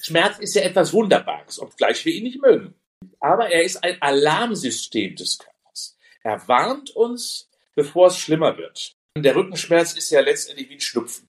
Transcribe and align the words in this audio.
Schmerz 0.00 0.38
ist 0.38 0.54
ja 0.54 0.62
etwas 0.62 0.92
Wunderbares, 0.92 1.60
obgleich 1.60 2.04
wir 2.04 2.14
ihn 2.14 2.24
nicht 2.24 2.40
mögen. 2.40 2.74
Aber 3.20 3.50
er 3.50 3.62
ist 3.62 3.82
ein 3.82 4.00
Alarmsystem 4.00 5.16
des 5.16 5.38
Körpers. 5.38 5.96
Er 6.22 6.46
warnt 6.48 6.90
uns, 6.90 7.48
bevor 7.74 8.08
es 8.08 8.18
schlimmer 8.18 8.56
wird. 8.56 8.92
Der 9.16 9.34
Rückenschmerz 9.34 9.94
ist 9.94 10.10
ja 10.10 10.20
letztendlich 10.20 10.68
wie 10.68 10.74
ein 10.74 10.80
Schnupfen, 10.80 11.28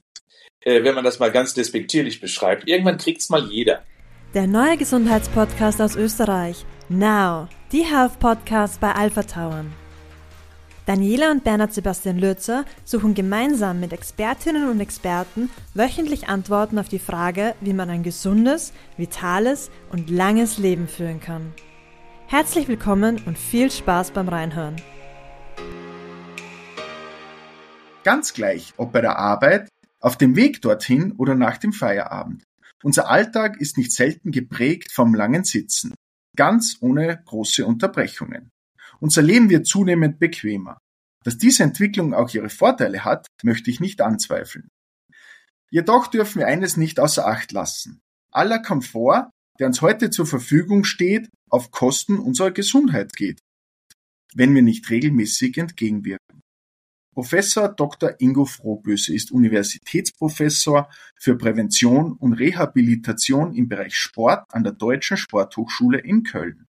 äh, 0.62 0.83
wenn 0.83 0.96
man 0.96 1.05
das 1.05 1.20
mal 1.20 1.31
ganz 1.31 1.54
despektierlich 1.54 2.20
beschreibt. 2.20 2.67
Irgendwann 2.67 2.97
kriegt's 2.97 3.29
mal 3.29 3.46
jeder. 3.49 3.83
Der 4.33 4.47
neue 4.47 4.78
Gesundheitspodcast 4.78 5.81
aus 5.81 5.96
Österreich. 5.96 6.65
Now, 6.89 7.47
die 7.71 7.83
Health 7.83 8.19
Podcast 8.19 8.81
bei 8.81 8.92
Alpha 8.92 9.24
Tauern. 9.24 9.74
Daniela 10.88 11.31
und 11.31 11.44
Bernhard 11.44 11.74
Sebastian 11.74 12.17
Lürzer 12.17 12.63
suchen 12.85 13.13
gemeinsam 13.13 13.81
mit 13.81 13.92
Expertinnen 13.92 14.70
und 14.70 14.79
Experten 14.79 15.49
wöchentlich 15.74 16.30
Antworten 16.30 16.80
auf 16.80 16.88
die 16.88 16.98
Frage, 16.98 17.55
wie 17.59 17.73
man 17.73 17.90
ein 17.90 18.03
gesundes, 18.03 18.71
vitales 18.95 19.70
und 19.91 20.09
langes 20.09 20.59
Leben 20.59 20.88
führen 20.88 21.20
kann. 21.20 21.53
Herzlich 22.27 22.70
willkommen 22.70 23.21
und 23.25 23.38
viel 23.38 23.70
Spaß 23.70 24.11
beim 24.11 24.30
Reinhören. 24.30 24.77
Ganz 28.05 28.31
gleich, 28.31 28.73
ob 28.77 28.94
bei 28.94 29.02
der 29.02 29.19
Arbeit, 29.19 29.67
auf 29.99 30.17
dem 30.17 30.38
Weg 30.38 30.61
dorthin 30.61 31.11
oder 31.17 31.35
nach 31.35 31.58
dem 31.58 31.73
Feierabend. 31.73 32.44
Unser 32.81 33.09
Alltag 33.09 33.59
ist 33.59 33.77
nicht 33.77 33.91
selten 33.91 34.31
geprägt 34.31 34.94
vom 34.94 35.13
langen 35.13 35.44
Sitzen, 35.44 35.95
ganz 36.38 36.77
ohne 36.80 37.22
große 37.25 37.66
Unterbrechungen. 37.66 38.52
Unser 38.99 39.22
Leben 39.22 39.49
wird 39.49 39.67
zunehmend 39.67 40.17
bequemer. 40.17 40.80
Dass 41.27 41.38
diese 41.38 41.63
Entwicklung 41.63 42.13
auch 42.13 42.34
ihre 42.34 42.48
Vorteile 42.48 43.04
hat, 43.04 43.27
möchte 43.44 43.70
ich 43.70 43.81
nicht 43.81 43.99
anzweifeln. 43.99 44.70
Jedoch 45.70 46.08
dürfen 46.08 46.40
wir 46.40 46.48
eines 46.48 46.77
nicht 46.77 47.02
außer 47.02 47.27
Acht 47.27 47.52
lassen. 47.52 48.00
Aller 48.31 48.59
Komfort, 48.59 49.30
der 49.59 49.67
uns 49.67 49.81
heute 49.81 50.09
zur 50.09 50.26
Verfügung 50.26 50.86
steht, 50.86 51.30
auf 51.50 51.70
Kosten 51.72 52.17
unserer 52.17 52.52
Gesundheit 52.52 53.14
geht, 53.17 53.42
wenn 54.36 54.56
wir 54.56 54.61
nicht 54.61 54.89
regelmäßig 54.89 55.58
entgegenwirken. 55.58 56.39
Professor 57.14 57.67
Dr. 57.67 58.16
Ingo 58.19 58.45
Frohböse 58.45 59.14
ist 59.14 59.30
Universitätsprofessor 59.30 60.89
für 61.19 61.38
Prävention 61.38 62.14
und 62.14 62.36
Rehabilitation 62.36 63.53
im 63.53 63.67
Bereich 63.67 63.97
Sport 63.97 64.45
an 64.53 64.64
der 64.64 64.72
Deutschen 64.72 65.17
Sporthochschule 65.17 66.00
in 66.00 66.23
Köln. 66.23 66.66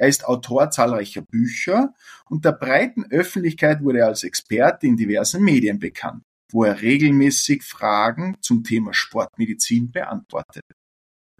Er 0.00 0.08
ist 0.08 0.24
Autor 0.24 0.70
zahlreicher 0.70 1.20
Bücher 1.20 1.92
und 2.30 2.46
der 2.46 2.52
breiten 2.52 3.04
Öffentlichkeit 3.10 3.84
wurde 3.84 3.98
er 3.98 4.06
als 4.06 4.24
Experte 4.24 4.86
in 4.86 4.96
diversen 4.96 5.42
Medien 5.42 5.78
bekannt, 5.78 6.22
wo 6.50 6.64
er 6.64 6.80
regelmäßig 6.80 7.62
Fragen 7.62 8.38
zum 8.40 8.64
Thema 8.64 8.94
Sportmedizin 8.94 9.92
beantwortet. 9.92 10.64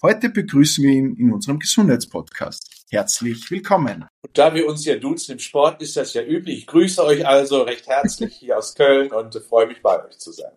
Heute 0.03 0.29
begrüßen 0.29 0.85
wir 0.85 0.91
ihn 0.91 1.17
in 1.17 1.33
unserem 1.33 1.59
Gesundheitspodcast. 1.59 2.85
Herzlich 2.91 3.51
willkommen. 3.51 4.07
Und 4.21 4.37
da 4.37 4.53
wir 4.55 4.67
uns 4.67 4.85
ja 4.85 4.97
duzen 4.97 5.33
im 5.33 5.39
Sport, 5.39 5.81
ist 5.81 5.97
das 5.97 6.13
ja 6.13 6.23
üblich. 6.23 6.59
Ich 6.59 6.67
grüße 6.67 7.03
euch 7.03 7.27
also 7.27 7.63
recht 7.63 7.87
herzlich 7.87 8.37
hier 8.37 8.59
aus 8.59 8.75
Köln 8.75 9.11
und 9.11 9.35
freue 9.37 9.69
mich 9.69 9.81
bei 9.81 10.05
euch 10.05 10.19
zu 10.19 10.33
sein. 10.33 10.53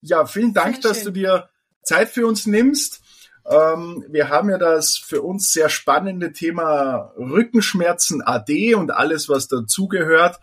Ja, 0.00 0.24
vielen 0.24 0.54
Dank, 0.54 0.80
dass 0.80 1.02
du 1.02 1.10
dir 1.10 1.50
Zeit 1.82 2.08
für 2.08 2.26
uns 2.26 2.46
nimmst. 2.46 3.02
Ähm, 3.50 4.04
wir 4.08 4.28
haben 4.28 4.48
ja 4.48 4.58
das 4.58 4.96
für 4.96 5.22
uns 5.22 5.52
sehr 5.52 5.68
spannende 5.68 6.32
Thema 6.32 7.12
Rückenschmerzen 7.16 8.22
AD 8.22 8.76
und 8.76 8.92
alles, 8.92 9.28
was 9.28 9.48
dazugehört, 9.48 10.38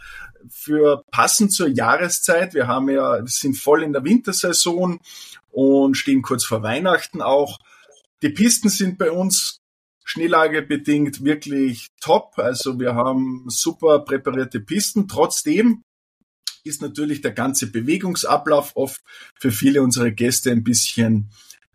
für 0.50 1.03
passend 1.09 1.53
zur 1.53 1.69
Jahreszeit. 1.69 2.53
Wir 2.53 2.67
haben 2.67 2.89
ja, 2.89 3.22
wir 3.22 3.28
sind 3.28 3.58
voll 3.58 3.83
in 3.83 3.94
der 3.94 4.03
Wintersaison 4.03 5.00
und 5.50 5.95
stehen 5.95 6.22
kurz 6.22 6.44
vor 6.44 6.63
Weihnachten 6.63 7.22
auch. 7.22 7.59
Die 8.22 8.30
Pisten 8.30 8.67
sind 8.67 8.97
bei 8.97 9.09
uns 9.09 9.61
schneelagebedingt 10.03 11.23
wirklich 11.23 11.88
top. 12.02 12.33
Also 12.38 12.78
wir 12.80 12.94
haben 12.94 13.45
super 13.47 14.00
präparierte 14.00 14.59
Pisten. 14.59 15.08
Trotzdem 15.08 15.83
ist 16.63 16.81
natürlich 16.81 17.22
der 17.22 17.31
ganze 17.31 17.72
Bewegungsablauf 17.72 18.75
oft 18.75 19.01
für 19.40 19.51
viele 19.51 19.81
unserer 19.81 20.12
Gäste 20.12 20.51
ein 20.51 20.63
bisschen 20.63 21.29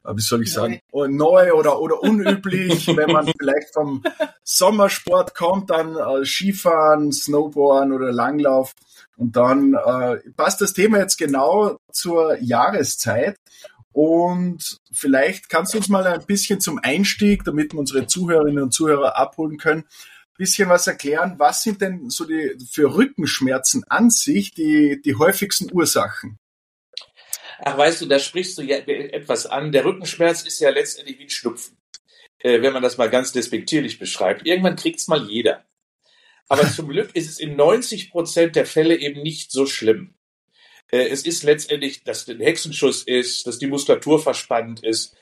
wie 0.05 0.21
soll 0.21 0.43
ich 0.43 0.53
sagen, 0.53 0.81
neu, 0.93 1.09
neu 1.09 1.53
oder, 1.53 1.81
oder 1.81 2.03
unüblich, 2.03 2.87
wenn 2.97 3.11
man 3.11 3.33
vielleicht 3.39 3.73
vom 3.73 4.03
Sommersport 4.43 5.35
kommt, 5.35 5.71
dann 5.71 5.97
äh, 5.97 6.25
Skifahren, 6.25 7.13
Snowboarden 7.13 7.93
oder 7.93 8.13
Langlauf. 8.13 8.75
Und 9.17 9.37
dann 9.37 9.75
äh, 9.75 10.19
passt 10.37 10.61
das 10.61 10.73
Thema 10.73 10.99
jetzt 10.99 11.19
genau 11.19 11.77
zur 11.93 12.39
Jahreszeit. 12.41 13.39
Und 13.93 14.81
vielleicht 14.91 15.51
kannst 15.51 15.75
du 15.75 15.79
uns 15.79 15.89
mal 15.89 16.07
ein 16.07 16.25
bisschen 16.25 16.61
zum 16.61 16.81
Einstieg, 16.83 17.45
damit 17.45 17.73
wir 17.73 17.81
unsere 17.81 18.07
Zuhörerinnen 18.07 18.63
und 18.63 18.73
Zuhörer 18.73 19.17
abholen 19.19 19.59
können, 19.59 19.85
bisschen 20.39 20.69
was 20.69 20.87
erklären. 20.87 21.35
Was 21.39 21.63
sind 21.63 21.81
denn 21.81 22.11
so 22.11 22.25
die 22.25 22.57
für 22.71 22.95
Rückenschmerzen 22.95 23.85
an 23.89 24.11
sich 24.11 24.53
die, 24.53 25.01
die 25.01 25.15
häufigsten 25.15 25.73
Ursachen? 25.73 26.39
Ach, 27.59 27.77
weißt 27.77 28.01
du, 28.01 28.07
da 28.07 28.19
sprichst 28.19 28.59
du 28.59 28.63
ja 28.63 28.79
etwas 28.79 29.47
an. 29.47 29.73
Der 29.73 29.85
Rückenschmerz 29.85 30.43
ist 30.43 30.61
ja 30.61 30.71
letztendlich 30.71 31.19
wie 31.19 31.25
ein 31.25 31.31
Schnupfen, 31.31 31.77
äh, 32.39 32.63
wenn 32.63 32.73
man 32.73 32.83
das 32.83 32.99
mal 32.99 33.11
ganz 33.11 33.33
despektierlich 33.33 33.99
beschreibt. 33.99 34.47
Irgendwann 34.47 34.77
kriegt's 34.77 35.09
mal 35.09 35.29
jeder. 35.29 35.65
Aber 36.49 36.71
zum 36.71 36.89
Glück 36.89 37.15
ist 37.15 37.31
es 37.31 37.39
in 37.39 37.57
90 37.57 38.11
Prozent 38.11 38.57
der 38.57 38.67
Fälle 38.67 38.97
eben 38.97 39.23
nicht 39.23 39.51
so 39.51 39.67
schlimm. 39.67 40.15
Äh, 40.91 41.09
es 41.09 41.25
ist 41.25 41.43
letztendlich, 41.43 42.05
dass 42.05 42.29
ein 42.29 42.41
Hexenschuss 42.41 43.03
ist, 43.03 43.47
dass 43.47 43.59
die 43.59 43.67
Muskulatur 43.67 44.23
verspannt 44.23 44.85
ist, 44.85 45.17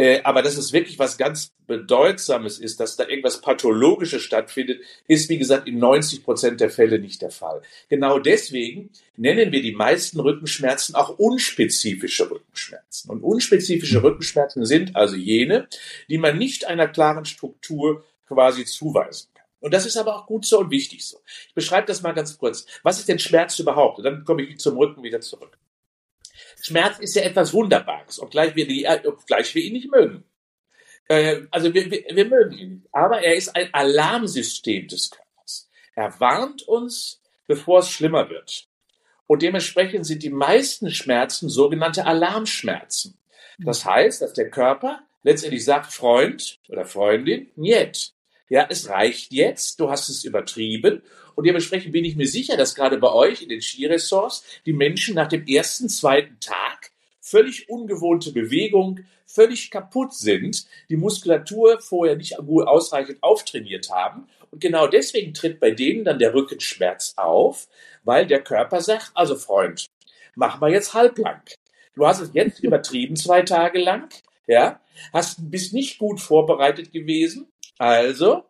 äh, 0.00 0.22
aber 0.22 0.40
dass 0.40 0.56
es 0.56 0.72
wirklich 0.72 0.98
was 0.98 1.18
ganz 1.18 1.52
Bedeutsames 1.66 2.58
ist, 2.58 2.80
dass 2.80 2.96
da 2.96 3.06
irgendwas 3.06 3.42
Pathologisches 3.42 4.22
stattfindet, 4.22 4.80
ist, 5.06 5.28
wie 5.28 5.36
gesagt, 5.36 5.68
in 5.68 5.78
90 5.78 6.24
Prozent 6.24 6.58
der 6.62 6.70
Fälle 6.70 6.98
nicht 6.98 7.20
der 7.20 7.30
Fall. 7.30 7.60
Genau 7.90 8.18
deswegen 8.18 8.88
nennen 9.18 9.52
wir 9.52 9.60
die 9.60 9.74
meisten 9.74 10.18
Rückenschmerzen 10.18 10.94
auch 10.94 11.18
unspezifische 11.18 12.30
Rückenschmerzen. 12.30 13.10
Und 13.10 13.22
unspezifische 13.22 13.96
hm. 13.96 14.04
Rückenschmerzen 14.04 14.64
sind 14.64 14.96
also 14.96 15.16
jene, 15.16 15.68
die 16.08 16.16
man 16.16 16.38
nicht 16.38 16.64
einer 16.64 16.88
klaren 16.88 17.26
Struktur 17.26 18.02
quasi 18.26 18.64
zuweisen 18.64 19.28
kann. 19.34 19.44
Und 19.60 19.74
das 19.74 19.84
ist 19.84 19.98
aber 19.98 20.16
auch 20.16 20.24
gut 20.24 20.46
so 20.46 20.60
und 20.60 20.70
wichtig 20.70 21.04
so. 21.04 21.18
Ich 21.48 21.54
beschreibe 21.54 21.86
das 21.86 22.00
mal 22.00 22.12
ganz 22.12 22.38
kurz. 22.38 22.64
Was 22.82 22.98
ist 23.00 23.08
denn 23.10 23.18
Schmerz 23.18 23.58
überhaupt? 23.58 23.98
Und 23.98 24.04
dann 24.04 24.24
komme 24.24 24.44
ich 24.44 24.58
zum 24.60 24.78
Rücken 24.78 25.02
wieder 25.02 25.20
zurück. 25.20 25.58
Schmerz 26.60 26.98
ist 26.98 27.16
ja 27.16 27.22
etwas 27.22 27.52
Wunderbares, 27.52 28.20
obgleich 28.20 28.54
wir, 28.54 28.66
die, 28.66 28.86
obgleich 29.06 29.54
wir 29.54 29.62
ihn 29.62 29.72
nicht 29.72 29.90
mögen. 29.90 30.24
Äh, 31.08 31.42
also 31.50 31.72
wir, 31.74 31.90
wir, 31.90 32.04
wir 32.12 32.24
mögen 32.26 32.58
ihn 32.58 32.70
nicht. 32.74 32.88
Aber 32.92 33.22
er 33.22 33.34
ist 33.34 33.54
ein 33.56 33.72
Alarmsystem 33.72 34.88
des 34.88 35.10
Körpers. 35.10 35.68
Er 35.94 36.18
warnt 36.20 36.62
uns, 36.62 37.20
bevor 37.46 37.80
es 37.80 37.90
schlimmer 37.90 38.30
wird. 38.30 38.68
Und 39.26 39.42
dementsprechend 39.42 40.06
sind 40.06 40.22
die 40.22 40.30
meisten 40.30 40.90
Schmerzen 40.90 41.48
sogenannte 41.48 42.06
Alarmschmerzen. 42.06 43.18
Das 43.58 43.84
heißt, 43.84 44.22
dass 44.22 44.32
der 44.32 44.50
Körper 44.50 45.02
letztendlich 45.22 45.64
sagt, 45.64 45.92
Freund 45.92 46.58
oder 46.68 46.84
Freundin, 46.84 47.50
niet. 47.56 48.12
Ja, 48.48 48.66
es 48.68 48.88
reicht 48.88 49.32
jetzt, 49.32 49.78
du 49.78 49.90
hast 49.90 50.08
es 50.08 50.24
übertrieben 50.24 51.02
und 51.34 51.46
dementsprechend 51.46 51.92
bin 51.92 52.04
ich 52.04 52.16
mir 52.16 52.26
sicher, 52.26 52.56
dass 52.56 52.74
gerade 52.74 52.98
bei 52.98 53.12
euch 53.12 53.42
in 53.42 53.48
den 53.48 53.60
Skiresorts 53.60 54.44
die 54.66 54.72
Menschen 54.72 55.14
nach 55.14 55.28
dem 55.28 55.46
ersten, 55.46 55.88
zweiten 55.88 56.38
Tag 56.40 56.90
völlig 57.20 57.68
ungewohnte 57.68 58.32
Bewegung, 58.32 59.00
völlig 59.26 59.70
kaputt 59.70 60.14
sind, 60.14 60.66
die 60.88 60.96
Muskulatur 60.96 61.80
vorher 61.80 62.16
nicht 62.16 62.38
ausreichend 62.38 63.22
auftrainiert 63.22 63.90
haben. 63.90 64.26
Und 64.50 64.60
genau 64.60 64.88
deswegen 64.88 65.32
tritt 65.32 65.60
bei 65.60 65.70
denen 65.70 66.04
dann 66.04 66.18
der 66.18 66.34
Rückenschmerz 66.34 67.14
auf, 67.16 67.68
weil 68.02 68.26
der 68.26 68.42
Körper 68.42 68.80
sagt, 68.80 69.12
also 69.14 69.36
Freund, 69.36 69.86
mach 70.34 70.60
mal 70.60 70.72
jetzt 70.72 70.94
halblang. 70.94 71.42
Du 71.94 72.06
hast 72.06 72.20
es 72.20 72.30
jetzt 72.32 72.60
übertrieben 72.62 73.14
zwei 73.14 73.42
Tage 73.42 73.78
lang, 73.78 74.08
ja, 74.46 74.80
hast, 75.12 75.50
bist 75.50 75.72
nicht 75.72 75.98
gut 75.98 76.20
vorbereitet 76.20 76.92
gewesen. 76.92 77.46
Also 77.78 78.44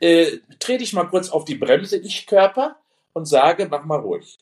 äh, 0.00 0.38
trete 0.58 0.84
ich 0.84 0.92
mal 0.92 1.04
kurz 1.04 1.30
auf 1.30 1.44
die 1.44 1.54
Bremse, 1.54 1.98
ich 1.98 2.26
Körper, 2.26 2.76
und 3.12 3.26
sage, 3.26 3.66
mach 3.70 3.84
mal 3.84 4.00
ruhig. 4.00 4.38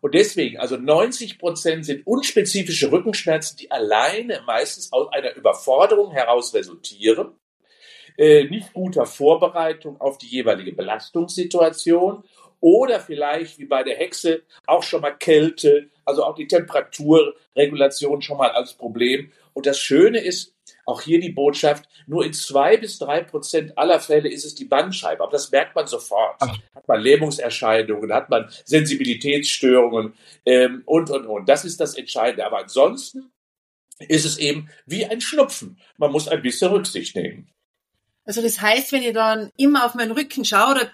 Und 0.00 0.14
deswegen, 0.14 0.58
also 0.58 0.76
90 0.76 1.38
Prozent 1.38 1.86
sind 1.86 2.06
unspezifische 2.06 2.92
Rückenschmerzen, 2.92 3.56
die 3.56 3.70
alleine 3.70 4.42
meistens 4.46 4.92
aus 4.92 5.12
einer 5.12 5.34
Überforderung 5.34 6.12
heraus 6.12 6.54
resultieren, 6.54 7.32
äh, 8.16 8.44
nicht 8.44 8.72
guter 8.72 9.06
Vorbereitung 9.06 10.00
auf 10.00 10.18
die 10.18 10.26
jeweilige 10.26 10.72
Belastungssituation 10.72 12.22
oder 12.60 13.00
vielleicht 13.00 13.58
wie 13.58 13.66
bei 13.66 13.82
der 13.82 13.96
Hexe 13.96 14.42
auch 14.66 14.82
schon 14.82 15.02
mal 15.02 15.10
Kälte, 15.10 15.90
also 16.04 16.24
auch 16.24 16.34
die 16.34 16.46
Temperaturregulation 16.46 18.22
schon 18.22 18.38
mal 18.38 18.50
als 18.50 18.74
Problem. 18.74 19.32
Und 19.52 19.66
das 19.66 19.78
Schöne 19.78 20.20
ist, 20.20 20.53
auch 20.86 21.02
hier 21.02 21.20
die 21.20 21.32
Botschaft, 21.32 21.88
nur 22.06 22.24
in 22.24 22.32
zwei 22.32 22.76
bis 22.76 22.98
drei 22.98 23.22
Prozent 23.22 23.76
aller 23.78 24.00
Fälle 24.00 24.28
ist 24.28 24.44
es 24.44 24.54
die 24.54 24.64
Bandscheibe. 24.64 25.22
Aber 25.22 25.32
das 25.32 25.50
merkt 25.50 25.74
man 25.74 25.86
sofort. 25.86 26.36
Ach. 26.40 26.58
Hat 26.74 26.88
man 26.88 27.00
Lähmungserscheinungen, 27.00 28.12
hat 28.12 28.30
man 28.30 28.50
Sensibilitätsstörungen 28.64 30.14
ähm, 30.44 30.82
und, 30.86 31.10
und, 31.10 31.26
und. 31.26 31.48
Das 31.48 31.64
ist 31.64 31.80
das 31.80 31.94
Entscheidende. 31.94 32.46
Aber 32.46 32.58
ansonsten 32.58 33.30
ist 33.98 34.24
es 34.24 34.38
eben 34.38 34.68
wie 34.86 35.04
ein 35.04 35.20
Schnupfen. 35.20 35.78
Man 35.96 36.12
muss 36.12 36.28
ein 36.28 36.42
bisschen 36.42 36.70
Rücksicht 36.70 37.16
nehmen. 37.16 37.48
Also 38.26 38.40
das 38.40 38.60
heißt, 38.60 38.92
wenn 38.92 39.02
ich 39.02 39.12
dann 39.12 39.50
immer 39.56 39.84
auf 39.84 39.94
meinen 39.94 40.12
Rücken 40.12 40.44
schaue 40.44 40.72
oder 40.72 40.92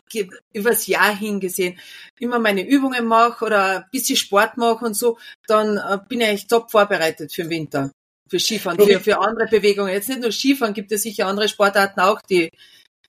übers 0.52 0.86
Jahr 0.88 1.16
hingesehen, 1.16 1.78
immer 2.18 2.40
meine 2.40 2.66
Übungen 2.66 3.06
mache 3.06 3.44
oder 3.44 3.78
ein 3.78 3.84
bisschen 3.92 4.16
Sport 4.16 4.56
mache 4.56 4.84
und 4.84 4.94
so, 4.94 5.16
dann 5.46 5.76
äh, 5.76 5.98
bin 6.08 6.20
ich 6.20 6.28
echt 6.28 6.50
top 6.50 6.70
vorbereitet 6.70 7.32
für 7.32 7.42
den 7.42 7.50
Winter, 7.50 7.92
für 8.30 8.38
Skifahren, 8.38 8.78
für, 8.78 9.00
für 9.00 9.18
andere 9.18 9.48
Bewegungen. 9.48 9.92
Jetzt 9.92 10.08
nicht 10.08 10.20
nur 10.20 10.30
Skifahren, 10.30 10.72
gibt 10.72 10.92
es 10.92 11.02
sicher 11.02 11.26
andere 11.26 11.48
Sportarten 11.48 12.00
auch, 12.00 12.22
die 12.22 12.50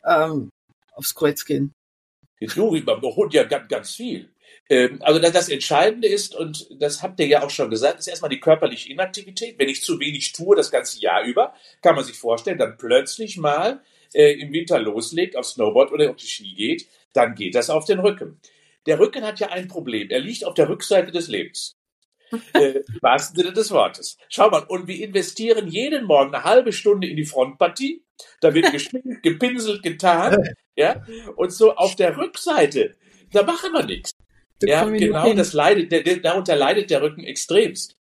ähm, 0.06 0.50
aufs 0.94 1.14
Kreuz 1.14 1.46
gehen. 1.46 1.74
Du, 2.40 2.76
man 2.76 3.00
beholt 3.00 3.34
ja 3.36 3.44
ganz, 3.44 3.70
ganz 3.70 3.96
viel. 3.96 4.34
Ähm, 4.68 4.98
also 5.02 5.20
das 5.20 5.50
Entscheidende 5.50 6.08
ist, 6.08 6.36
und 6.36 6.68
das 6.82 7.04
habt 7.04 7.20
ihr 7.20 7.28
ja 7.28 7.44
auch 7.44 7.52
schon 7.52 7.70
gesagt, 7.70 8.00
ist 8.00 8.08
erstmal 8.08 8.30
die 8.30 8.40
körperliche 8.40 8.90
Inaktivität. 8.90 9.60
Wenn 9.60 9.70
ich 9.70 9.84
zu 9.84 10.00
wenig 10.00 10.32
tue 10.32 10.56
das 10.56 10.72
ganze 10.72 11.00
Jahr 11.00 11.24
über, 11.24 11.54
kann 11.84 11.96
man 11.96 12.04
sich 12.04 12.18
vorstellen, 12.18 12.58
dann 12.58 12.78
plötzlich 12.78 13.38
mal 13.38 13.82
äh, 14.14 14.34
im 14.40 14.52
Winter 14.52 14.80
loslegt, 14.80 15.36
auf 15.36 15.46
Snowboard 15.46 15.92
oder 15.92 16.10
auf 16.10 16.16
die 16.16 16.28
Ski 16.28 16.56
geht, 16.56 16.88
dann 17.14 17.36
geht 17.36 17.54
das 17.54 17.70
auf 17.70 17.86
den 17.86 18.00
Rücken. 18.00 18.40
Der 18.88 19.00
Rücken 19.00 19.24
hat 19.24 19.40
ja 19.40 19.50
ein 19.50 19.68
Problem. 19.68 20.10
Er 20.10 20.20
liegt 20.20 20.46
auf 20.46 20.56
der 20.56 20.68
Rückseite 20.68 21.12
des 21.12 21.28
Lebens. 21.28 21.76
Äh, 22.54 22.80
Im 22.80 23.02
wahrsten 23.02 23.38
Sinne 23.38 23.54
des 23.54 23.72
Wortes. 23.72 24.18
Schau 24.30 24.50
mal, 24.50 24.64
und 24.64 24.88
wir 24.88 25.04
investieren 25.04 25.68
jeden 25.68 26.06
Morgen 26.06 26.34
eine 26.34 26.44
halbe 26.44 26.72
Stunde 26.72 27.08
in 27.08 27.16
die 27.16 27.26
Frontpartie. 27.26 28.04
Da 28.40 28.54
wird 28.54 28.72
geschminkt, 28.72 29.08
gepinselt, 29.24 29.84
getan. 29.84 30.38
Ja, 30.76 31.04
und 31.36 31.52
so 31.52 31.76
auf 31.76 31.96
der 31.96 32.18
Rückseite, 32.18 32.96
da 33.32 33.44
machen 33.44 33.74
wir 33.74 33.86
nichts. 33.86 34.12
Ja, 34.64 34.86
genau, 34.86 35.34
das 35.34 35.54
leidet, 35.54 35.92
der, 35.92 36.04
der, 36.04 36.18
darunter 36.18 36.56
leidet 36.56 36.92
der 36.92 37.02
Rücken 37.02 37.24
extremst. 37.24 37.98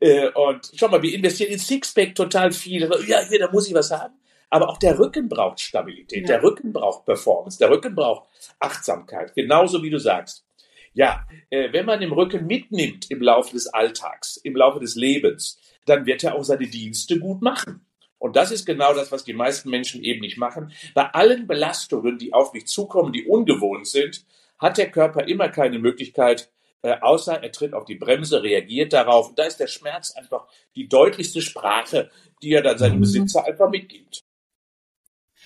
Äh, 0.00 0.28
und 0.30 0.70
schau 0.74 0.88
mal, 0.88 1.02
wir 1.02 1.14
investieren 1.14 1.52
in 1.52 1.58
Sixpack 1.58 2.14
total 2.14 2.52
viel. 2.52 2.88
Ja, 3.06 3.20
hier, 3.28 3.38
da 3.38 3.50
muss 3.50 3.68
ich 3.68 3.74
was 3.74 3.90
haben. 3.90 4.14
Aber 4.48 4.68
auch 4.68 4.78
der 4.78 4.98
Rücken 4.98 5.28
braucht 5.28 5.60
Stabilität, 5.60 6.22
ja. 6.22 6.26
der 6.26 6.42
Rücken 6.42 6.72
braucht 6.72 7.04
Performance, 7.04 7.58
der 7.58 7.70
Rücken 7.70 7.94
braucht 7.94 8.28
Achtsamkeit, 8.58 9.32
genauso 9.34 9.82
wie 9.82 9.90
du 9.90 9.98
sagst. 9.98 10.44
Ja, 10.92 11.26
äh, 11.50 11.72
wenn 11.72 11.86
man 11.86 12.00
den 12.00 12.12
Rücken 12.12 12.46
mitnimmt 12.46 13.10
im 13.10 13.22
Laufe 13.22 13.52
des 13.52 13.68
Alltags, 13.68 14.36
im 14.38 14.56
Laufe 14.56 14.80
des 14.80 14.96
Lebens, 14.96 15.60
dann 15.86 16.06
wird 16.06 16.24
er 16.24 16.34
auch 16.34 16.44
seine 16.44 16.66
Dienste 16.66 17.18
gut 17.18 17.42
machen. 17.42 17.86
Und 18.18 18.36
das 18.36 18.50
ist 18.50 18.66
genau 18.66 18.92
das, 18.92 19.12
was 19.12 19.24
die 19.24 19.32
meisten 19.32 19.70
Menschen 19.70 20.02
eben 20.02 20.20
nicht 20.20 20.36
machen. 20.36 20.72
Bei 20.94 21.06
allen 21.06 21.46
Belastungen, 21.46 22.18
die 22.18 22.34
auf 22.34 22.52
mich 22.52 22.66
zukommen, 22.66 23.12
die 23.12 23.24
ungewohnt 23.24 23.86
sind, 23.86 24.26
hat 24.58 24.76
der 24.76 24.90
Körper 24.90 25.26
immer 25.26 25.48
keine 25.48 25.78
Möglichkeit, 25.78 26.50
äh, 26.82 26.98
außer 27.00 27.42
er 27.42 27.52
tritt 27.52 27.72
auf 27.72 27.84
die 27.84 27.94
Bremse, 27.94 28.42
reagiert 28.42 28.92
darauf. 28.92 29.30
Und 29.30 29.38
da 29.38 29.44
ist 29.44 29.58
der 29.58 29.68
Schmerz 29.68 30.12
einfach 30.12 30.46
die 30.74 30.88
deutlichste 30.88 31.40
Sprache, 31.40 32.10
die 32.42 32.52
er 32.52 32.62
dann 32.62 32.78
seinem 32.78 32.96
mhm. 32.96 33.00
Besitzer 33.00 33.44
einfach 33.46 33.70
mitgibt. 33.70 34.22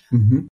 Mhm. 0.09 0.49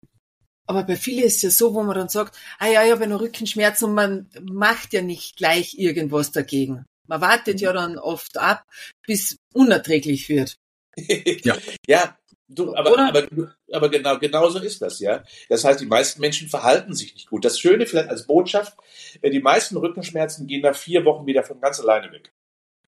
Aber 0.70 0.84
bei 0.84 0.94
vielen 0.94 1.24
ist 1.24 1.38
es 1.38 1.42
ja 1.42 1.50
so, 1.50 1.74
wo 1.74 1.82
man 1.82 1.96
dann 1.96 2.08
sagt, 2.08 2.38
ah 2.60 2.68
ja, 2.68 2.84
ich 2.84 2.92
habe 2.92 3.02
einen 3.02 3.16
Rückenschmerz 3.16 3.82
und 3.82 3.92
man 3.92 4.30
macht 4.40 4.92
ja 4.92 5.02
nicht 5.02 5.36
gleich 5.36 5.76
irgendwas 5.76 6.30
dagegen. 6.30 6.86
Man 7.08 7.20
wartet 7.20 7.60
ja 7.60 7.72
dann 7.72 7.98
oft 7.98 8.38
ab, 8.38 8.62
bis 9.04 9.36
unerträglich 9.52 10.28
wird. 10.28 10.58
ja. 10.96 11.56
ja, 11.88 12.16
du, 12.46 12.72
aber, 12.76 12.96
aber, 13.00 13.26
aber 13.72 13.88
genau, 13.88 14.16
genau 14.20 14.48
so 14.48 14.60
ist 14.60 14.80
das, 14.80 15.00
ja. 15.00 15.24
Das 15.48 15.64
heißt, 15.64 15.80
die 15.80 15.86
meisten 15.86 16.20
Menschen 16.20 16.48
verhalten 16.48 16.94
sich 16.94 17.14
nicht 17.14 17.28
gut. 17.28 17.44
Das 17.44 17.58
Schöne 17.58 17.84
vielleicht 17.84 18.08
als 18.08 18.28
Botschaft, 18.28 18.78
äh, 19.22 19.30
die 19.30 19.40
meisten 19.40 19.76
Rückenschmerzen 19.76 20.46
gehen 20.46 20.62
nach 20.62 20.76
vier 20.76 21.04
Wochen 21.04 21.26
wieder 21.26 21.42
von 21.42 21.60
ganz 21.60 21.80
alleine 21.80 22.12
weg. 22.12 22.32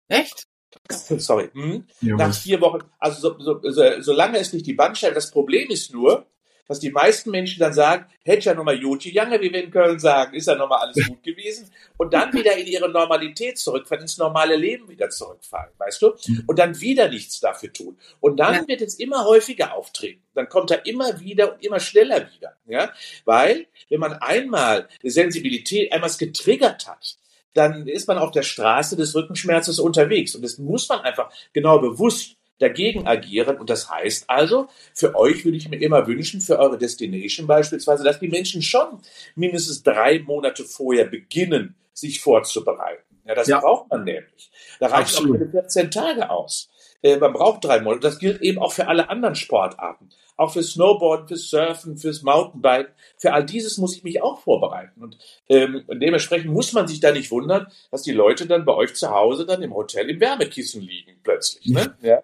Echt? 0.09 0.47
Sorry. 0.89 1.51
Hm? 1.53 1.87
Nach 2.01 2.35
vier 2.35 2.63
Wochen, 2.63 2.85
also 2.99 3.21
so, 3.21 3.39
so, 3.39 3.71
so, 3.71 4.01
solange 4.01 4.39
es 4.39 4.55
nicht 4.55 4.67
die 4.67 4.73
Bandscheibe, 4.73 5.15
das 5.15 5.31
Problem 5.31 5.69
ist 5.69 5.93
nur, 5.93 6.27
dass 6.69 6.81
die 6.81 6.91
meisten 6.91 7.31
Menschen 7.31 7.61
dann 7.61 7.73
sagen, 7.73 8.07
hätte 8.25 8.47
ja 8.47 8.55
nochmal 8.55 8.77
Juti 8.77 9.13
Jange, 9.13 9.41
wie 9.41 9.53
wir 9.53 9.63
in 9.63 9.71
Köln 9.71 9.99
sagen, 9.99 10.35
ist 10.35 10.47
ja 10.47 10.55
nochmal 10.55 10.81
alles 10.81 10.97
gut 11.09 11.23
gewesen 11.23 11.71
und 11.97 12.13
dann 12.13 12.33
wieder 12.33 12.57
in 12.57 12.67
ihre 12.67 12.89
Normalität 12.89 13.59
zurückfallen, 13.59 14.03
ins 14.03 14.19
normale 14.19 14.57
Leben 14.57 14.89
wieder 14.89 15.11
zurückfallen, 15.11 15.73
weißt 15.79 16.03
du? 16.03 16.15
Mhm. 16.27 16.45
Und 16.47 16.59
dann 16.59 16.81
wieder 16.81 17.09
nichts 17.09 17.41
dafür 17.41 17.73
tun. 17.73 17.99
Und 18.21 18.39
dann 18.39 18.67
wird 18.69 18.83
es 18.83 18.95
immer 18.99 19.25
häufiger 19.25 19.75
auftreten. 19.75 20.23
Dann 20.35 20.49
kommt 20.49 20.71
er 20.71 20.85
immer 20.87 21.21
wieder 21.21 21.55
und 21.55 21.65
immer 21.65 21.81
schneller 21.81 22.29
wieder, 22.35 22.57
ja? 22.67 22.91
Weil, 23.25 23.67
wenn 23.89 24.01
man 24.01 24.15
einmal 24.15 24.89
die 25.03 25.11
Sensibilität 25.11 25.93
einmal 25.93 26.11
getriggert 26.19 26.87
hat, 26.87 27.17
dann 27.57 27.89
ist 27.89 28.07
man 28.07 28.19
auf 28.19 28.33
der 28.33 28.43
Straße 28.43 28.97
des 28.97 29.15
Rückenschmerzes 29.15 29.79
unterwegs. 29.79 30.35
Und 30.35 30.43
das 30.43 30.59
muss 30.59 30.89
man 30.89 31.01
einfach 31.01 31.31
genau 31.53 31.79
bewusst 31.79 32.37
dagegen 32.59 33.07
agieren. 33.07 33.59
Und 33.59 33.71
das 33.71 33.91
heißt 33.91 34.29
also, 34.29 34.69
für 34.95 35.15
euch 35.15 35.45
würde 35.45 35.57
ich 35.57 35.69
mir 35.69 35.81
immer 35.81 36.07
wünschen, 36.07 36.41
für 36.41 36.59
eure 36.59 36.79
Destination 36.79 37.47
beispielsweise, 37.47 38.05
dass 38.05 38.21
die 38.21 38.29
Menschen 38.29 38.63
schon 38.63 39.01
mindestens 39.35 39.83
drei 39.83 40.21
Monate 40.21 40.65
vorher 40.65 41.05
beginnen, 41.05 41.75
sich 41.93 42.21
vorzubereiten. 42.21 43.03
Ja, 43.27 43.35
das 43.35 43.49
ja. 43.49 43.61
braucht 43.61 43.91
man 43.91 44.05
nämlich. 44.05 44.51
Da 44.79 44.87
reicht 44.87 45.19
auch 45.19 45.25
keine 45.25 45.49
14 45.51 45.91
Tage 45.91 46.31
aus. 46.31 46.69
Äh, 47.03 47.17
man 47.17 47.33
braucht 47.33 47.65
drei 47.65 47.81
Monate. 47.81 48.03
Das 48.03 48.19
gilt 48.19 48.41
eben 48.41 48.59
auch 48.59 48.73
für 48.73 48.87
alle 48.87 49.09
anderen 49.11 49.35
Sportarten. 49.35 50.11
Auch 50.37 50.53
für 50.53 50.63
Snowboarden, 50.63 51.29
für 51.29 51.37
Surfen, 51.37 51.97
fürs 51.97 52.23
Mountainbiken. 52.23 52.93
Für 53.17 53.33
all 53.33 53.45
dieses 53.45 53.79
muss 53.79 53.97
ich 53.97 54.05
mich 54.05 54.23
auch 54.23 54.41
vorbereiten. 54.41 55.03
Und 55.03 55.19
ähm, 55.49 55.85
dementsprechend 55.89 56.53
muss 56.53 56.73
man 56.73 56.87
sich 56.87 57.01
da 57.01 57.11
nicht 57.11 57.31
wundern, 57.31 57.69
dass 57.91 58.03
die 58.03 58.13
Leute 58.13 58.47
dann 58.47 58.65
bei 58.65 58.75
euch 58.75 58.95
zu 58.95 59.11
Hause 59.11 59.47
dann 59.47 59.63
im 59.63 59.75
Hotel 59.75 60.09
im 60.11 60.21
Wärmekissen 60.21 60.83
liegen 60.83 61.19
plötzlich. 61.23 61.67
Ne? 61.67 61.97
Ja. 62.03 62.23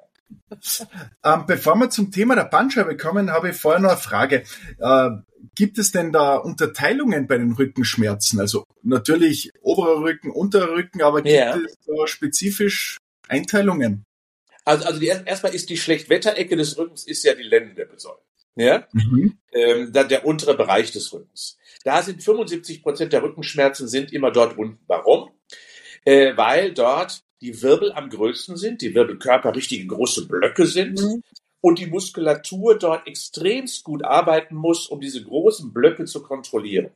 Ähm, 1.25 1.44
bevor 1.46 1.76
wir 1.76 1.90
zum 1.90 2.11
Thema 2.11 2.34
der 2.34 2.44
Bandscheibe 2.44 2.96
kommen, 2.96 3.31
habe 3.31 3.50
ich 3.50 3.56
vorher 3.56 3.81
noch 3.81 3.90
eine 3.90 3.99
Frage. 3.99 4.44
Äh, 4.79 5.11
gibt 5.55 5.79
es 5.79 5.93
denn 5.93 6.12
da 6.12 6.37
Unterteilungen 6.37 7.26
bei 7.26 7.38
den 7.38 7.52
Rückenschmerzen? 7.52 8.40
Also 8.40 8.64
natürlich 8.82 9.52
oberer 9.61 10.02
Rücken, 10.02 10.31
unterer 10.31 10.70
Rücken, 10.70 11.02
aber 11.02 11.23
gibt 11.23 11.34
ja. 11.34 11.56
es 11.56 11.79
da 11.87 12.06
spezifisch 12.06 12.99
Einteilungen? 13.29 14.05
Also, 14.64 14.84
also 14.84 15.00
die, 15.00 15.06
erstmal 15.06 15.55
ist 15.55 15.70
die 15.70 15.76
Schlechtwetterecke 15.76 16.56
des 16.56 16.79
Rückens 16.79 17.06
ist 17.06 17.25
ja 17.25 17.34
die 17.34 17.43
Lendenwirbelsäule. 17.43 18.19
Ja? 18.55 18.87
Mhm. 18.93 19.38
Ähm, 19.52 19.93
dann 19.93 20.08
der 20.08 20.26
untere 20.26 20.56
Bereich 20.56 20.93
des 20.93 21.12
Rückens. 21.12 21.58
Da 21.84 22.02
sind 22.02 22.23
75 22.23 22.82
Prozent 22.82 23.12
der 23.12 23.23
Rückenschmerzen 23.23 23.88
sind 23.88 24.12
immer 24.12 24.31
dort 24.31 24.56
unten. 24.56 24.79
Warum? 24.87 25.31
Äh, 26.05 26.37
weil 26.37 26.73
dort 26.73 27.23
die 27.43 27.61
Wirbel 27.61 27.93
am 27.93 28.09
größten 28.09 28.56
sind, 28.56 28.81
die 28.81 28.94
Wirbelkörper 28.94 29.55
richtige 29.55 29.87
große 29.87 30.29
Blöcke 30.29 30.65
sind 30.65 31.03
mhm. 31.03 31.23
und 31.61 31.81
die 31.81 31.89
Muskulatur 31.89 32.79
dort 32.79 33.06
extremst 33.09 33.83
gut 33.83 34.05
arbeiten 34.05 34.55
muss, 34.55 34.87
um 34.87 35.01
diese 35.01 35.22
großen 35.22 35.72
Blöcke 35.72 36.05
zu 36.05 36.22
kontrollieren. 36.22 36.91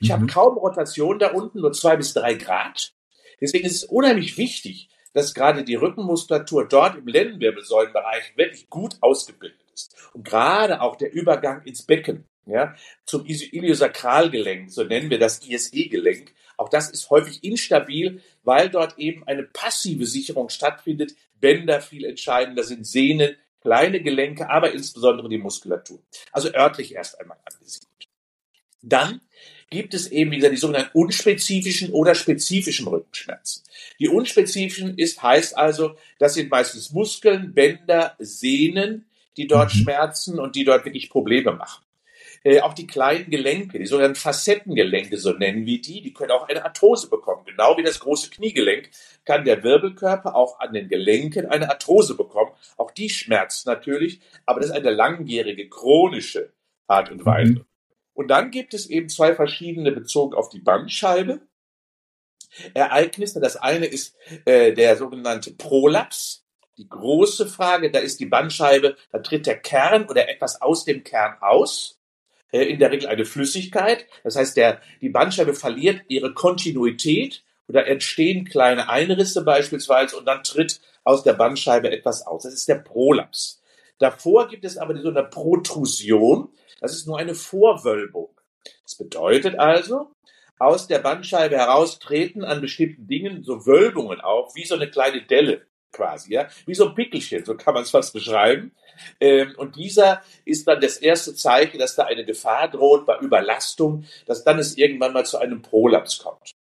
Ich 0.00 0.08
mhm. 0.08 0.12
habe 0.12 0.26
kaum 0.26 0.58
Rotation 0.58 1.18
da 1.18 1.30
unten, 1.30 1.60
nur 1.60 1.72
zwei 1.72 1.96
bis 1.96 2.12
drei 2.12 2.34
Grad. 2.34 2.92
Deswegen 3.40 3.66
ist 3.66 3.76
es 3.76 3.84
unheimlich 3.84 4.36
wichtig, 4.36 4.88
dass 5.12 5.32
gerade 5.32 5.62
die 5.62 5.76
Rückenmuskulatur 5.76 6.66
dort 6.68 6.98
im 6.98 7.06
Lendenwirbelsäulenbereich 7.06 8.36
wirklich 8.36 8.68
gut 8.68 8.96
ausgebildet 9.00 9.60
ist. 9.72 9.94
Und 10.12 10.24
gerade 10.24 10.80
auch 10.80 10.96
der 10.96 11.12
Übergang 11.12 11.62
ins 11.62 11.82
Becken, 11.82 12.24
ja, 12.46 12.74
zum 13.04 13.24
Iliosakralgelenk, 13.26 14.70
so 14.70 14.84
nennen 14.84 15.10
wir 15.10 15.18
das 15.18 15.46
ISE-Gelenk, 15.46 16.32
auch 16.56 16.68
das 16.68 16.90
ist 16.90 17.10
häufig 17.10 17.42
instabil, 17.42 18.20
weil 18.42 18.68
dort 18.68 18.98
eben 18.98 19.26
eine 19.26 19.42
passive 19.42 20.06
Sicherung 20.06 20.48
stattfindet. 20.48 21.14
Bänder 21.40 21.80
viel 21.80 22.04
entscheidender 22.04 22.62
sind, 22.62 22.86
Sehnen, 22.86 23.36
kleine 23.60 24.00
Gelenke, 24.00 24.48
aber 24.50 24.72
insbesondere 24.72 25.28
die 25.28 25.38
Muskulatur. 25.38 26.00
Also 26.32 26.52
örtlich 26.54 26.94
erst 26.94 27.20
einmal 27.20 27.38
angesiedelt. 27.44 27.90
Dann 28.82 29.20
gibt 29.70 29.94
es 29.94 30.12
eben, 30.12 30.30
wie 30.30 30.36
gesagt, 30.36 30.52
die 30.52 30.58
sogenannten 30.58 30.96
unspezifischen 30.96 31.90
oder 31.92 32.14
spezifischen 32.14 32.86
Rückenschmerzen. 32.86 33.64
Die 33.98 34.08
unspezifischen 34.08 34.96
ist, 34.98 35.22
heißt 35.22 35.56
also, 35.56 35.96
das 36.18 36.34
sind 36.34 36.50
meistens 36.50 36.92
Muskeln, 36.92 37.54
Bänder, 37.54 38.14
Sehnen, 38.18 39.06
die 39.36 39.46
dort 39.46 39.74
mhm. 39.74 39.78
schmerzen 39.78 40.38
und 40.38 40.54
die 40.54 40.64
dort 40.64 40.84
wirklich 40.84 41.10
Probleme 41.10 41.52
machen. 41.52 41.83
Äh, 42.46 42.60
auch 42.60 42.74
die 42.74 42.86
kleinen 42.86 43.30
Gelenke, 43.30 43.78
die 43.78 43.86
sogenannten 43.86 44.20
Facettengelenke, 44.20 45.16
so 45.16 45.32
nennen 45.32 45.64
wir 45.64 45.80
die, 45.80 46.02
die 46.02 46.12
können 46.12 46.30
auch 46.30 46.46
eine 46.46 46.62
Arthrose 46.62 47.08
bekommen. 47.08 47.46
Genau 47.46 47.78
wie 47.78 47.82
das 47.82 48.00
große 48.00 48.28
Kniegelenk 48.28 48.90
kann 49.24 49.46
der 49.46 49.64
Wirbelkörper 49.64 50.36
auch 50.36 50.60
an 50.60 50.74
den 50.74 50.88
Gelenken 50.88 51.46
eine 51.46 51.70
Arthrose 51.70 52.14
bekommen. 52.14 52.52
Auch 52.76 52.90
die 52.90 53.08
schmerzt 53.08 53.66
natürlich, 53.66 54.20
aber 54.44 54.60
das 54.60 54.68
ist 54.68 54.76
eine 54.76 54.90
langjährige, 54.90 55.70
chronische 55.70 56.52
Art 56.86 57.10
und 57.10 57.24
Weise. 57.24 57.52
Mhm. 57.52 57.64
Und 58.12 58.28
dann 58.28 58.50
gibt 58.50 58.74
es 58.74 58.90
eben 58.90 59.08
zwei 59.08 59.34
verschiedene 59.34 59.90
bezogen 59.90 60.34
auf 60.34 60.50
die 60.50 60.60
Bandscheibe. 60.60 61.40
Ereignisse. 62.74 63.40
Das 63.40 63.56
eine 63.56 63.86
ist 63.86 64.16
äh, 64.44 64.72
der 64.72 64.96
sogenannte 64.96 65.52
Prolaps. 65.52 66.44
Die 66.76 66.88
große 66.88 67.46
Frage, 67.46 67.90
da 67.90 68.00
ist 68.00 68.20
die 68.20 68.26
Bandscheibe, 68.26 68.96
da 69.10 69.18
tritt 69.20 69.46
der 69.46 69.58
Kern 69.58 70.08
oder 70.08 70.28
etwas 70.28 70.60
aus 70.60 70.84
dem 70.84 71.04
Kern 71.04 71.36
aus. 71.40 72.00
Äh, 72.54 72.66
in 72.66 72.78
der 72.78 72.92
Regel 72.92 73.08
eine 73.08 73.24
Flüssigkeit. 73.24 74.06
Das 74.22 74.36
heißt, 74.36 74.56
der, 74.56 74.80
die 75.00 75.08
Bandscheibe 75.08 75.54
verliert 75.54 76.02
ihre 76.06 76.34
Kontinuität 76.34 77.42
oder 77.66 77.88
entstehen 77.88 78.44
kleine 78.44 78.88
Einrisse 78.88 79.42
beispielsweise 79.42 80.16
und 80.16 80.26
dann 80.26 80.44
tritt 80.44 80.80
aus 81.02 81.24
der 81.24 81.32
Bandscheibe 81.32 81.90
etwas 81.90 82.24
aus. 82.24 82.44
Das 82.44 82.54
ist 82.54 82.68
der 82.68 82.76
Prolaps. 82.76 83.60
Davor 83.98 84.46
gibt 84.46 84.64
es 84.64 84.78
aber 84.78 84.96
so 85.02 85.08
eine 85.08 85.24
Protrusion. 85.24 86.48
Das 86.80 86.94
ist 86.94 87.08
nur 87.08 87.18
eine 87.18 87.34
Vorwölbung. 87.34 88.30
Das 88.84 88.94
bedeutet 88.94 89.58
also, 89.58 90.12
aus 90.60 90.86
der 90.86 91.00
Bandscheibe 91.00 91.56
heraus 91.56 91.98
treten 91.98 92.44
an 92.44 92.60
bestimmten 92.60 93.08
Dingen 93.08 93.42
so 93.42 93.66
Wölbungen 93.66 94.20
auf, 94.20 94.54
wie 94.54 94.64
so 94.64 94.76
eine 94.76 94.88
kleine 94.88 95.22
Delle 95.22 95.66
quasi, 95.90 96.34
ja, 96.34 96.48
wie 96.66 96.74
so 96.74 96.88
ein 96.88 96.94
Pickelchen, 96.94 97.44
so 97.44 97.56
kann 97.56 97.74
man 97.74 97.82
es 97.82 97.90
fast 97.90 98.12
beschreiben. 98.12 98.72
Ähm, 99.20 99.54
und 99.56 99.76
dieser 99.76 100.22
ist 100.44 100.66
dann 100.66 100.80
das 100.80 100.98
erste 100.98 101.34
Zeichen, 101.34 101.78
dass 101.78 101.94
da 101.94 102.04
eine 102.04 102.24
Gefahr 102.24 102.68
droht 102.68 103.06
bei 103.06 103.18
Überlastung, 103.18 104.04
dass 104.26 104.44
dann 104.44 104.58
es 104.58 104.76
irgendwann 104.76 105.12
mal 105.12 105.26
zu 105.26 105.38
einem 105.38 105.62
Prolaps 105.62 106.18
kommt. 106.18 106.52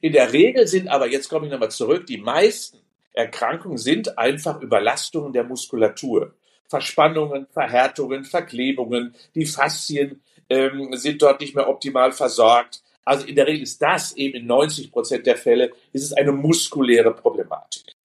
In 0.00 0.12
der 0.12 0.32
Regel 0.32 0.66
sind 0.66 0.88
aber, 0.88 1.08
jetzt 1.08 1.28
komme 1.28 1.46
ich 1.46 1.52
nochmal 1.52 1.70
zurück, 1.70 2.06
die 2.06 2.18
meisten 2.18 2.78
Erkrankungen 3.12 3.78
sind 3.78 4.18
einfach 4.18 4.60
Überlastungen 4.60 5.32
der 5.32 5.44
Muskulatur. 5.44 6.34
Verspannungen, 6.68 7.46
Verhärtungen, 7.52 8.24
Verklebungen, 8.24 9.14
die 9.34 9.46
Faszien 9.46 10.22
ähm, 10.50 10.90
sind 10.96 11.22
dort 11.22 11.40
nicht 11.40 11.54
mehr 11.54 11.68
optimal 11.68 12.12
versorgt. 12.12 12.82
Also 13.04 13.26
in 13.26 13.36
der 13.36 13.46
Regel 13.46 13.62
ist 13.62 13.80
das 13.80 14.12
eben 14.16 14.40
in 14.40 14.46
90 14.46 14.90
Prozent 14.90 15.26
der 15.26 15.36
Fälle, 15.36 15.72
ist 15.92 16.02
es 16.02 16.12
eine 16.12 16.32
muskuläre 16.32 17.14
Problematik. 17.14 17.95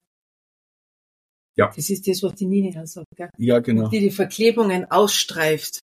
Ja. 1.56 1.72
Das 1.76 1.90
ist 1.90 2.08
das, 2.08 2.24
was 2.24 2.36
die 2.36 2.46
Nina 2.46 2.86
sagt, 2.86 3.08
gell? 3.16 3.30
Ja, 3.38 3.60
genau. 3.60 3.90
Die 3.90 4.00
die 4.00 4.12
Verklebungen 4.12 4.90
ausstreift. 4.90 5.80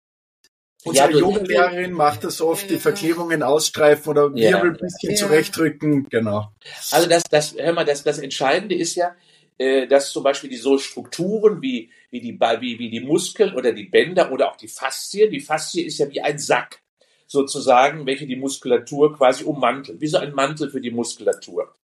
Unsere 0.85 1.11
ja, 1.11 1.19
Yoga-Lehrerin 1.19 1.93
macht 1.93 2.25
das 2.25 2.41
oft, 2.41 2.71
die 2.71 2.79
Verklebungen 2.79 3.43
ausstreifen 3.43 4.11
oder 4.11 4.35
Wirbel 4.35 4.41
ja. 4.41 4.63
ein 4.63 4.77
bisschen 4.77 5.11
ja. 5.11 5.17
zurechtrücken, 5.17 6.09
genau. 6.09 6.53
Also 6.93 7.09
das, 7.09 7.25
das, 7.25 7.57
hör 7.59 7.73
mal, 7.73 7.85
das, 7.85 8.05
das 8.05 8.19
Entscheidende 8.19 8.77
ist 8.77 8.95
ja, 8.95 9.15
äh, 9.59 9.89
dass 9.89 10.13
zum 10.13 10.23
Beispiel 10.23 10.49
die 10.49 10.57
so 10.57 10.79
Strukturen 10.79 11.61
wie, 11.61 11.91
wie, 12.11 12.21
die, 12.21 12.39
wie, 12.39 12.79
wie 12.79 12.91
die 12.91 13.01
Muskeln 13.01 13.55
oder 13.55 13.73
die 13.73 13.85
Bänder 13.85 14.31
oder 14.31 14.53
auch 14.53 14.57
die 14.57 14.69
Faszie, 14.69 15.29
die 15.29 15.41
Faszie 15.41 15.83
ist 15.83 15.99
ja 15.99 16.09
wie 16.11 16.21
ein 16.21 16.39
Sack 16.39 16.81
sozusagen, 17.27 18.07
welche 18.07 18.27
die 18.27 18.37
Muskulatur 18.37 19.15
quasi 19.17 19.45
ummantelt, 19.45 20.01
wie 20.01 20.07
so 20.07 20.19
ein 20.19 20.33
Mantel 20.33 20.71
für 20.71 20.81
die 20.81 20.91
Muskulatur. 20.91 21.75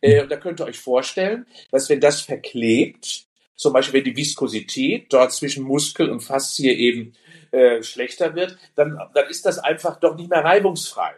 Äh, 0.00 0.22
und 0.22 0.30
da 0.30 0.36
könnt 0.36 0.60
ihr 0.60 0.66
euch 0.66 0.78
vorstellen, 0.78 1.46
dass 1.70 1.88
wenn 1.88 2.00
das 2.00 2.20
verklebt, 2.20 3.26
zum 3.62 3.72
Beispiel 3.72 4.00
wenn 4.00 4.12
die 4.12 4.16
Viskosität 4.16 5.12
dort 5.12 5.32
zwischen 5.32 5.64
Muskel 5.64 6.10
und 6.10 6.20
Faszie 6.20 6.72
eben 6.72 7.14
äh, 7.52 7.82
schlechter 7.82 8.34
wird, 8.34 8.58
dann, 8.74 8.98
dann 9.14 9.28
ist 9.28 9.46
das 9.46 9.58
einfach 9.58 10.00
doch 10.00 10.16
nicht 10.16 10.30
mehr 10.30 10.44
reibungsfrei. 10.44 11.12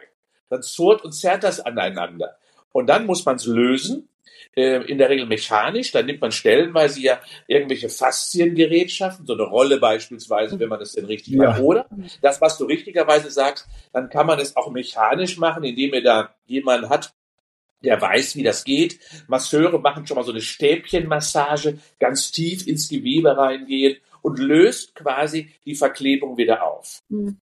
Dann 0.49 0.61
zurrt 0.61 1.03
und 1.03 1.11
zerrt 1.13 1.43
das 1.43 1.59
aneinander. 1.59 2.37
Und 2.71 2.87
dann 2.87 3.07
muss 3.07 3.25
man 3.25 3.37
es 3.37 3.47
lösen 3.47 4.09
äh, 4.55 4.83
in 4.83 4.99
der 4.99 5.09
Regel 5.09 5.25
mechanisch. 5.25 5.91
Dann 5.91 6.05
nimmt 6.05 6.21
man 6.21 6.31
stellenweise 6.31 7.01
ja 7.01 7.19
irgendwelche 7.47 7.89
Fasziengerätschaften, 7.89 9.25
so 9.25 9.33
eine 9.33 9.43
Rolle 9.43 9.79
beispielsweise, 9.79 10.59
wenn 10.59 10.69
man 10.69 10.79
das 10.79 10.93
denn 10.93 11.05
richtig 11.05 11.33
ja. 11.33 11.49
macht. 11.49 11.61
Oder 11.61 11.87
das, 12.21 12.41
was 12.41 12.59
du 12.59 12.65
richtigerweise 12.65 13.31
sagst, 13.31 13.67
dann 13.91 14.09
kann 14.09 14.27
man 14.27 14.39
es 14.39 14.55
auch 14.55 14.69
mechanisch 14.69 15.37
machen, 15.37 15.63
indem 15.63 15.95
ihr 15.95 16.03
da 16.03 16.35
jemanden 16.45 16.89
hat, 16.89 17.11
der 17.85 18.01
weiß, 18.01 18.35
wie 18.35 18.43
das 18.43 18.63
geht. 18.63 18.99
Masseure 19.27 19.79
machen 19.79 20.05
schon 20.05 20.15
mal 20.15 20.23
so 20.23 20.31
eine 20.31 20.41
Stäbchenmassage, 20.41 21.79
ganz 21.99 22.31
tief 22.31 22.67
ins 22.67 22.89
Gewebe 22.89 23.37
reingehen 23.37 23.97
und 24.21 24.39
löst 24.39 24.95
quasi 24.95 25.51
die 25.65 25.75
Verklebung 25.75 26.37
wieder 26.37 26.63
auf. 26.63 26.99
Hm. 27.09 27.37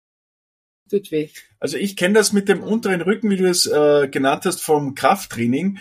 Tut 0.89 1.11
weh. 1.11 1.29
Also 1.59 1.77
ich 1.77 1.95
kenne 1.95 2.15
das 2.15 2.33
mit 2.33 2.49
dem 2.49 2.63
unteren 2.63 3.01
Rücken, 3.01 3.29
wie 3.29 3.37
du 3.37 3.47
es 3.47 3.65
äh, 3.65 4.09
genannt 4.09 4.45
hast, 4.45 4.61
vom 4.61 4.95
Krafttraining 4.95 5.79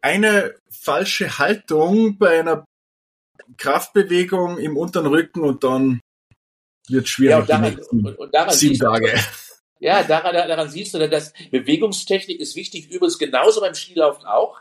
eine 0.00 0.54
falsche 0.70 1.38
Haltung 1.38 2.18
bei 2.18 2.40
einer 2.40 2.64
Kraftbewegung 3.56 4.58
im 4.58 4.76
unteren 4.76 5.06
Rücken 5.06 5.42
und 5.42 5.64
dann 5.64 6.00
wird 6.88 7.08
schwierig 7.08 7.30
ja, 7.30 7.38
und 7.40 7.50
daran, 7.50 7.78
und, 7.90 8.18
und 8.18 8.34
daran 8.34 8.54
sieben 8.54 8.78
Tage. 8.78 9.12
Ja, 9.80 10.02
daran, 10.02 10.34
daran 10.34 10.68
siehst 10.68 10.94
du, 10.94 11.08
dass 11.08 11.32
Bewegungstechnik 11.50 12.40
ist 12.40 12.56
wichtig, 12.56 12.90
übrigens 12.90 13.18
genauso 13.18 13.60
beim 13.60 13.74
Skilaufen 13.74 14.26
auch. 14.26 14.60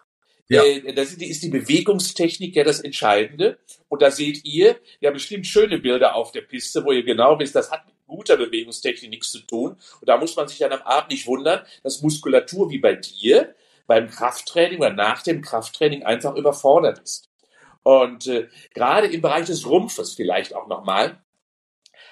Ja. 0.50 0.64
Äh, 0.64 0.94
das 0.94 1.14
ist 1.14 1.44
die 1.44 1.50
Bewegungstechnik 1.50 2.56
ja 2.56 2.64
das 2.64 2.80
Entscheidende. 2.80 3.58
Und 3.90 4.02
da 4.02 4.12
seht 4.12 4.46
ihr 4.46 4.78
ja 5.00 5.12
bestimmt 5.12 5.48
schöne 5.48 5.80
Bilder 5.80 6.16
auf 6.16 6.32
der 6.32 6.42
Piste, 6.42 6.86
wo 6.86 6.92
ihr 6.92 7.04
genau 7.04 7.40
wisst, 7.40 7.56
das 7.56 7.72
hat 7.72 7.86
mit 7.86 7.96
guter 8.06 8.38
Bewegungstechnik 8.38 9.10
nichts 9.10 9.32
zu 9.32 9.40
tun. 9.40 9.78
Und 10.00 10.08
da 10.08 10.18
muss 10.18 10.36
man 10.36 10.48
sich 10.48 10.60
dann 10.60 10.72
am 10.72 10.82
Abend 10.82 11.12
nicht 11.12 11.28
wundern, 11.28 11.66
dass 11.84 12.02
Muskulatur 12.02 12.70
wie 12.70 12.80
bei 12.80 12.96
dir 12.96 13.56
beim 13.86 14.10
Krafttraining 14.10 14.80
oder 14.80 14.94
nach 14.94 15.24
dem 15.24 15.42
Krafttraining 15.42 16.04
einfach 16.04 16.36
überfordert 16.36 17.00
ist. 17.00 17.30
Und 17.84 18.28
äh, 18.28 18.50
gerade 18.74 19.08
im 19.08 19.22
Bereich 19.22 19.46
des 19.46 19.66
Rumpfes 19.66 20.14
vielleicht 20.14 20.54
auch 20.54 20.68
nochmal, 20.68 21.22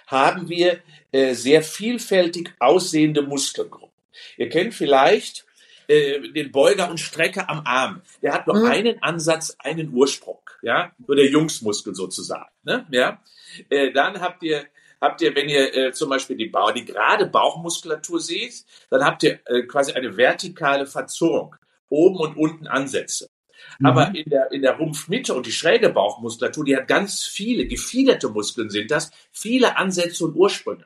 haben 0.07 0.49
wir 0.49 0.79
äh, 1.11 1.33
sehr 1.33 1.63
vielfältig 1.63 2.53
aussehende 2.59 3.21
Muskelgruppen. 3.21 3.95
Ihr 4.37 4.49
kennt 4.49 4.73
vielleicht 4.73 5.45
äh, 5.87 6.19
den 6.31 6.51
Beuger 6.51 6.89
und 6.89 6.99
Strecker 6.99 7.49
am 7.49 7.61
Arm. 7.65 8.01
Der 8.21 8.33
hat 8.33 8.47
nur 8.47 8.57
mhm. 8.57 8.65
einen 8.65 9.03
Ansatz, 9.03 9.55
einen 9.59 9.93
Ursprung, 9.93 10.41
ja, 10.61 10.91
nur 11.05 11.15
der 11.15 11.29
Jungsmuskel 11.29 11.95
sozusagen. 11.95 12.51
Ne? 12.63 12.85
Ja? 12.91 13.21
Äh, 13.69 13.91
dann 13.91 14.21
habt 14.21 14.43
ihr 14.43 14.65
habt 15.01 15.21
ihr, 15.21 15.35
wenn 15.35 15.49
ihr 15.49 15.75
äh, 15.75 15.91
zum 15.93 16.09
Beispiel 16.09 16.35
die, 16.35 16.47
Bauch, 16.47 16.71
die 16.71 16.85
gerade 16.85 17.25
Bauchmuskulatur 17.27 18.19
seht, 18.19 18.65
dann 18.89 19.03
habt 19.03 19.23
ihr 19.23 19.39
äh, 19.45 19.63
quasi 19.63 19.93
eine 19.93 20.17
vertikale 20.17 20.85
Verzurrung 20.85 21.55
oben 21.89 22.17
und 22.17 22.37
unten 22.37 22.67
Ansätze. 22.67 23.29
Mhm. 23.79 23.85
Aber 23.85 24.15
in 24.15 24.29
der, 24.29 24.51
in 24.51 24.61
der 24.61 24.77
Rumpfmitte 24.77 25.33
und 25.33 25.45
die 25.45 25.51
schräge 25.51 25.89
Bauchmuskulatur, 25.89 26.65
die 26.65 26.75
hat 26.75 26.87
ganz 26.87 27.23
viele, 27.23 27.67
gefiederte 27.67 28.29
Muskeln 28.29 28.69
sind 28.69 28.91
das, 28.91 29.11
viele 29.31 29.77
Ansätze 29.77 30.25
und 30.25 30.35
Ursprünge. 30.35 30.85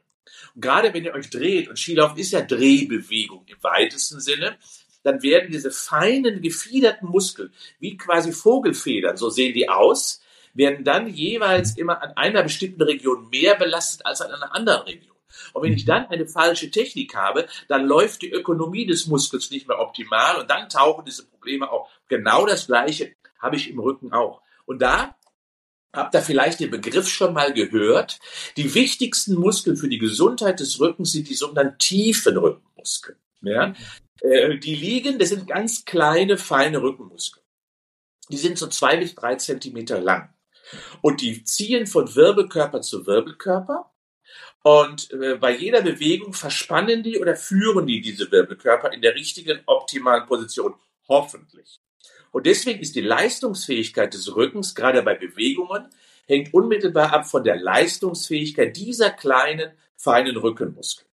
Und 0.56 0.62
gerade 0.62 0.94
wenn 0.94 1.04
ihr 1.04 1.14
euch 1.14 1.30
dreht, 1.30 1.70
und 1.70 1.78
Skilauf 1.78 2.18
ist 2.18 2.32
ja 2.32 2.42
Drehbewegung 2.42 3.46
im 3.48 3.58
weitesten 3.62 4.20
Sinne, 4.20 4.58
dann 5.04 5.22
werden 5.24 5.52
diese 5.52 5.72
feinen, 5.72 6.42
gefiederten 6.42 7.08
Muskeln, 7.08 7.54
wie 7.80 7.98
quasi 7.98 8.32
Vogelfedern, 8.32 9.18
so 9.18 9.30
sehen 9.30 9.54
die 9.54 9.70
aus, 9.70 10.22
werden 10.54 10.84
dann 10.84 11.08
jeweils 11.08 11.78
immer 11.78 12.02
an 12.02 12.12
einer 12.18 12.44
bestimmten 12.44 12.82
Region 12.82 13.30
mehr 13.30 13.56
belastet 13.56 14.06
als 14.06 14.22
an 14.22 14.32
einer 14.32 14.54
anderen 14.54 14.82
Region. 14.84 15.16
Und 15.54 15.64
wenn 15.64 15.74
ich 15.74 15.86
dann 15.86 16.08
eine 16.08 16.28
falsche 16.28 16.72
Technik 16.72 17.16
habe, 17.16 17.48
dann 17.68 17.86
läuft 17.86 18.24
die 18.24 18.32
Ökonomie 18.32 18.86
des 18.86 19.08
Muskels 19.08 19.52
nicht 19.52 19.68
mehr 19.68 19.80
optimal 19.80 20.38
und 20.38 20.50
dann 20.50 20.70
tauchen 20.70 21.06
diese 21.06 21.26
Probleme 21.26 21.39
auf. 21.64 21.90
Genau 22.08 22.46
das 22.46 22.68
Gleiche 22.68 23.16
habe 23.40 23.56
ich 23.56 23.70
im 23.70 23.80
Rücken 23.80 24.12
auch. 24.14 24.42
Und 24.66 24.82
da 24.82 25.16
Habt 25.92 26.14
ihr 26.14 26.22
vielleicht 26.22 26.60
den 26.60 26.70
Begriff 26.70 27.10
schon 27.10 27.34
mal 27.34 27.52
gehört? 27.52 28.20
Die 28.58 28.76
wichtigsten 28.76 29.34
Muskeln 29.34 29.76
für 29.76 29.90
die 29.90 29.98
Gesundheit 29.98 30.60
des 30.60 30.80
Rückens 30.80 31.14
sind 31.14 31.28
die 31.30 31.34
sogenannten 31.34 31.80
tiefen 31.80 32.38
Rückenmuskeln. 32.38 33.18
Ja? 33.42 33.74
Äh, 34.22 34.60
die 34.60 34.76
liegen, 34.76 35.18
das 35.18 35.30
sind 35.30 35.48
ganz 35.48 35.86
kleine, 35.86 36.38
feine 36.38 36.82
Rückenmuskeln. 36.82 37.44
Die 38.30 38.38
sind 38.38 38.60
so 38.60 38.68
zwei 38.68 38.98
bis 38.98 39.16
drei 39.16 39.36
Zentimeter 39.36 40.00
lang. 40.00 40.30
Und 41.02 41.22
die 41.22 41.44
ziehen 41.44 41.88
von 41.88 42.16
Wirbelkörper 42.16 42.82
zu 42.82 43.08
Wirbelkörper 43.08 43.92
und 44.62 45.12
äh, 45.14 45.36
bei 45.36 45.56
jeder 45.56 45.82
Bewegung 45.82 46.34
verspannen 46.34 47.02
die 47.02 47.20
oder 47.20 47.36
führen 47.36 47.88
die 47.88 48.02
diese 48.02 48.32
Wirbelkörper 48.32 48.94
in 48.94 49.02
der 49.02 49.16
richtigen, 49.16 49.62
optimalen 49.66 50.28
Position. 50.28 50.76
Hoffentlich. 51.10 51.82
Und 52.32 52.46
deswegen 52.46 52.80
ist 52.80 52.96
die 52.96 53.02
Leistungsfähigkeit 53.02 54.14
des 54.14 54.36
Rückens, 54.36 54.76
gerade 54.76 55.02
bei 55.02 55.16
Bewegungen, 55.16 55.90
hängt 56.28 56.54
unmittelbar 56.54 57.12
ab 57.12 57.28
von 57.28 57.44
der 57.44 57.58
Leistungsfähigkeit 57.58 58.78
dieser 58.78 59.10
kleinen, 59.10 59.72
feinen 59.98 60.38
Rückenmuskeln. 60.38 61.10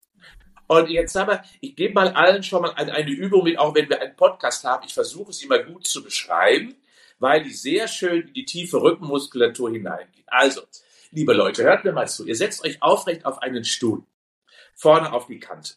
Und 0.68 0.90
jetzt 0.90 1.18
aber, 1.18 1.44
ich 1.60 1.76
gebe 1.76 1.94
mal 1.94 2.08
allen 2.08 2.44
schon 2.44 2.62
mal 2.62 2.72
eine 2.72 3.12
Übung 3.12 3.44
mit, 3.44 3.60
auch 3.60 3.76
wenn 3.76 3.90
wir 3.90 4.02
einen 4.02 4.16
Podcast 4.16 4.64
haben. 4.64 4.86
Ich 4.88 4.94
versuche 4.94 5.32
es 5.32 5.44
immer 5.44 5.60
gut 5.60 5.86
zu 5.86 6.02
beschreiben, 6.02 6.76
weil 7.20 7.44
die 7.44 7.52
sehr 7.52 7.90
schön 7.90 8.30
in 8.30 8.34
die 8.34 8.46
tiefe 8.46 8.82
Rückenmuskulatur 8.82 9.70
hineingeht. 9.70 10.24
Also, 10.28 10.62
Liebe 11.14 11.34
Leute, 11.34 11.64
hört 11.64 11.84
mir 11.84 11.92
mal 11.92 12.08
zu. 12.08 12.26
Ihr 12.26 12.38
setzt 12.38 12.64
euch 12.64 12.82
aufrecht 12.82 13.26
auf 13.26 13.42
einen 13.42 13.66
Stuhl. 13.66 14.04
Vorne 14.74 15.12
auf 15.12 15.28
die 15.28 15.42
Kante. 15.42 15.74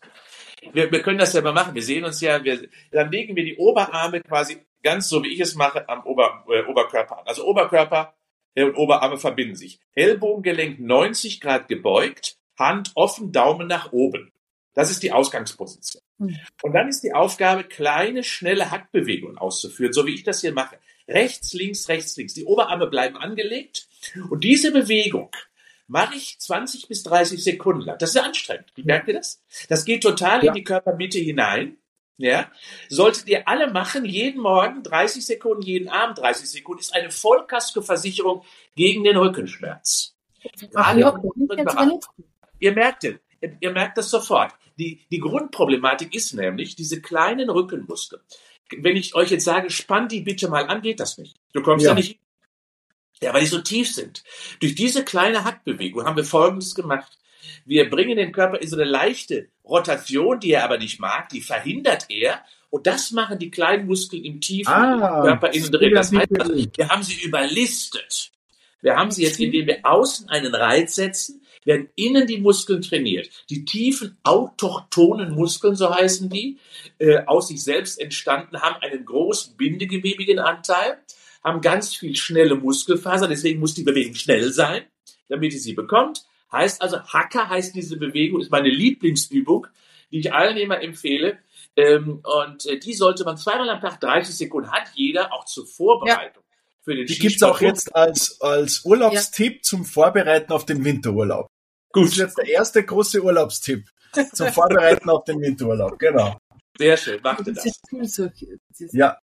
Wir, 0.73 0.91
wir 0.91 1.03
können 1.03 1.19
das 1.19 1.33
ja 1.33 1.43
mal 1.43 1.53
machen. 1.53 1.75
Wir 1.75 1.83
sehen 1.83 2.05
uns 2.05 2.21
ja. 2.21 2.43
Wir, 2.43 2.69
dann 2.91 3.11
legen 3.11 3.37
wir 3.37 3.45
die 3.45 3.57
Oberarme 3.57 4.21
quasi 4.21 4.59
ganz 4.83 5.09
so, 5.09 5.23
wie 5.23 5.33
ich 5.33 5.41
es 5.41 5.55
mache, 5.55 5.89
am 5.89 6.05
Ober, 6.05 6.45
äh, 6.49 6.63
Oberkörper 6.65 7.19
an. 7.19 7.27
Also 7.27 7.45
Oberkörper 7.45 8.15
und 8.57 8.77
Oberarme 8.77 9.19
verbinden 9.19 9.57
sich. 9.57 9.81
Ellbogengelenk 9.95 10.79
90 10.79 11.41
Grad 11.41 11.69
gebeugt, 11.69 12.37
Hand 12.57 12.93
offen, 12.95 13.33
Daumen 13.33 13.67
nach 13.67 13.93
oben. 13.93 14.33
Das 14.75 14.91
ist 14.91 15.03
die 15.03 15.13
Ausgangsposition. 15.13 16.03
Hm. 16.19 16.37
Und 16.63 16.73
dann 16.73 16.89
ist 16.89 17.03
die 17.03 17.13
Aufgabe, 17.13 17.65
kleine, 17.65 18.23
schnelle 18.23 18.71
Hackbewegungen 18.71 19.39
auszuführen, 19.39 19.93
so 19.93 20.07
wie 20.07 20.15
ich 20.15 20.25
das 20.25 20.41
hier 20.41 20.53
mache. 20.53 20.79
Rechts, 21.09 21.53
links, 21.53 21.89
rechts, 21.89 22.17
links. 22.17 22.35
Die 22.35 22.45
Oberarme 22.45 22.87
bleiben 22.87 23.17
angelegt 23.17 23.89
und 24.31 24.43
diese 24.45 24.73
Bewegung 24.73 25.31
mache 25.87 26.17
ich 26.17 26.39
20 26.39 26.89
bis 26.89 27.03
30 27.03 27.43
Sekunden 27.43 27.83
lang. 27.83 27.99
Das 27.99 28.11
ist 28.11 28.21
anstrengend. 28.21 28.73
Merkt 28.77 29.09
ihr 29.09 29.15
das? 29.15 29.43
Das 29.69 29.85
geht 29.85 30.03
total 30.03 30.43
ja. 30.43 30.49
in 30.49 30.55
die 30.55 30.65
Körpermitte 30.65 31.19
hinein. 31.19 31.79
ja, 32.17 32.51
solltet 32.89 33.29
ihr 33.29 33.49
alle 33.49 33.73
machen, 33.73 34.05
jeden 34.05 34.41
Morgen 34.41 34.83
30 34.83 35.27
Sekunden, 35.27 35.63
jeden 35.63 35.89
Abend 35.89 36.19
30 36.19 36.49
Sekunden, 36.49 36.81
ist 36.81 36.95
eine 36.95 37.11
Vollkaskoversicherung 37.11 38.45
gegen 38.77 39.03
den 39.03 39.17
Rückenschmerz. 39.17 40.15
Ach, 40.75 40.97
ja, 40.97 41.19
ihr 42.61 42.73
merkt 42.73 43.05
es, 43.05 43.15
ihr 43.61 43.71
merkt 43.73 43.99
das 43.99 44.11
sofort. 44.11 44.53
Die, 44.79 45.01
die 45.11 45.19
Grundproblematik 45.19 46.15
ist 46.15 46.35
nämlich 46.35 46.77
diese 46.77 47.01
kleinen 47.01 47.51
Rückenmuskeln. 47.51 48.23
Wenn 48.79 48.97
ich 48.97 49.15
euch 49.15 49.31
jetzt 49.31 49.45
sage, 49.45 49.71
spann 49.71 50.09
die 50.09 50.21
bitte 50.21 50.49
mal 50.49 50.67
an, 50.67 50.83
geht 50.83 51.01
das 51.01 51.19
nicht. 51.19 51.37
Du 51.53 51.63
kommst 51.63 51.85
ja, 51.85 51.93
ja 51.93 51.95
nicht. 51.95 52.19
Ja, 53.25 53.33
weil 53.33 53.41
die 53.41 53.47
so 53.47 53.63
tief 53.63 53.91
sind. 53.91 54.23
Durch 54.61 54.75
diese 54.75 55.03
kleine 55.03 55.45
Hackbewegung 55.45 56.05
haben 56.05 56.17
wir 56.17 56.25
Folgendes 56.25 56.75
gemacht. 56.75 57.19
Wir 57.65 57.89
bringen 57.89 58.19
den 58.19 58.33
Körper 58.33 58.61
in 58.61 58.69
so 58.69 58.77
eine 58.77 58.85
leichte 58.85 59.49
Rotation, 59.65 60.41
die 60.41 60.53
er 60.53 60.65
aber 60.65 60.77
nicht 60.77 61.01
mag, 61.01 61.31
die 61.31 61.41
verhindert 61.41 62.05
er. 62.11 62.45
Und 62.69 62.87
das 62.87 63.13
machen 63.13 63.39
die 63.39 63.51
kleinen 63.51 63.87
Muskeln 63.87 64.23
im 64.25 64.43
tiefen 64.43 64.71
ah, 64.75 65.23
Körper 65.23 65.55
innen 65.55 65.73
drin. 65.73 65.95
Das 65.95 66.13
heißt, 66.13 66.31
wir 66.77 66.89
haben 66.91 67.03
sie 67.03 67.23
überlistet. 67.23 68.31
Wir 68.83 68.97
haben 68.97 69.11
sie 69.11 69.23
jetzt, 69.23 69.41
indem 69.41 69.69
wir 69.69 69.79
außen 69.85 70.29
einen 70.29 70.55
Reiz 70.55 70.97
setzen, 70.97 71.41
werden 71.65 71.89
innen 71.97 72.27
die 72.27 72.43
Muskeln 72.43 72.83
trainiert. 72.83 73.31
Die 73.49 73.65
tiefen 73.65 74.19
autochthonen 74.23 75.35
Muskeln, 75.35 75.77
so 75.77 75.95
heißen 75.95 76.29
die, 76.29 76.59
äh, 76.99 77.25
aus 77.25 77.49
sich 77.49 77.65
selbst 77.65 77.99
entstanden, 77.99 78.61
haben 78.61 78.83
einen 78.83 79.07
großen 79.07 79.57
bindegewebigen 79.57 80.39
Anteil, 80.39 80.99
haben 81.45 81.61
ganz 81.61 81.95
viel 81.95 82.17
schnelle 82.17 82.57
Muskelfaser, 82.57 83.29
deswegen 83.29 83.61
muss 83.61 83.75
die 83.75 83.83
Bewegung 83.83 84.15
schnell 84.15 84.51
sein, 84.53 84.85
damit 85.29 85.53
ihr 85.53 85.61
sie 85.61 85.75
bekommt. 85.75 86.25
Heißt 86.51 86.81
also, 86.81 87.03
Hacker 87.03 87.49
heißt 87.49 87.75
diese 87.75 87.99
Bewegung, 87.99 88.41
ist 88.41 88.51
meine 88.51 88.71
Lieblingsübung, 88.71 89.67
die 90.11 90.21
ich 90.21 90.33
allen 90.33 90.57
immer 90.57 90.81
empfehle. 90.81 91.39
Ähm, 91.77 92.23
und 92.23 92.67
äh, 92.67 92.79
die 92.79 92.95
sollte 92.95 93.25
man 93.25 93.37
zweimal 93.37 93.69
am 93.69 93.81
Tag 93.81 94.01
30 94.01 94.35
Sekunden 94.35 94.71
hat 94.71 94.89
jeder 94.95 95.33
auch 95.33 95.45
zur 95.45 95.67
Vorbereitung. 95.67 96.43
Ja. 96.43 96.55
Für 96.83 96.95
den 96.95 97.07
die 97.07 97.19
gibt's 97.19 97.43
auch 97.43 97.61
jetzt 97.61 97.95
als, 97.95 98.41
als 98.41 98.85
Urlaubstipp 98.85 99.57
ja. 99.57 99.63
zum 99.63 99.85
Vorbereiten 99.85 100.53
auf 100.53 100.67
den 100.67 100.85
Winterurlaub. 100.85 101.49
Gut. 101.93 102.05
Das 102.05 102.13
ist 102.13 102.19
jetzt 102.19 102.39
der 102.39 102.49
erste 102.49 102.85
große 102.85 103.23
Urlaubstipp 103.23 103.89
zum 104.33 104.49
Vorbereiten 104.53 105.11
auf 105.11 105.25
den 105.25 105.41
Winterurlaub. 105.41 105.99
Genau. 105.99 106.39
Sehr 106.79 106.97
schön, 106.97 107.21
macht 107.23 107.47
das. 107.47 107.65
Das 107.65 107.81
cool 107.93 108.05
so. 108.05 108.31
Ja. 108.93 109.19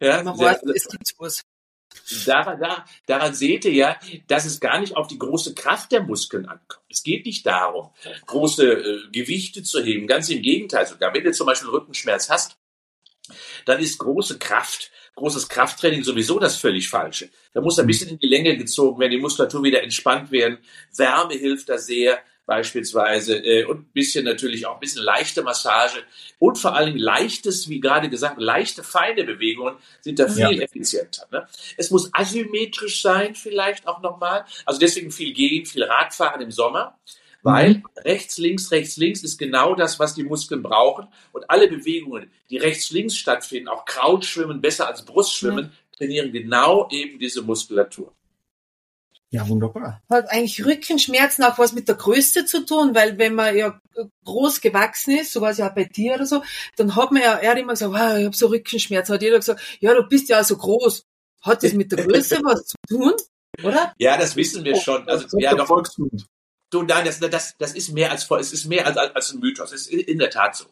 Ja, 0.00 0.22
man 0.22 0.38
weiß, 0.38 0.62
es 0.74 0.88
gibt 0.88 1.14
was. 1.18 1.42
Daran, 2.24 2.60
da, 2.60 2.84
daran 3.06 3.34
seht 3.34 3.64
ihr 3.64 3.72
ja, 3.72 3.96
dass 4.28 4.44
es 4.44 4.60
gar 4.60 4.80
nicht 4.80 4.96
auf 4.96 5.08
die 5.08 5.18
große 5.18 5.54
Kraft 5.54 5.90
der 5.92 6.02
Muskeln 6.02 6.46
ankommt. 6.46 6.84
Es 6.88 7.02
geht 7.02 7.26
nicht 7.26 7.44
darum, 7.46 7.90
große 8.26 8.64
äh, 8.64 9.10
Gewichte 9.12 9.62
zu 9.62 9.82
heben. 9.82 10.06
Ganz 10.06 10.28
im 10.28 10.40
Gegenteil 10.40 10.86
sogar. 10.86 11.12
Wenn 11.12 11.24
du 11.24 11.32
zum 11.32 11.46
Beispiel 11.46 11.68
Rückenschmerz 11.68 12.30
hast, 12.30 12.58
dann 13.64 13.80
ist 13.80 13.98
große 13.98 14.38
Kraft, 14.38 14.90
großes 15.16 15.48
Krafttraining 15.48 16.02
sowieso 16.02 16.38
das 16.38 16.56
völlig 16.56 16.88
Falsche. 16.88 17.30
Da 17.52 17.60
muss 17.60 17.78
ein 17.78 17.86
bisschen 17.86 18.10
in 18.10 18.18
die 18.18 18.28
Länge 18.28 18.56
gezogen 18.56 19.00
werden, 19.00 19.12
die 19.12 19.18
Muskulatur 19.18 19.62
wieder 19.62 19.82
entspannt 19.82 20.30
werden. 20.30 20.58
Wärme 20.96 21.34
hilft 21.34 21.68
da 21.68 21.78
sehr 21.78 22.20
beispielsweise 22.46 23.36
äh, 23.36 23.64
und 23.64 23.80
ein 23.80 23.92
bisschen 23.92 24.24
natürlich 24.24 24.66
auch 24.66 24.74
ein 24.74 24.80
bisschen 24.80 25.02
leichte 25.02 25.42
Massage 25.42 26.02
und 26.38 26.58
vor 26.58 26.74
allem 26.74 26.96
leichtes, 26.96 27.68
wie 27.68 27.80
gerade 27.80 28.08
gesagt, 28.08 28.40
leichte, 28.40 28.82
feine 28.82 29.24
Bewegungen 29.24 29.76
sind 30.00 30.18
da 30.18 30.28
viel 30.28 30.58
ja. 30.58 30.62
effizienter. 30.62 31.26
Ne? 31.30 31.46
Es 31.76 31.90
muss 31.90 32.10
asymmetrisch 32.12 33.02
sein 33.02 33.34
vielleicht 33.34 33.86
auch 33.86 34.00
nochmal. 34.00 34.44
Also 34.66 34.80
deswegen 34.80 35.10
viel 35.12 35.32
gehen, 35.32 35.66
viel 35.66 35.84
Radfahren 35.84 36.40
im 36.40 36.50
Sommer. 36.50 36.98
Weil 37.42 37.74
mhm. 37.74 37.84
rechts, 38.04 38.38
links, 38.38 38.70
rechts, 38.70 38.96
links 38.96 39.22
ist 39.22 39.38
genau 39.38 39.74
das, 39.74 39.98
was 39.98 40.14
die 40.14 40.24
Muskeln 40.24 40.62
brauchen. 40.62 41.08
Und 41.32 41.48
alle 41.48 41.68
Bewegungen, 41.68 42.30
die 42.50 42.58
rechts, 42.58 42.90
links 42.90 43.16
stattfinden, 43.16 43.68
auch 43.68 43.84
Krautschwimmen 43.84 44.60
besser 44.60 44.88
als 44.88 45.04
Brustschwimmen, 45.04 45.66
mhm. 45.66 45.96
trainieren 45.96 46.32
genau 46.32 46.88
eben 46.90 47.18
diese 47.18 47.42
Muskulatur. 47.42 48.12
Ja, 49.32 49.48
wunderbar. 49.48 50.02
Hat 50.10 50.28
eigentlich 50.30 50.64
Rückenschmerzen 50.64 51.44
auch 51.44 51.56
was 51.56 51.72
mit 51.72 51.86
der 51.86 51.94
Größe 51.94 52.46
zu 52.46 52.66
tun, 52.66 52.96
weil 52.96 53.16
wenn 53.16 53.34
man 53.34 53.56
ja 53.56 53.80
groß 54.24 54.60
gewachsen 54.60 55.18
ist, 55.18 55.32
so 55.32 55.40
war 55.40 55.50
es 55.50 55.58
ja 55.58 55.70
auch 55.70 55.74
bei 55.74 55.84
dir 55.84 56.14
oder 56.14 56.26
so, 56.26 56.42
dann 56.76 56.96
hat 56.96 57.12
man 57.12 57.22
ja, 57.22 57.34
er 57.34 57.52
hat 57.52 57.58
immer 57.58 57.74
gesagt, 57.74 57.92
wow, 57.92 58.18
ich 58.18 58.24
habe 58.24 58.36
so 58.36 58.48
Rückenschmerzen. 58.48 59.14
Hat 59.14 59.22
jeder 59.22 59.38
gesagt, 59.38 59.60
ja, 59.78 59.94
du 59.94 60.02
bist 60.02 60.28
ja 60.28 60.42
so 60.42 60.56
groß. 60.56 61.04
Hat 61.42 61.62
das 61.62 61.74
mit 61.74 61.92
der 61.92 62.04
Größe 62.04 62.40
was 62.44 62.66
zu 62.66 62.76
tun? 62.88 63.12
Oder? 63.62 63.94
Ja, 63.98 64.16
das 64.16 64.34
wissen 64.34 64.64
wir 64.64 64.74
schon. 64.74 65.08
Also, 65.08 65.38
ja, 65.38 65.54
doch, 65.54 65.66
Volksmund. 65.68 66.26
Du, 66.70 66.82
nein, 66.82 67.04
das, 67.04 67.20
das, 67.20 67.56
das 67.56 67.74
ist 67.74 67.92
mehr 67.92 68.10
als, 68.10 68.28
es 68.30 68.52
ist 68.52 68.66
mehr 68.66 68.86
als, 68.86 68.96
als 68.96 69.32
ein 69.32 69.40
Mythos. 69.40 69.72
Es 69.72 69.86
ist 69.86 70.08
in 70.08 70.18
der 70.18 70.30
Tat 70.30 70.56
so. 70.56 70.66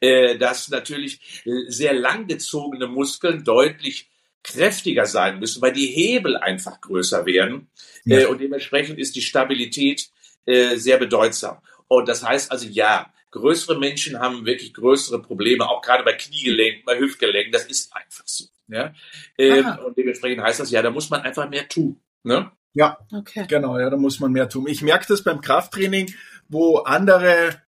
Äh, 0.00 0.38
dass 0.38 0.68
natürlich 0.68 1.44
sehr 1.68 1.94
langgezogene 1.94 2.88
Muskeln 2.88 3.44
deutlich 3.44 4.10
kräftiger 4.42 5.06
sein 5.06 5.38
müssen, 5.38 5.62
weil 5.62 5.72
die 5.72 5.86
Hebel 5.86 6.36
einfach 6.36 6.80
größer 6.80 7.26
werden. 7.26 7.68
Ja. 8.04 8.20
Äh, 8.20 8.26
und 8.26 8.40
dementsprechend 8.40 8.98
ist 8.98 9.14
die 9.16 9.22
Stabilität 9.22 10.10
äh, 10.46 10.76
sehr 10.76 10.98
bedeutsam. 10.98 11.58
Und 11.88 12.08
das 12.08 12.24
heißt 12.24 12.50
also, 12.50 12.66
ja, 12.66 13.12
größere 13.30 13.78
Menschen 13.78 14.18
haben 14.18 14.46
wirklich 14.46 14.74
größere 14.74 15.20
Probleme, 15.22 15.68
auch 15.68 15.82
gerade 15.82 16.04
bei 16.04 16.12
Kniegelenken, 16.12 16.84
bei 16.84 16.98
Hüftgelenken. 16.98 17.52
Das 17.52 17.66
ist 17.66 17.94
einfach 17.94 18.24
so. 18.26 18.44
Ja? 18.68 18.94
Ähm, 19.38 19.66
und 19.84 19.96
dementsprechend 19.96 20.42
heißt 20.42 20.60
das, 20.60 20.70
ja, 20.70 20.82
da 20.82 20.90
muss 20.90 21.10
man 21.10 21.22
einfach 21.22 21.48
mehr 21.48 21.68
tun. 21.68 22.00
Ne? 22.22 22.50
Ja, 22.72 22.98
okay. 23.12 23.44
genau, 23.48 23.78
ja, 23.78 23.90
da 23.90 23.96
muss 23.96 24.20
man 24.20 24.32
mehr 24.32 24.48
tun. 24.48 24.66
Ich 24.66 24.82
merke 24.82 25.06
das 25.08 25.22
beim 25.22 25.40
Krafttraining, 25.40 26.14
wo 26.48 26.78
andere 26.78 27.62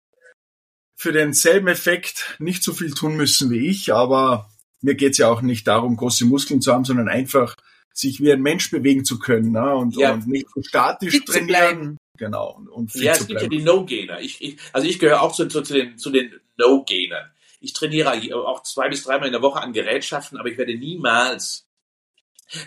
für 0.95 1.11
denselben 1.11 1.67
Effekt 1.67 2.35
nicht 2.39 2.63
so 2.63 2.73
viel 2.73 2.91
tun 2.91 3.17
müssen 3.17 3.51
wie 3.51 3.67
ich, 3.67 3.93
aber 3.93 4.49
mir 4.83 4.95
geht's 4.95 5.17
ja 5.17 5.29
auch 5.29 5.41
nicht 5.41 5.67
darum, 5.67 5.95
große 5.95 6.25
Muskeln 6.25 6.61
zu 6.61 6.73
haben, 6.73 6.85
sondern 6.85 7.07
einfach 7.07 7.55
sich 7.93 8.19
wie 8.19 8.31
ein 8.31 8.41
Mensch 8.41 8.69
bewegen 8.69 9.05
zu 9.05 9.19
können 9.19 9.51
ne? 9.51 9.75
und, 9.75 9.95
ja. 9.95 10.13
und 10.13 10.27
nicht 10.27 10.47
so 10.53 10.61
statisch 10.61 11.13
fit 11.13 11.25
trainieren. 11.25 11.97
Genau. 12.17 12.55
Und, 12.55 12.67
und 12.69 12.95
ja, 12.95 13.13
es 13.13 13.27
gibt 13.27 13.41
ja 13.41 13.47
die 13.47 13.61
No-Gainer. 13.61 14.19
Ich, 14.19 14.41
ich, 14.41 14.57
also 14.71 14.87
ich 14.87 14.99
gehöre 14.99 15.21
auch 15.21 15.31
zu, 15.31 15.47
zu, 15.47 15.61
zu 15.61 15.73
den, 15.73 15.97
zu 15.97 16.09
den 16.09 16.33
No-Gainern. 16.57 17.31
Ich 17.59 17.73
trainiere 17.73 18.11
auch 18.35 18.63
zwei 18.63 18.89
bis 18.89 19.03
dreimal 19.03 19.27
in 19.27 19.33
der 19.33 19.41
Woche 19.41 19.61
an 19.61 19.73
Gerätschaften, 19.73 20.37
aber 20.37 20.49
ich 20.49 20.57
werde 20.57 20.75
niemals 20.75 21.65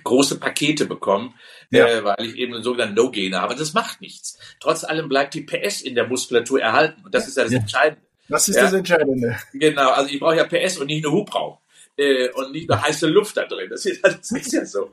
große 0.05 0.41
Pakete 0.41 0.87
bekommen, 0.87 1.35
ja. 1.71 1.87
äh, 1.87 2.05
weil 2.05 2.25
ich 2.25 2.37
eben 2.37 2.55
einen 2.55 2.63
sogenannten 2.63 2.95
No-Gainer 2.95 3.41
habe. 3.41 3.55
Das 3.57 3.75
macht 3.75 4.01
nichts. 4.01 4.39
Trotz 4.61 4.85
allem 4.85 5.09
bleibt 5.09 5.35
die 5.35 5.43
PS 5.43 5.83
in 5.83 5.95
der 5.95 6.09
Muskulatur 6.09 6.61
erhalten. 6.61 7.05
Und 7.05 7.15
das 7.15 7.29
ist 7.29 7.37
ja 7.37 7.45
das 7.45 7.53
ja. 7.53 7.59
Entscheidende. 7.59 8.07
Das 8.29 8.49
ist 8.49 8.57
ja. 8.57 8.63
das 8.63 8.73
Entscheidende. 8.73 9.37
Genau, 9.53 9.91
also 9.91 10.11
ich 10.11 10.19
brauche 10.19 10.37
ja 10.37 10.45
PS 10.45 10.79
und 10.79 10.87
nicht 10.87 11.05
nur 11.05 11.13
Hubraum. 11.13 11.59
Äh, 11.97 12.29
und 12.31 12.53
nicht 12.53 12.69
nur 12.69 12.81
heiße 12.81 13.07
Luft 13.07 13.37
da 13.37 13.47
drin. 13.47 13.71
Das 13.71 13.87
ist, 13.87 14.01
das 14.05 14.31
ist 14.31 14.53
ja 14.53 14.65
so. 14.65 14.93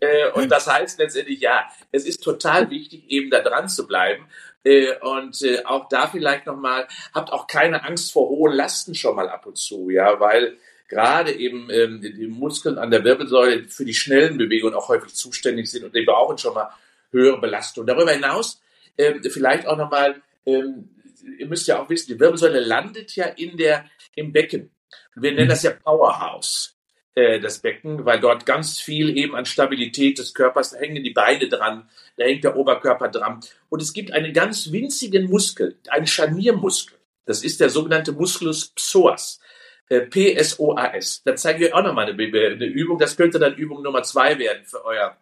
Äh, 0.00 0.30
und 0.32 0.50
das 0.50 0.66
heißt 0.66 0.98
letztendlich, 0.98 1.40
ja, 1.40 1.66
es 1.92 2.04
ist 2.04 2.22
total 2.22 2.70
wichtig, 2.70 3.04
eben 3.08 3.30
da 3.30 3.40
dran 3.40 3.68
zu 3.68 3.86
bleiben. 3.86 4.26
Äh, 4.64 4.98
und 5.00 5.42
äh, 5.42 5.64
auch 5.64 5.88
da 5.88 6.08
vielleicht 6.08 6.46
nochmal, 6.46 6.88
habt 7.14 7.32
auch 7.32 7.46
keine 7.46 7.84
Angst 7.84 8.12
vor 8.12 8.28
hohen 8.28 8.52
Lasten 8.52 8.94
schon 8.94 9.16
mal 9.16 9.28
ab 9.28 9.46
und 9.46 9.56
zu, 9.56 9.90
ja, 9.90 10.18
weil 10.20 10.56
gerade 10.88 11.32
eben 11.32 11.68
ähm, 11.70 12.00
die 12.00 12.26
Muskeln 12.26 12.78
an 12.78 12.90
der 12.90 13.04
Wirbelsäule 13.04 13.68
für 13.68 13.84
die 13.84 13.94
schnellen 13.94 14.38
Bewegungen 14.38 14.74
auch 14.74 14.88
häufig 14.88 15.14
zuständig 15.14 15.70
sind 15.70 15.84
und 15.84 15.94
die 15.94 16.04
brauchen 16.04 16.38
schon 16.38 16.54
mal 16.54 16.70
höhere 17.10 17.40
Belastung. 17.40 17.86
Darüber 17.86 18.12
hinaus 18.12 18.60
ähm, 18.96 19.22
vielleicht 19.22 19.66
auch 19.66 19.76
nochmal, 19.76 20.20
ähm, 20.44 20.88
ihr 21.38 21.46
müsst 21.46 21.68
ja 21.68 21.80
auch 21.80 21.88
wissen, 21.88 22.12
die 22.12 22.20
Wirbelsäule 22.20 22.60
landet 22.60 23.14
ja 23.16 23.26
in 23.26 23.56
der, 23.56 23.84
im 24.14 24.32
Becken. 24.32 24.70
Wir 25.14 25.32
nennen 25.32 25.48
das 25.48 25.62
ja 25.62 25.70
Powerhouse, 25.70 26.76
äh, 27.14 27.40
das 27.40 27.58
Becken, 27.58 28.04
weil 28.04 28.20
dort 28.20 28.46
ganz 28.46 28.80
viel 28.80 29.16
eben 29.16 29.34
an 29.34 29.46
Stabilität 29.46 30.18
des 30.18 30.34
Körpers, 30.34 30.70
da 30.70 30.78
hängen 30.78 31.02
die 31.02 31.10
Beine 31.10 31.48
dran, 31.48 31.88
da 32.16 32.24
hängt 32.24 32.44
der 32.44 32.56
Oberkörper 32.56 33.08
dran. 33.08 33.40
Und 33.68 33.82
es 33.82 33.92
gibt 33.92 34.12
einen 34.12 34.32
ganz 34.32 34.72
winzigen 34.72 35.28
Muskel, 35.28 35.78
einen 35.88 36.06
Scharniermuskel. 36.06 36.98
Das 37.24 37.42
ist 37.42 37.60
der 37.60 37.70
sogenannte 37.70 38.12
Musculus 38.12 38.68
psoas. 38.68 39.40
Äh, 39.90 40.02
PSOAS. 40.02 41.22
Da 41.24 41.34
zeige 41.34 41.64
ich 41.64 41.72
euch 41.72 41.78
auch 41.78 41.82
nochmal 41.82 42.10
eine, 42.10 42.22
eine 42.22 42.66
Übung. 42.66 42.98
Das 42.98 43.16
könnte 43.16 43.38
dann 43.38 43.54
Übung 43.54 43.82
Nummer 43.82 44.02
zwei 44.02 44.38
werden 44.38 44.64
für 44.64 44.84
euer, 44.84 45.16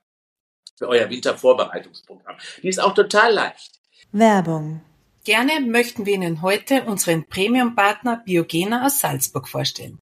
für 0.76 0.88
euer 0.88 1.08
Wintervorbereitungsprogramm. 1.08 2.36
Die 2.62 2.68
ist 2.68 2.80
auch 2.80 2.94
total 2.94 3.32
leicht. 3.32 3.72
Werbung. 4.10 4.82
Gerne 5.26 5.58
möchten 5.60 6.06
wir 6.06 6.14
Ihnen 6.14 6.40
heute 6.40 6.84
unseren 6.84 7.26
Premium-Partner 7.26 8.22
Biogena 8.24 8.86
aus 8.86 9.00
Salzburg 9.00 9.48
vorstellen. 9.48 9.98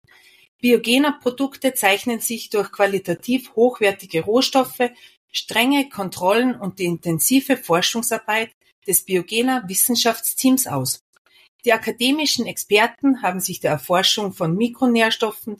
Biogena 0.60 1.12
Produkte 1.12 1.74
zeichnen 1.74 2.20
sich 2.20 2.50
durch 2.50 2.74
qualitativ 2.74 3.56
hochwertige 3.56 4.26
Rohstoffe, 4.26 4.92
strenge 5.32 5.88
Kontrollen 5.88 6.60
und 6.60 6.80
die 6.80 6.84
intensive 6.84 7.56
Forschungsarbeit 7.56 8.52
des 8.86 9.06
Biogena 9.06 9.64
Wissenschaftsteams 9.66 10.68
aus. 10.68 11.00
Die 11.64 11.72
akademischen 11.72 12.46
Experten 12.46 13.22
haben 13.22 13.40
sich 13.40 13.62
der 13.62 13.72
Erforschung 13.72 14.34
von 14.34 14.58
Mikronährstoffen, 14.58 15.58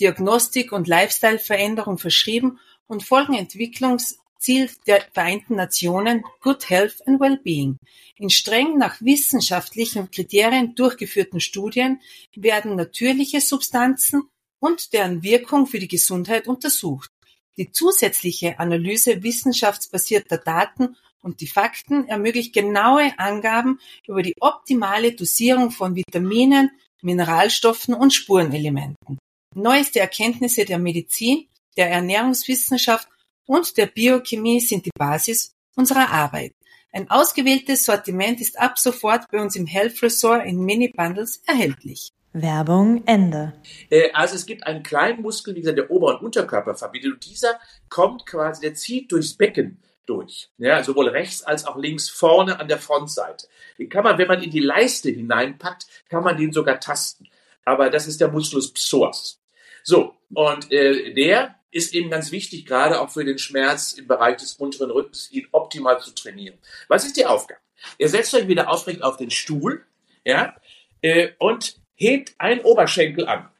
Diagnostik 0.00 0.72
und 0.72 0.88
Lifestyle-Veränderung 0.88 1.98
verschrieben 1.98 2.58
und 2.88 3.04
folgen 3.04 3.34
Entwicklungs 3.34 4.18
Ziel 4.44 4.68
der 4.86 5.02
Vereinten 5.14 5.56
Nationen 5.56 6.22
Good 6.42 6.68
Health 6.68 6.96
and 7.08 7.18
Wellbeing. 7.18 7.78
In 8.16 8.28
streng 8.28 8.76
nach 8.76 9.00
wissenschaftlichen 9.00 10.10
Kriterien 10.10 10.74
durchgeführten 10.74 11.40
Studien 11.40 12.02
werden 12.36 12.76
natürliche 12.76 13.40
Substanzen 13.40 14.28
und 14.60 14.92
deren 14.92 15.22
Wirkung 15.22 15.66
für 15.66 15.78
die 15.78 15.88
Gesundheit 15.88 16.46
untersucht. 16.46 17.10
Die 17.56 17.72
zusätzliche 17.72 18.58
Analyse 18.58 19.22
wissenschaftsbasierter 19.22 20.36
Daten 20.36 20.94
und 21.22 21.40
die 21.40 21.46
Fakten 21.46 22.06
ermöglicht 22.06 22.52
genaue 22.52 23.18
Angaben 23.18 23.80
über 24.06 24.22
die 24.22 24.36
optimale 24.40 25.12
Dosierung 25.12 25.70
von 25.70 25.96
Vitaminen, 25.96 26.70
Mineralstoffen 27.00 27.94
und 27.94 28.12
Spurenelementen. 28.12 29.18
Neueste 29.54 30.00
Erkenntnisse 30.00 30.66
der 30.66 30.78
Medizin, 30.78 31.48
der 31.78 31.90
Ernährungswissenschaft 31.90 33.08
und 33.46 33.76
der 33.76 33.86
Biochemie 33.86 34.60
sind 34.60 34.86
die 34.86 34.90
Basis 34.96 35.54
unserer 35.76 36.10
Arbeit. 36.10 36.54
Ein 36.92 37.10
ausgewähltes 37.10 37.84
Sortiment 37.84 38.40
ist 38.40 38.58
ab 38.58 38.78
sofort 38.78 39.30
bei 39.30 39.40
uns 39.40 39.56
im 39.56 39.66
Health 39.66 40.00
Resort 40.02 40.46
in 40.46 40.64
Mini-Bundles 40.64 41.42
erhältlich. 41.46 42.12
Werbung 42.32 43.02
Ende. 43.06 43.52
Äh, 43.90 44.10
also 44.12 44.34
es 44.34 44.44
gibt 44.46 44.66
einen 44.66 44.82
kleinen 44.82 45.22
Muskel, 45.22 45.54
wie 45.54 45.60
gesagt, 45.60 45.78
der 45.78 45.90
Ober- 45.90 46.18
und 46.18 46.26
Unterkörper 46.26 46.74
verbindet 46.74 47.12
und 47.14 47.26
dieser 47.26 47.58
kommt 47.88 48.26
quasi, 48.26 48.60
der 48.60 48.74
zieht 48.74 49.10
durchs 49.12 49.34
Becken 49.34 49.80
durch. 50.06 50.50
Ja, 50.58 50.82
sowohl 50.82 51.08
rechts 51.08 51.42
als 51.42 51.66
auch 51.66 51.76
links 51.76 52.08
vorne 52.08 52.60
an 52.60 52.68
der 52.68 52.78
Frontseite. 52.78 53.48
Den 53.78 53.88
kann 53.88 54.04
man, 54.04 54.18
wenn 54.18 54.28
man 54.28 54.42
in 54.42 54.50
die 54.50 54.60
Leiste 54.60 55.10
hineinpackt, 55.10 55.86
kann 56.08 56.24
man 56.24 56.36
den 56.36 56.52
sogar 56.52 56.80
tasten. 56.80 57.28
Aber 57.64 57.88
das 57.88 58.06
ist 58.06 58.20
der 58.20 58.28
Musculus 58.28 58.72
psoas. 58.72 59.40
So, 59.82 60.14
und 60.32 60.70
äh, 60.70 61.14
der 61.14 61.54
ist 61.74 61.92
eben 61.92 62.08
ganz 62.08 62.30
wichtig, 62.30 62.66
gerade 62.66 63.00
auch 63.00 63.10
für 63.10 63.24
den 63.24 63.38
Schmerz 63.38 63.92
im 63.92 64.06
Bereich 64.06 64.36
des 64.36 64.54
unteren 64.54 64.92
Rückens, 64.92 65.30
ihn 65.32 65.48
optimal 65.50 66.00
zu 66.00 66.14
trainieren. 66.14 66.56
Was 66.86 67.04
ist 67.04 67.16
die 67.16 67.26
Aufgabe? 67.26 67.60
Ihr 67.98 68.08
setzt 68.08 68.32
euch 68.34 68.46
wieder 68.46 68.70
aufrecht 68.70 69.02
auf 69.02 69.16
den 69.16 69.32
Stuhl, 69.32 69.84
ja, 70.24 70.54
äh, 71.02 71.32
und 71.38 71.76
hebt 71.96 72.34
einen 72.38 72.60
Oberschenkel 72.60 73.26
an. 73.26 73.50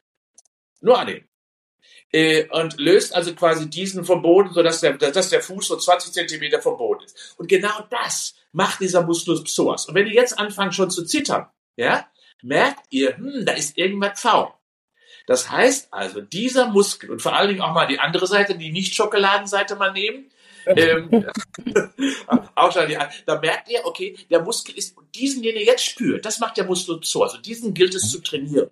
Nur 0.80 0.98
annehmen. 0.98 1.28
Äh, 2.12 2.48
und 2.50 2.78
löst 2.78 3.12
also 3.12 3.34
quasi 3.34 3.68
diesen 3.68 4.04
vom 4.04 4.22
Boden, 4.22 4.54
sodass 4.54 4.80
der, 4.80 4.92
dass 4.96 5.30
der 5.30 5.42
Fuß 5.42 5.66
so 5.66 5.76
20 5.76 6.12
Zentimeter 6.12 6.62
vom 6.62 6.76
Boden 6.76 7.04
ist. 7.04 7.34
Und 7.36 7.48
genau 7.48 7.84
das 7.90 8.36
macht 8.52 8.80
dieser 8.80 9.02
Musculus 9.02 9.42
psoas. 9.42 9.86
Und 9.86 9.96
wenn 9.96 10.06
ihr 10.06 10.14
jetzt 10.14 10.38
anfangt 10.38 10.76
schon 10.76 10.90
zu 10.90 11.04
zittern, 11.04 11.48
ja, 11.74 12.08
merkt 12.42 12.86
ihr, 12.90 13.16
hm, 13.16 13.44
da 13.44 13.54
ist 13.54 13.76
irgendwas 13.76 14.20
faul. 14.20 14.52
Das 15.26 15.50
heißt 15.50 15.88
also, 15.90 16.20
dieser 16.20 16.68
Muskel 16.68 17.10
und 17.10 17.22
vor 17.22 17.34
allen 17.34 17.48
Dingen 17.48 17.62
auch 17.62 17.72
mal 17.72 17.86
die 17.86 17.98
andere 17.98 18.26
Seite, 18.26 18.56
die 18.56 18.72
Nicht-Schokoladenseite 18.72 19.76
mal 19.76 19.92
nehmen, 19.92 20.30
ähm, 20.66 21.26
auch 22.54 22.72
schon 22.72 22.88
die, 22.88 22.98
da 23.26 23.40
merkt 23.40 23.68
ihr, 23.68 23.84
okay, 23.84 24.16
der 24.30 24.40
Muskel 24.40 24.76
ist, 24.76 24.96
diesen, 25.14 25.42
den 25.42 25.56
ihr 25.56 25.64
jetzt 25.64 25.84
spürt, 25.84 26.24
das 26.24 26.38
macht 26.38 26.56
der 26.56 26.64
Muskel 26.64 27.00
so. 27.02 27.22
Also 27.22 27.38
diesen 27.38 27.74
gilt 27.74 27.94
es 27.94 28.10
zu 28.10 28.20
trainieren. 28.20 28.70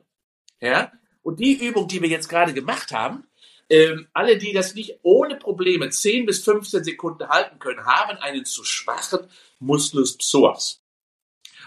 Ja? 0.61 0.93
Und 1.23 1.41
die 1.41 1.55
Übung, 1.55 1.89
die 1.89 2.01
wir 2.01 2.09
jetzt 2.09 2.29
gerade 2.29 2.55
gemacht 2.55 2.93
haben, 2.93 3.25
ähm, 3.69 4.09
alle, 4.13 4.37
die 4.37 4.53
das 4.53 4.75
nicht 4.75 4.99
ohne 5.03 5.37
Probleme 5.37 5.89
10 5.89 6.27
bis 6.27 6.45
15 6.45 6.85
Sekunden 6.85 7.29
halten 7.29 7.59
können, 7.59 7.85
haben 7.85 8.19
einen 8.19 8.45
zu 8.45 8.65
schwachen 8.65 9.21
Musculus 9.61 10.19
psoas. 10.19 10.83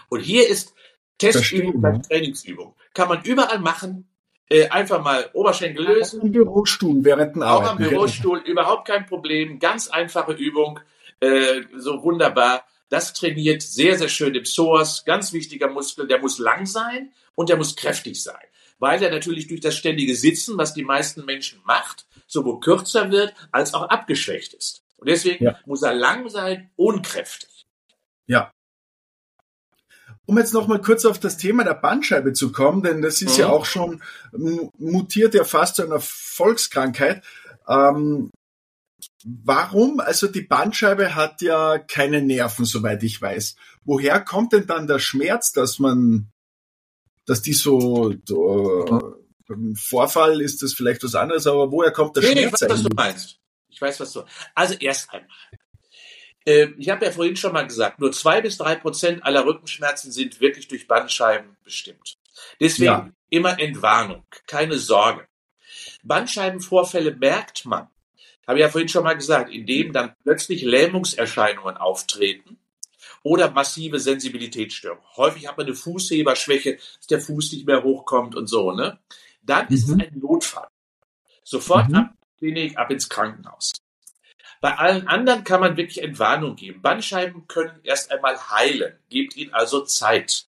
Und 0.08 0.20
hier 0.20 0.48
ist 0.48 0.74
Testübung 1.18 2.02
Trainingsübung. 2.02 2.76
Kann 2.94 3.08
man 3.08 3.22
überall 3.24 3.58
machen, 3.58 4.08
äh, 4.48 4.68
einfach 4.68 5.02
mal 5.02 5.28
Oberschenkel 5.32 5.84
lösen. 5.84 6.20
Auch 6.20 6.24
im 6.24 6.32
Bürostuhl 6.32 7.04
während 7.04 7.34
dem 7.34 7.42
Arbeiten. 7.42 7.66
Auch 7.66 7.70
am 7.72 7.78
Bürostuhl, 7.78 8.38
überhaupt 8.38 8.86
kein 8.86 9.06
Problem. 9.06 9.58
Ganz 9.58 9.88
einfache 9.88 10.32
Übung, 10.32 10.80
äh, 11.20 11.62
so 11.76 12.02
wunderbar. 12.02 12.64
Das 12.88 13.12
trainiert 13.12 13.62
sehr, 13.62 13.98
sehr 13.98 14.08
schön 14.08 14.32
den 14.32 14.44
Psoas. 14.44 15.04
Ganz 15.04 15.32
wichtiger 15.32 15.68
Muskel. 15.68 16.06
Der 16.06 16.20
muss 16.20 16.38
lang 16.38 16.66
sein 16.66 17.12
und 17.34 17.48
der 17.48 17.56
muss 17.56 17.74
kräftig 17.74 18.22
sein. 18.22 18.44
Weil 18.78 19.02
er 19.02 19.10
natürlich 19.10 19.48
durch 19.48 19.60
das 19.60 19.74
ständige 19.74 20.14
Sitzen, 20.14 20.56
was 20.58 20.74
die 20.74 20.84
meisten 20.84 21.24
Menschen 21.24 21.60
macht, 21.64 22.06
sowohl 22.26 22.60
kürzer 22.60 23.10
wird 23.10 23.34
als 23.50 23.74
auch 23.74 23.88
abgeschwächt 23.88 24.54
ist. 24.54 24.84
Und 24.96 25.08
deswegen 25.08 25.44
ja. 25.44 25.58
muss 25.66 25.82
er 25.82 25.94
lang 25.94 26.28
sein 26.28 26.70
und 26.76 27.04
kräftig. 27.04 27.66
Ja, 28.26 28.52
um 30.26 30.38
jetzt 30.38 30.52
noch 30.52 30.66
mal 30.66 30.80
kurz 30.80 31.04
auf 31.04 31.18
das 31.18 31.36
Thema 31.36 31.64
der 31.64 31.74
Bandscheibe 31.74 32.32
zu 32.32 32.52
kommen, 32.52 32.82
denn 32.82 33.00
das 33.00 33.22
ist 33.22 33.34
mhm. 33.34 33.40
ja 33.40 33.48
auch 33.48 33.64
schon 33.64 34.02
mutiert 34.32 35.34
ja 35.34 35.44
fast 35.44 35.76
zu 35.76 35.84
einer 35.84 36.00
Volkskrankheit. 36.00 37.24
Ähm, 37.68 38.30
warum? 39.24 40.00
Also 40.00 40.26
die 40.26 40.42
Bandscheibe 40.42 41.14
hat 41.14 41.42
ja 41.42 41.78
keine 41.78 42.22
Nerven, 42.22 42.64
soweit 42.64 43.02
ich 43.02 43.22
weiß. 43.22 43.56
Woher 43.84 44.20
kommt 44.20 44.52
denn 44.52 44.66
dann 44.66 44.86
der 44.86 44.98
Schmerz, 44.98 45.52
dass 45.52 45.78
man, 45.78 46.28
dass 47.24 47.42
die 47.42 47.54
so, 47.54 48.12
beim 49.46 49.76
Vorfall 49.76 50.40
ist 50.40 50.62
das 50.62 50.74
vielleicht 50.74 51.04
was 51.04 51.14
anderes, 51.14 51.46
aber 51.46 51.70
woher 51.70 51.92
kommt 51.92 52.16
der 52.16 52.24
nee, 52.24 52.48
Schmerz? 52.48 52.62
Ich 52.62 52.68
weiß, 52.68 52.70
was 52.70 52.82
du 52.82 52.94
meinst. 52.94 53.38
Ich 53.68 53.80
weiß, 53.80 54.00
was 54.00 54.12
du. 54.12 54.22
Also 54.54 54.74
erst 54.74 55.12
einmal. 55.12 55.28
Ähm, 56.46 56.76
ich 56.78 56.88
habe 56.88 57.04
ja 57.04 57.10
vorhin 57.10 57.36
schon 57.36 57.52
mal 57.52 57.66
gesagt, 57.66 57.98
nur 57.98 58.12
zwei 58.12 58.40
bis 58.40 58.56
drei 58.56 58.76
Prozent 58.76 59.24
aller 59.24 59.44
Rückenschmerzen 59.44 60.12
sind 60.12 60.40
wirklich 60.40 60.68
durch 60.68 60.86
Bandscheiben 60.86 61.56
bestimmt. 61.64 62.16
Deswegen 62.60 62.84
ja. 62.86 63.10
immer 63.30 63.58
Entwarnung, 63.58 64.24
keine 64.46 64.78
Sorge. 64.78 65.26
Bandscheibenvorfälle 66.04 67.14
merkt 67.16 67.66
man, 67.66 67.88
habe 68.46 68.58
ich 68.58 68.62
ja 68.62 68.68
vorhin 68.68 68.88
schon 68.88 69.02
mal 69.02 69.16
gesagt, 69.16 69.52
indem 69.52 69.92
dann 69.92 70.14
plötzlich 70.22 70.62
Lähmungserscheinungen 70.62 71.76
auftreten 71.76 72.58
oder 73.24 73.50
massive 73.50 73.98
Sensibilitätsstörungen. 73.98 75.04
Häufig 75.16 75.48
hat 75.48 75.56
man 75.56 75.66
eine 75.66 75.74
Fußheberschwäche, 75.74 76.76
dass 76.76 77.06
der 77.08 77.20
Fuß 77.20 77.52
nicht 77.52 77.66
mehr 77.66 77.82
hochkommt 77.82 78.36
und 78.36 78.46
so, 78.46 78.70
ne? 78.70 79.00
Dann 79.42 79.66
mhm. 79.68 79.74
ist 79.74 79.88
es 79.88 79.94
mhm. 79.94 80.00
ein 80.00 80.18
Notfall. 80.20 80.68
Sofort 81.42 81.88
mhm. 81.88 81.94
ab 81.96 82.14
Klinik, 82.38 82.78
ab 82.78 82.90
ins 82.90 83.08
Krankenhaus. 83.08 83.72
Bei 84.66 84.78
allen 84.78 85.06
anderen 85.06 85.44
kann 85.44 85.60
man 85.60 85.76
wirklich 85.76 86.02
Entwarnung 86.02 86.56
geben. 86.56 86.82
Bandscheiben 86.82 87.46
können 87.46 87.78
erst 87.84 88.10
einmal 88.10 88.36
heilen. 88.50 88.98
Gebt 89.10 89.36
ihnen 89.36 89.54
also 89.54 89.82
Zeit. 89.84 90.46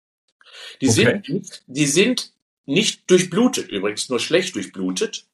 Die, 0.81 0.87
okay. 0.87 1.19
sind, 1.25 1.63
die 1.65 1.87
sind 1.87 2.31
nicht 2.67 3.09
durchblutet, 3.09 3.71
übrigens 3.71 4.09
nur 4.09 4.19
schlecht 4.19 4.53
durchblutet. 4.53 5.25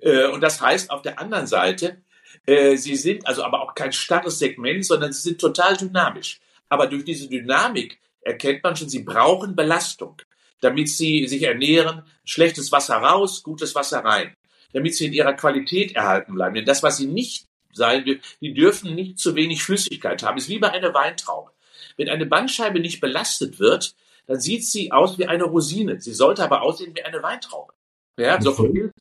Äh, 0.00 0.26
und 0.26 0.40
das 0.40 0.60
heißt 0.60 0.90
auf 0.90 1.02
der 1.02 1.20
anderen 1.20 1.46
Seite, 1.46 2.02
äh, 2.44 2.74
sie 2.74 2.96
sind 2.96 3.24
also 3.28 3.44
aber 3.44 3.62
auch 3.62 3.76
kein 3.76 3.92
starres 3.92 4.40
Segment, 4.40 4.84
sondern 4.84 5.12
sie 5.12 5.22
sind 5.22 5.40
total 5.40 5.76
dynamisch. 5.76 6.40
Aber 6.68 6.88
durch 6.88 7.04
diese 7.04 7.28
Dynamik 7.28 8.00
erkennt 8.22 8.64
man 8.64 8.74
schon, 8.74 8.88
sie 8.88 9.04
brauchen 9.04 9.54
Belastung, 9.54 10.20
damit 10.60 10.88
sie 10.88 11.28
sich 11.28 11.44
ernähren. 11.44 12.02
Schlechtes 12.24 12.72
Wasser 12.72 12.96
raus, 12.96 13.44
gutes 13.44 13.76
Wasser 13.76 14.00
rein, 14.00 14.34
damit 14.72 14.96
sie 14.96 15.06
in 15.06 15.12
ihrer 15.12 15.34
Qualität 15.34 15.94
erhalten 15.94 16.34
bleiben. 16.34 16.56
Denn 16.56 16.64
das, 16.64 16.82
was 16.82 16.96
sie 16.96 17.06
nicht 17.06 17.46
sein. 17.72 18.04
Die 18.40 18.54
dürfen 18.54 18.94
nicht 18.94 19.18
zu 19.18 19.34
wenig 19.34 19.62
Flüssigkeit 19.62 20.22
haben. 20.22 20.38
Ist 20.38 20.48
wie 20.48 20.58
bei 20.58 20.70
einer 20.70 20.94
Weintraube. 20.94 21.50
Wenn 21.96 22.08
eine 22.08 22.26
Bandscheibe 22.26 22.80
nicht 22.80 23.00
belastet 23.00 23.58
wird, 23.58 23.94
dann 24.26 24.40
sieht 24.40 24.64
sie 24.64 24.92
aus 24.92 25.18
wie 25.18 25.26
eine 25.26 25.44
Rosine. 25.44 26.00
Sie 26.00 26.14
sollte 26.14 26.44
aber 26.44 26.62
aussehen 26.62 26.94
wie 26.94 27.02
eine 27.02 27.22
Weintraube. 27.22 27.72
Ja, 28.16 28.40
so 28.40 28.54
Bild. 28.54 28.92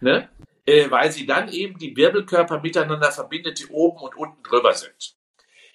Ne? 0.00 0.28
Äh, 0.66 0.90
weil 0.90 1.10
sie 1.10 1.26
dann 1.26 1.48
eben 1.48 1.78
die 1.78 1.96
Wirbelkörper 1.96 2.60
miteinander 2.60 3.12
verbindet, 3.12 3.58
die 3.58 3.66
oben 3.66 3.98
und 3.98 4.16
unten 4.16 4.42
drüber 4.42 4.74
sind. 4.74 5.16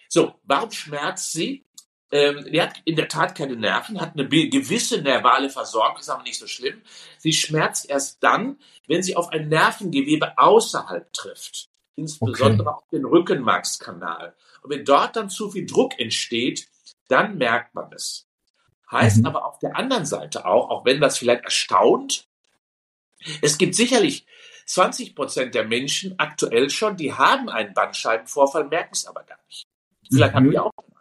So, 0.08 0.36
warum 0.44 0.72
schmerzt 0.72 1.32
sie? 1.32 1.66
Ähm, 2.12 2.46
die 2.52 2.62
hat 2.62 2.76
in 2.84 2.98
der 2.98 3.08
Tat 3.08 3.36
keine 3.36 3.56
Nerven, 3.56 4.02
hat 4.02 4.14
eine 4.14 4.28
gewisse 4.28 5.02
nervale 5.02 5.50
Versorgung, 5.50 6.00
ist 6.00 6.10
aber 6.10 6.24
nicht 6.24 6.38
so 6.38 6.48
schlimm. 6.48 6.82
Sie 7.18 7.32
schmerzt 7.32 7.90
erst 7.90 8.22
dann, 8.22 8.60
wenn 8.88 9.02
sie 9.02 9.16
auf 9.16 9.30
ein 9.30 9.48
Nervengewebe 9.48 10.38
außerhalb 10.38 11.12
trifft 11.14 11.71
insbesondere 11.96 12.70
okay. 12.70 12.78
auf 12.78 12.90
den 12.90 13.06
Rückenmarkskanal. 13.06 14.36
Und 14.62 14.70
wenn 14.70 14.86
dort 14.86 15.16
dann 15.16 15.30
zu 15.30 15.52
viel 15.52 15.66
Druck 15.66 16.00
entsteht, 16.00 16.68
dann 17.08 17.38
merkt 17.38 17.76
man 17.76 17.92
es. 17.94 18.28
Heißt 18.92 19.20
mhm. 19.20 19.26
aber 19.26 19.46
auf 19.46 19.60
der 19.60 19.76
anderen 19.76 20.06
Seite 20.06 20.46
auch, 20.46 20.70
auch 20.70 20.86
wenn 20.86 21.00
das 21.00 21.18
vielleicht 21.18 21.44
erstaunt, 21.44 22.28
es 23.42 23.58
gibt 23.58 23.76
sicherlich 23.76 24.26
20 24.66 25.16
Prozent 25.16 25.56
der 25.56 25.66
Menschen 25.66 26.18
aktuell 26.18 26.70
schon, 26.70 26.98
die 26.98 27.14
haben 27.14 27.50
einen 27.50 27.74
Bandscheibenvorfall, 27.74 28.66
merken 28.68 28.94
es 28.94 29.06
aber 29.06 29.24
gar 29.24 29.40
nicht. 29.48 29.68
Vielleicht 30.10 30.34
mhm. 30.34 30.38
haben 30.38 30.52
die 30.52 30.60
auch 30.60 30.72
einen. 30.78 30.92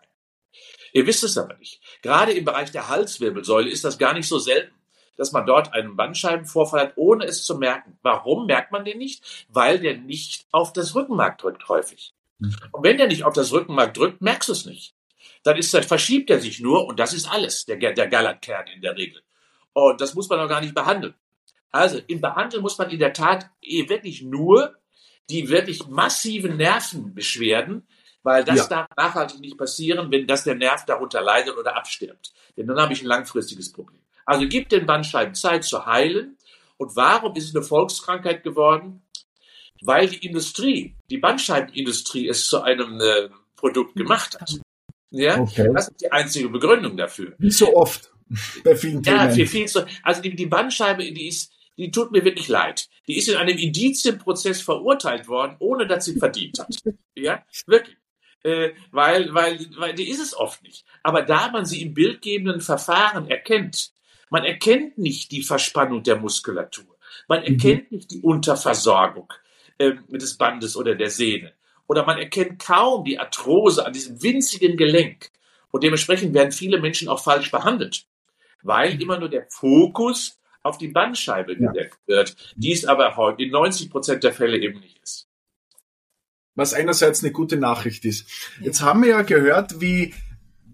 Ihr 0.93 1.07
wisst 1.07 1.23
es 1.23 1.39
aber 1.39 1.57
nicht. 1.57 1.81
Gerade 2.03 2.33
im 2.33 2.45
Bereich 2.45 2.73
der 2.73 2.89
Halswirbelsäule 2.89 3.71
ist 3.71 3.85
das 3.85 3.99
gar 3.99 4.13
nicht 4.13 4.27
so 4.27 4.39
selten 4.39 4.75
dass 5.17 5.33
man 5.33 5.47
dort 5.47 5.75
einen 5.75 5.97
Bandscheibenvorfall 5.97 6.81
hat, 6.81 6.93
ohne 6.97 7.25
es 7.25 7.45
zu 7.45 7.59
merken. 7.59 7.99
Warum 8.03 8.47
merkt 8.47 8.73
man 8.73 8.85
den 8.85 8.99
nicht? 8.99 9.47
Weil 9.49 9.79
der 9.79 9.97
nicht 9.99 10.47
auf 10.51 10.73
das 10.73 10.95
Rückenmark 10.95 11.39
drückt 11.39 11.69
häufig. 11.69 12.15
Mhm. 12.39 12.57
Und 12.73 12.85
wenn 12.85 12.97
der 12.97 13.07
nicht 13.07 13.25
auf 13.25 13.35
das 13.35 13.53
Rückenmark 13.53 13.95
drückt, 13.95 14.21
merkst 14.21 14.49
du 14.49 14.53
es 14.53 14.67
nicht. 14.67 14.95
Dann 15.43 15.57
ist, 15.57 15.73
dann 15.73 15.83
verschiebt 15.83 16.31
er 16.31 16.41
sich 16.41 16.61
nur 16.61 16.87
und 16.87 16.99
das 16.99 17.13
ist 17.13 17.31
alles, 17.31 17.65
der, 17.65 17.77
der 17.77 18.09
Gallatkern 18.09 18.67
in 18.75 18.83
der 18.83 18.97
Regel. 18.97 19.23
Und 19.73 20.01
das 20.01 20.15
muss 20.15 20.29
man 20.29 20.41
auch 20.41 20.49
gar 20.49 20.61
nicht 20.61 20.75
behandeln. 20.75 21.15
Also, 21.71 22.01
im 22.09 22.21
Behandeln 22.21 22.63
muss 22.63 22.79
man 22.79 22.91
in 22.91 22.99
der 22.99 23.13
Tat 23.13 23.49
eh 23.63 23.89
wirklich 23.89 24.23
nur 24.23 24.77
die 25.31 25.49
wirklich 25.49 25.87
massiven 25.87 26.57
Nervenbeschwerden, 26.57 27.87
weil 28.23 28.45
das 28.45 28.57
ja. 28.57 28.67
darf 28.67 28.89
nachhaltig 28.97 29.41
nicht 29.41 29.57
passieren, 29.57 30.11
wenn 30.11 30.27
das 30.27 30.45
der 30.45 30.57
Nerv 30.57 30.85
darunter 30.85 31.23
leidet 31.23 31.57
oder 31.57 31.77
abstirbt. 31.77 32.33
Denn 32.57 32.67
dann 32.67 32.79
habe 32.79 32.93
ich 32.93 33.03
ein 33.03 33.07
langfristiges 33.07 33.73
Problem. 33.73 34.00
Also 34.31 34.47
gibt 34.47 34.71
den 34.71 34.87
Bandscheiben 34.87 35.35
Zeit 35.35 35.65
zu 35.65 35.87
heilen. 35.87 36.39
Und 36.77 36.95
warum 36.95 37.35
ist 37.35 37.49
es 37.49 37.57
eine 37.57 37.65
Volkskrankheit 37.65 38.45
geworden? 38.45 39.03
Weil 39.83 40.09
die 40.09 40.25
Industrie, 40.25 40.95
die 41.11 41.19
Bandscheibenindustrie 41.19 42.29
es 42.29 42.47
zu 42.47 42.63
einem 42.63 43.01
äh, 43.01 43.29
Produkt 43.57 43.97
gemacht 43.97 44.41
hat. 44.41 44.61
Ja, 45.11 45.41
okay. 45.41 45.69
das 45.75 45.89
ist 45.89 46.01
die 46.01 46.13
einzige 46.13 46.49
Begründung 46.49 46.97
dafür. 46.97 47.35
Nicht 47.39 47.59
so 47.59 47.75
oft 47.75 48.13
bei 48.63 48.77
vielen 48.77 49.03
Themen. 49.03 49.17
Ja, 49.17 49.31
für 49.31 49.47
viel 49.47 49.67
zu, 49.67 49.85
also 50.05 50.23
die, 50.23 50.37
die 50.37 50.47
Bandscheibe, 50.47 51.03
die 51.11 51.27
ist, 51.27 51.53
die 51.77 51.91
tut 51.91 52.13
mir 52.13 52.25
wirklich 52.25 52.47
leid. 52.47 52.87
Die 53.09 53.19
ist 53.19 53.29
in 53.29 53.35
einem 53.35 53.59
Indizienprozess 53.59 54.63
verurteilt 54.63 55.27
worden, 55.27 55.57
ohne 55.59 55.89
dass 55.89 56.05
sie 56.05 56.17
verdient 56.17 56.61
hat. 56.61 56.77
Ja, 57.17 57.45
wirklich. 57.67 57.97
Äh, 58.45 58.75
weil, 58.93 59.35
weil, 59.35 59.59
weil 59.77 59.95
die 59.95 60.09
ist 60.09 60.21
es 60.21 60.37
oft 60.37 60.63
nicht. 60.63 60.85
Aber 61.03 61.23
da 61.23 61.51
man 61.51 61.65
sie 61.65 61.83
im 61.83 61.95
bildgebenden 61.95 62.61
Verfahren 62.61 63.29
erkennt, 63.29 63.91
man 64.31 64.45
erkennt 64.45 64.97
nicht 64.97 65.31
die 65.33 65.43
Verspannung 65.43 66.03
der 66.03 66.17
Muskulatur, 66.17 66.97
man 67.29 67.41
mhm. 67.41 67.47
erkennt 67.47 67.91
mhm. 67.91 67.97
nicht 67.97 68.11
die 68.11 68.21
Unterversorgung 68.23 69.33
äh, 69.79 69.93
des 70.09 70.39
Bandes 70.39 70.77
oder 70.77 70.95
der 70.95 71.11
Sehne 71.11 71.53
oder 71.91 72.07
man 72.07 72.19
erkennt 72.19 72.61
kaum 72.61 73.05
die 73.05 73.19
Arthrose 73.19 73.85
an 73.85 73.93
diesem 73.93 74.23
winzigen 74.23 74.77
Gelenk. 74.77 75.33
Und 75.73 75.83
dementsprechend 75.83 76.35
werden 76.35 76.53
viele 76.53 76.79
Menschen 76.79 77.09
auch 77.09 77.21
falsch 77.21 77.51
behandelt, 77.51 78.07
weil 78.63 79.03
immer 79.03 79.19
nur 79.19 79.29
der 79.29 79.47
Fokus 79.49 80.39
auf 80.63 80.79
die 80.79 80.87
Bandscheibe 80.87 81.55
ja. 81.55 81.73
gedeckt 81.73 81.99
wird, 82.07 82.37
die 82.55 82.71
es 82.71 82.85
aber 82.85 83.17
heute 83.17 83.43
in 83.43 83.51
90 83.51 83.91
Prozent 83.91 84.23
der 84.23 84.33
Fälle 84.33 84.59
eben 84.59 84.79
nicht 84.79 85.01
ist. 85.03 85.27
Was 86.55 86.75
einerseits 86.75 87.25
eine 87.25 87.33
gute 87.33 87.57
Nachricht 87.57 88.05
ist. 88.05 88.31
Jetzt 88.61 88.83
haben 88.83 89.03
wir 89.03 89.11
ja 89.11 89.23
gehört, 89.23 89.81
wie 89.81 90.15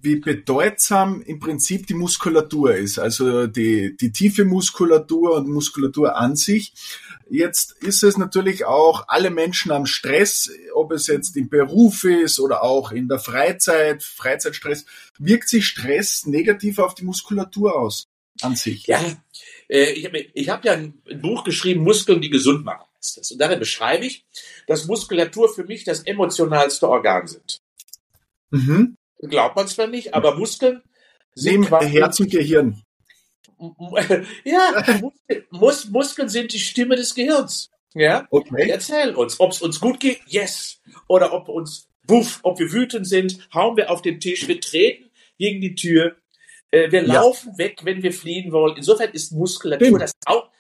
wie 0.07 0.16
bedeutsam 0.16 1.21
im 1.21 1.40
Prinzip 1.40 1.88
die 1.88 1.95
Muskulatur 1.95 2.77
ist, 2.77 2.99
also 2.99 3.49
die, 3.49 3.97
die 3.97 4.12
tiefe 4.12 4.45
Muskulatur 4.45 5.35
und 5.35 5.49
Muskulatur 5.49 6.16
an 6.16 6.37
sich. 6.37 6.73
Jetzt 7.29 7.73
ist 7.83 8.05
es 8.05 8.16
natürlich 8.16 8.64
auch 8.66 9.07
alle 9.09 9.31
Menschen 9.31 9.73
am 9.73 9.85
Stress, 9.85 10.49
ob 10.75 10.92
es 10.92 11.09
jetzt 11.09 11.37
im 11.37 11.49
Beruf 11.49 12.05
ist 12.05 12.38
oder 12.38 12.62
auch 12.62 12.92
in 12.92 13.09
der 13.09 13.19
Freizeit, 13.19 14.05
Freizeitstress. 14.05 14.87
Wirkt 15.19 15.49
sich 15.49 15.66
Stress 15.66 16.25
negativ 16.25 16.79
auf 16.79 16.95
die 16.95 17.05
Muskulatur 17.05 17.75
aus 17.77 18.07
an 18.42 18.55
sich? 18.55 18.87
Ja, 18.87 19.03
äh, 19.69 19.90
ich 19.90 20.07
habe 20.07 20.19
hab 20.19 20.64
ja 20.64 20.75
ein 20.75 21.03
Buch 21.21 21.42
geschrieben, 21.42 21.83
Muskeln, 21.83 22.21
die 22.21 22.31
gesund 22.31 22.64
machen. 22.64 22.87
Und 23.31 23.40
darin 23.40 23.59
beschreibe 23.59 24.07
ich, 24.07 24.25
dass 24.69 24.87
Muskulatur 24.87 25.53
für 25.53 25.64
mich 25.64 25.83
das 25.83 26.01
emotionalste 26.05 26.88
Organ 26.88 27.27
sind. 27.27 27.61
Mhm. 28.51 28.96
Glaubt 29.18 29.57
man 29.57 29.68
zwar 29.68 29.87
nicht, 29.87 30.14
aber 30.14 30.37
Muskeln 30.37 30.83
sind 31.35 31.70
Neben 31.70 31.81
Herz 31.81 32.20
und 32.20 32.31
Gehirn. 32.31 32.83
ja, 34.44 35.02
Mus 35.50 35.88
Muskeln 35.88 36.29
sind 36.29 36.52
die 36.52 36.59
Stimme 36.59 36.96
des 36.96 37.14
Gehirns. 37.14 37.70
Ja, 37.94 38.26
okay. 38.31 38.68
erzähl 38.68 39.14
uns, 39.14 39.40
ob 39.40 39.52
es 39.52 39.62
uns 39.62 39.81
gut 39.81 40.00
geht, 40.00 40.20
yes, 40.26 40.83
oder 41.09 41.33
ob 41.33 41.48
uns, 41.48 41.88
wuff, 42.02 42.40
ob 42.42 42.59
wir 42.59 42.70
wütend 42.70 43.07
sind, 43.07 43.48
hauen 43.55 43.76
wir 43.79 43.90
auf 43.90 44.02
den 44.02 44.20
Tisch, 44.20 44.46
wir 44.48 44.61
treten 44.61 45.11
gegen 45.38 45.62
die 45.62 45.74
Tür, 45.74 46.16
äh, 46.70 46.90
wir 46.92 47.07
ja. 47.07 47.14
laufen 47.14 47.57
weg, 47.57 47.81
wenn 47.85 48.02
wir 48.02 48.12
fliehen 48.12 48.52
wollen. 48.52 48.76
Insofern 48.76 49.11
ist 49.12 49.33
Muskulatur 49.33 49.98
das, 49.98 50.12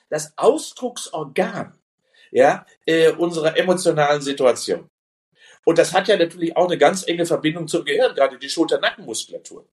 das, 0.08 0.32
Ausdrucksorgan 0.36 1.74
ja, 2.30 2.64
äh, 2.86 3.12
unserer 3.12 3.56
emotionalen 3.58 4.22
Situation. 4.22 4.88
Und 5.66 5.78
das 5.78 5.92
hat 5.92 6.06
ja 6.06 6.16
natürlich 6.16 6.56
auch 6.56 6.68
eine 6.68 6.78
ganz 6.78 7.08
enge 7.08 7.26
Verbindung 7.26 7.66
zum 7.66 7.84
Gehirn, 7.84 8.14
gerade 8.14 8.38
die 8.38 8.48
Schulter-Nackenmuskulatur. 8.48 9.68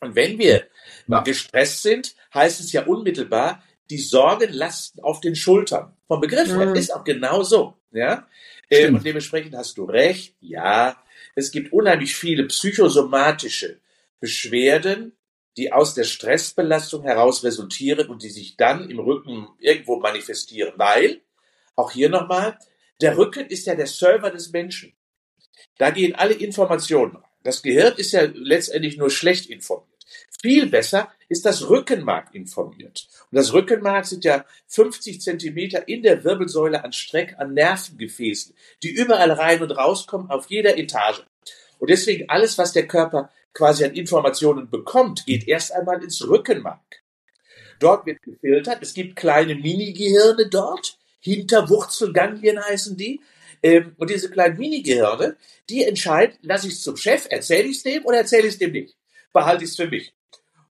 Und 0.00 0.14
wenn 0.14 0.38
wir 0.38 0.66
ja. 1.08 1.22
gestresst 1.22 1.82
sind, 1.82 2.14
heißt 2.34 2.60
es 2.60 2.72
ja 2.72 2.84
unmittelbar, 2.84 3.64
die 3.88 3.96
Sorgen 3.96 4.52
lasten 4.52 5.00
auf 5.00 5.22
den 5.22 5.34
Schultern. 5.34 5.96
Vom 6.08 6.20
Begriff 6.20 6.48
her 6.48 6.66
mhm. 6.66 6.74
ist 6.74 6.94
auch 6.94 7.04
genau 7.04 7.42
so. 7.42 7.78
Ja? 7.90 8.28
Äh, 8.68 8.88
und 8.88 9.02
dementsprechend 9.02 9.56
hast 9.56 9.78
du 9.78 9.84
recht, 9.84 10.36
ja, 10.40 11.02
es 11.34 11.50
gibt 11.50 11.72
unheimlich 11.72 12.14
viele 12.14 12.44
psychosomatische 12.44 13.80
Beschwerden, 14.20 15.16
die 15.56 15.72
aus 15.72 15.94
der 15.94 16.04
Stressbelastung 16.04 17.02
heraus 17.02 17.44
resultieren 17.44 18.08
und 18.08 18.22
die 18.22 18.30
sich 18.30 18.58
dann 18.58 18.90
im 18.90 18.98
Rücken 18.98 19.48
irgendwo 19.58 19.98
manifestieren. 20.00 20.74
Weil, 20.76 21.22
auch 21.76 21.92
hier 21.92 22.10
nochmal, 22.10 22.58
der 23.00 23.16
Rücken 23.16 23.46
ist 23.46 23.66
ja 23.66 23.74
der 23.74 23.86
Server 23.86 24.30
des 24.30 24.52
Menschen. 24.52 24.94
Da 25.78 25.90
gehen 25.90 26.14
alle 26.14 26.34
Informationen. 26.34 27.18
Das 27.42 27.62
Gehirn 27.62 27.94
ist 27.96 28.12
ja 28.12 28.22
letztendlich 28.32 28.96
nur 28.96 29.10
schlecht 29.10 29.50
informiert. 29.50 29.88
Viel 30.40 30.66
besser 30.66 31.10
ist 31.28 31.46
das 31.46 31.68
Rückenmark 31.68 32.34
informiert. 32.34 33.08
Und 33.30 33.36
das 33.36 33.52
Rückenmark 33.52 34.04
sind 34.04 34.24
ja 34.24 34.44
50 34.66 35.20
Zentimeter 35.20 35.88
in 35.88 36.02
der 36.02 36.22
Wirbelsäule 36.22 36.84
an 36.84 36.92
Streck 36.92 37.36
an 37.38 37.54
Nervengefäßen, 37.54 38.54
die 38.82 38.90
überall 38.90 39.30
rein 39.30 39.62
und 39.62 39.70
rauskommen 39.70 40.30
auf 40.30 40.50
jeder 40.50 40.76
Etage. 40.76 41.24
Und 41.78 41.90
deswegen 41.90 42.28
alles, 42.28 42.58
was 42.58 42.72
der 42.72 42.86
Körper 42.86 43.30
quasi 43.54 43.84
an 43.84 43.94
Informationen 43.94 44.68
bekommt, 44.68 45.26
geht 45.26 45.48
erst 45.48 45.72
einmal 45.72 46.02
ins 46.02 46.26
Rückenmark. 46.26 47.02
Dort 47.78 48.06
wird 48.06 48.22
gefiltert. 48.22 48.82
Es 48.82 48.94
gibt 48.94 49.16
kleine 49.16 49.54
Mini-Gehirne 49.54 50.48
dort. 50.48 50.98
Hinterwurzelganglien 51.20 52.62
heißen 52.62 52.96
die. 52.96 53.20
Ähm, 53.64 53.94
und 53.96 54.10
diese 54.10 54.30
kleinen 54.30 54.58
Mini-Gehirne, 54.58 55.38
die 55.70 55.84
entscheiden, 55.84 56.36
lasse 56.42 56.68
ich 56.68 56.74
es 56.74 56.82
zum 56.82 56.98
Chef, 56.98 57.26
erzähle 57.30 57.68
ich 57.68 57.78
es 57.78 57.82
dem 57.82 58.04
oder 58.04 58.18
erzähle 58.18 58.46
ich 58.46 58.54
es 58.54 58.58
dem 58.58 58.72
nicht? 58.72 58.94
Behalte 59.32 59.64
ich 59.64 59.70
es 59.70 59.76
für 59.76 59.88
mich. 59.88 60.14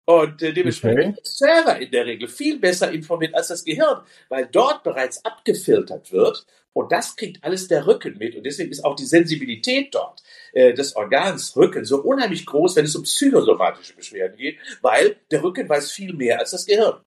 Und 0.05 0.41
äh, 0.43 0.53
dementsprechend 0.53 1.19
okay. 1.19 1.21
ist 1.23 1.41
der 1.41 1.49
Server 1.57 1.79
in 1.81 1.91
der 1.91 2.07
Regel 2.07 2.29
viel 2.29 2.61
besser 2.61 2.93
informiert 2.93 3.35
als 3.35 3.49
das 3.49 3.65
Gehirn, 3.65 4.03
weil 4.29 4.47
dort 4.47 4.85
bereits 4.85 5.25
abgefiltert 5.25 6.13
wird 6.13 6.47
und 6.73 6.93
das 6.93 7.17
kriegt 7.17 7.43
alles 7.43 7.67
der 7.67 7.85
Rücken 7.85 8.17
mit. 8.19 8.37
Und 8.37 8.45
deswegen 8.45 8.71
ist 8.71 8.85
auch 8.85 8.95
die 8.95 9.07
Sensibilität 9.07 9.93
dort 9.93 10.23
äh, 10.53 10.73
des 10.73 10.95
Organs 10.95 11.57
Rücken 11.57 11.85
so 11.85 12.01
unheimlich 12.01 12.47
groß, 12.47 12.77
wenn 12.77 12.85
es 12.85 12.95
um 12.95 13.03
psychosomatische 13.03 13.97
Beschwerden 13.97 14.37
geht, 14.37 14.59
weil 14.83 15.17
der 15.33 15.43
Rücken 15.43 15.69
weiß 15.69 15.91
viel 15.91 16.13
mehr 16.13 16.39
als 16.39 16.53
das 16.53 16.67
Gehirn. 16.67 17.03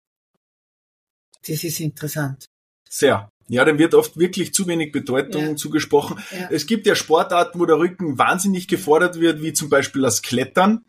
Das 1.47 1.63
ist 1.63 1.79
interessant. 1.79 2.45
Sehr. 2.89 3.29
Ja, 3.49 3.63
dem 3.63 3.79
wird 3.79 3.95
oft 3.95 4.17
wirklich 4.17 4.53
zu 4.53 4.67
wenig 4.67 4.91
Bedeutung 4.91 5.49
ja. 5.49 5.55
zugesprochen. 5.55 6.19
Ja. 6.31 6.49
Es 6.51 6.65
gibt 6.67 6.85
ja 6.85 6.95
Sportarten, 6.95 7.59
wo 7.59 7.65
der 7.65 7.77
Rücken 7.77 8.17
wahnsinnig 8.17 8.67
gefordert 8.67 9.19
wird, 9.19 9.41
wie 9.41 9.53
zum 9.53 9.69
Beispiel 9.69 10.01
das 10.01 10.21
Klettern. 10.21 10.83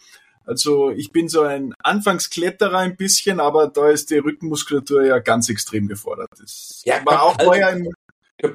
Also 0.44 0.90
ich 0.90 1.12
bin 1.12 1.28
so 1.28 1.42
ein 1.42 1.74
Anfangskletterer 1.82 2.78
ein 2.78 2.96
bisschen, 2.96 3.38
aber 3.38 3.68
da 3.68 3.90
ist 3.90 4.10
die 4.10 4.16
Rückenmuskulatur 4.16 5.04
ja 5.04 5.18
ganz 5.18 5.50
extrem 5.50 5.88
gefordert. 5.88 6.30
Das 6.40 6.82
ja, 6.84 7.04
war 7.04 7.22
auch 7.22 7.38
also, 7.38 7.44
vorher 7.44 7.70
im, 7.70 7.92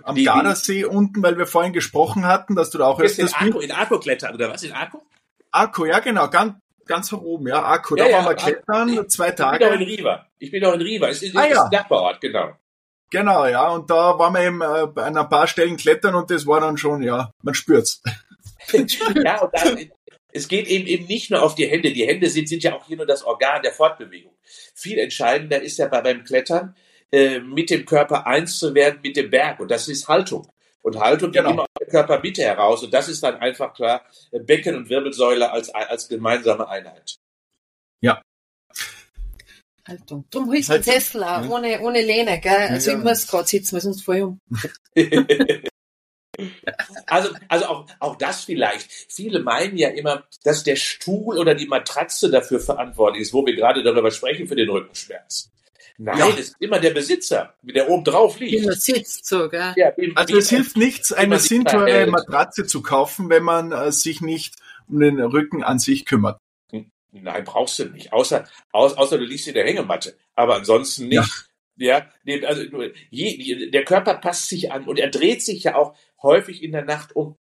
am 0.02 0.16
die, 0.16 0.24
Gardasee 0.24 0.86
unten, 0.86 1.22
weil 1.22 1.38
wir 1.38 1.46
vorhin 1.46 1.72
gesprochen 1.72 2.26
hatten, 2.26 2.56
dass 2.56 2.72
du 2.72 2.80
da 2.80 2.88
auch 2.88 3.00
öfters 3.00 3.32
in 3.32 3.48
Akku, 3.48 3.60
in 3.60 3.72
Akku 3.72 4.00
klettern 4.00 4.34
oder 4.34 4.50
was? 4.50 4.64
In 4.64 4.72
Akku? 4.72 5.00
Akku, 5.52 5.86
ja 5.86 6.00
genau, 6.00 6.30
ganz, 6.30 6.56
ganz 6.88 7.14
oben, 7.14 7.48
ja, 7.48 7.64
Akku. 7.64 7.96
Da 7.96 8.08
ja, 8.08 8.18
waren 8.18 8.26
wir 8.26 8.36
klettern, 8.36 9.08
zwei 9.08 9.32
Tage. 9.32 9.64
Ich 9.64 9.70
bin 9.70 9.70
auch 9.70 9.80
in 9.80 9.88
Riva. 9.88 10.28
Ich 10.40 10.52
bin 10.52 10.66
auch 10.66 10.74
in 10.74 10.82
Riva. 10.82 11.08
Es 11.10 11.22
ist, 11.22 11.38
ah, 11.38 11.46
ist 11.46 11.56
ja. 11.56 11.70
Nachbarort, 11.72 12.20
genau. 12.22 12.54
Genau, 13.10 13.46
ja. 13.46 13.70
Und 13.70 13.90
da 13.90 14.18
waren 14.18 14.34
wir 14.34 14.42
eben 14.42 14.62
äh, 14.62 14.88
bei 14.88 15.04
ein 15.04 15.30
paar 15.30 15.48
Stellen 15.48 15.78
klettern 15.78 16.16
und 16.16 16.32
das 16.32 16.48
war 16.48 16.60
dann 16.60 16.78
schon, 16.78 17.04
ja, 17.04 17.32
man 17.42 17.54
spürt's. 17.54 18.02
ja, 19.24 19.42
und 19.42 19.52
dann, 19.54 19.92
es 20.34 20.48
geht 20.48 20.68
eben 20.68 20.88
eben 20.88 21.06
nicht 21.06 21.30
nur 21.30 21.44
auf 21.44 21.56
die 21.56 21.68
Hände. 21.68 21.94
Die 21.94 22.08
Hände 22.08 22.30
sind, 22.30 22.50
sind 22.50 22.64
ja 22.64 22.76
auch 22.76 22.86
hier 22.88 22.98
nur 22.98 23.06
das 23.06 23.24
Organ 23.24 23.62
der 23.62 23.72
Fortbewegung. 23.72 24.34
Viel 24.74 24.98
entscheidender 24.98 25.62
ist 25.62 25.78
ja 25.78 25.88
bei, 25.88 26.02
beim 26.02 26.24
Klettern, 26.24 26.76
äh, 27.12 27.40
mit 27.40 27.70
dem 27.70 27.86
Körper 27.86 28.26
eins 28.26 28.58
zu 28.58 28.74
werden 28.74 29.00
mit 29.04 29.16
dem 29.16 29.30
Berg. 29.30 29.60
Und 29.60 29.70
das 29.70 29.88
ist 29.88 30.08
Haltung. 30.08 30.48
Und 30.82 31.00
Haltung 31.00 31.32
genau. 31.32 31.52
immer 31.52 31.62
aus 31.62 31.68
der 31.80 31.88
Körpermitte 31.88 32.42
heraus. 32.42 32.84
Und 32.84 32.94
das 32.94 33.08
ist 33.08 33.22
dann 33.22 33.36
einfach 33.36 33.74
klar 33.74 34.02
Becken 34.32 34.76
und 34.76 34.90
Wirbelsäule 34.90 35.52
als, 35.52 35.70
als 35.70 36.10
gemeinsame 36.10 36.68
Einheit. 36.68 37.20
Ja, 39.88 39.94
Haltung. 39.94 40.26
Drum 40.32 40.50
holst 40.50 40.70
du 40.70 40.82
Sessel 40.82 41.24
auch, 41.24 41.50
ohne, 41.50 41.82
ohne 41.82 42.02
Lehne, 42.02 42.40
gell? 42.40 42.68
Also 42.70 42.92
ja. 42.92 42.98
ich 42.98 43.04
muss 43.04 43.28
gerade 43.28 43.48
sitzen, 43.48 43.74
weil 43.74 43.82
sonst 43.82 44.04
fall 44.04 44.22
um. 44.24 44.40
also, 47.08 47.30
also 47.48 47.66
auch, 47.66 47.86
auch 48.00 48.16
das 48.18 48.46
vielleicht. 48.46 48.92
Viele 49.10 49.40
meinen 49.40 49.78
ja 49.78 49.90
immer, 49.90 50.24
dass 50.44 50.64
der 50.64 50.76
Stuhl 50.76 51.38
oder 51.38 51.56
die 51.56 51.68
Matratze 51.68 52.30
dafür 52.30 52.60
verantwortlich 52.60 53.24
ist, 53.24 53.34
wo 53.34 53.46
wir 53.46 53.56
gerade 53.56 53.84
darüber 53.84 54.12
sprechen, 54.12 54.48
für 54.48 54.56
den 54.56 54.70
Rückenschmerz. 54.70 55.50
Nein, 55.98 56.18
ja. 56.18 56.28
ist 56.30 56.56
immer 56.60 56.80
der 56.80 56.90
Besitzer, 56.90 57.54
der 57.62 57.88
oben 57.88 58.04
drauf 58.04 58.40
liegt. 58.40 58.66
Der 58.66 58.74
sitzt 58.74 59.26
so, 59.26 59.48
gell? 59.48 59.74
Ja, 59.76 59.94
also 60.16 60.38
es 60.38 60.50
hilft 60.50 60.76
nichts, 60.76 61.14
eine 61.14 61.38
sinnvolle 61.38 62.08
Matratze 62.08 62.66
zu 62.66 62.82
kaufen, 62.82 63.30
wenn 63.30 63.44
man 63.44 63.72
äh, 63.72 63.92
sich 63.92 64.20
nicht 64.22 64.56
um 64.90 65.00
den 65.00 65.20
Rücken 65.20 65.64
an 65.64 65.78
sich 65.78 66.06
kümmert. 66.06 66.40
Nein, 67.14 67.44
brauchst 67.44 67.78
du 67.78 67.86
nicht. 67.86 68.12
Außer, 68.12 68.48
außer, 68.72 68.98
außer 68.98 69.18
du 69.18 69.24
liegst 69.24 69.48
in 69.48 69.54
der 69.54 69.66
Hängematte. 69.66 70.18
Aber 70.36 70.56
ansonsten 70.56 71.08
nicht. 71.08 71.30
Ja, 71.76 72.08
ja 72.24 72.48
also 72.48 72.64
je, 73.12 73.70
der 73.70 73.86
Körper 73.86 74.16
passt 74.16 74.50
sich 74.50 74.72
an 74.72 74.86
und 74.86 75.00
er 75.00 75.10
dreht 75.10 75.44
sich 75.44 75.64
ja 75.64 75.76
auch 75.76 75.96
häufig 76.22 76.64
in 76.64 76.72
der 76.72 76.86
Nacht 76.86 77.16
um. 77.16 77.38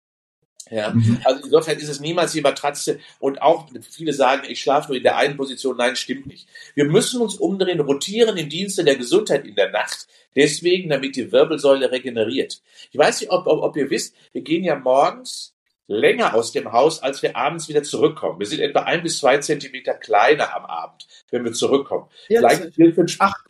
Ja, 0.70 0.90
mhm. 0.90 1.20
also 1.24 1.44
insofern 1.44 1.78
ist 1.78 1.88
es 1.88 2.00
niemals 2.00 2.32
die 2.32 2.40
Matratze 2.40 2.98
und 3.20 3.40
auch 3.40 3.68
viele 3.88 4.12
sagen, 4.12 4.42
ich 4.48 4.60
schlafe 4.60 4.88
nur 4.88 4.96
in 4.96 5.04
der 5.04 5.16
einen 5.16 5.36
Position. 5.36 5.76
Nein, 5.76 5.94
stimmt 5.94 6.26
nicht. 6.26 6.48
Wir 6.74 6.86
müssen 6.86 7.20
uns 7.20 7.36
umdrehen, 7.36 7.80
rotieren 7.80 8.36
im 8.36 8.48
Dienste 8.48 8.82
der 8.82 8.96
Gesundheit 8.96 9.46
in 9.46 9.54
der 9.54 9.70
Nacht. 9.70 10.08
Deswegen, 10.34 10.90
damit 10.90 11.14
die 11.14 11.30
Wirbelsäule 11.30 11.92
regeneriert. 11.92 12.62
Ich 12.90 12.98
weiß 12.98 13.20
nicht, 13.20 13.30
ob, 13.30 13.46
ob, 13.46 13.62
ob 13.62 13.76
ihr 13.76 13.90
wisst, 13.90 14.16
wir 14.32 14.42
gehen 14.42 14.64
ja 14.64 14.76
morgens 14.76 15.55
länger 15.86 16.34
aus 16.34 16.52
dem 16.52 16.72
Haus, 16.72 17.02
als 17.02 17.22
wir 17.22 17.36
abends 17.36 17.68
wieder 17.68 17.82
zurückkommen. 17.82 18.38
Wir 18.40 18.46
sind 18.46 18.60
etwa 18.60 18.80
ein 18.80 19.02
bis 19.02 19.18
zwei 19.18 19.38
Zentimeter 19.38 19.94
kleiner 19.94 20.54
am 20.54 20.64
Abend, 20.64 21.06
wenn 21.30 21.44
wir 21.44 21.52
zurückkommen. 21.52 22.08
Ja, 22.28 22.40
Gleich 22.40 22.72
gilt 22.74 22.94
für 22.94 23.06
Ach, 23.18 23.44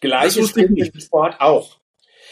Gleiches 0.00 0.54
gilt 0.54 0.68
für 0.68 0.90
den 0.90 1.00
Sport 1.00 1.40
auch. 1.40 1.78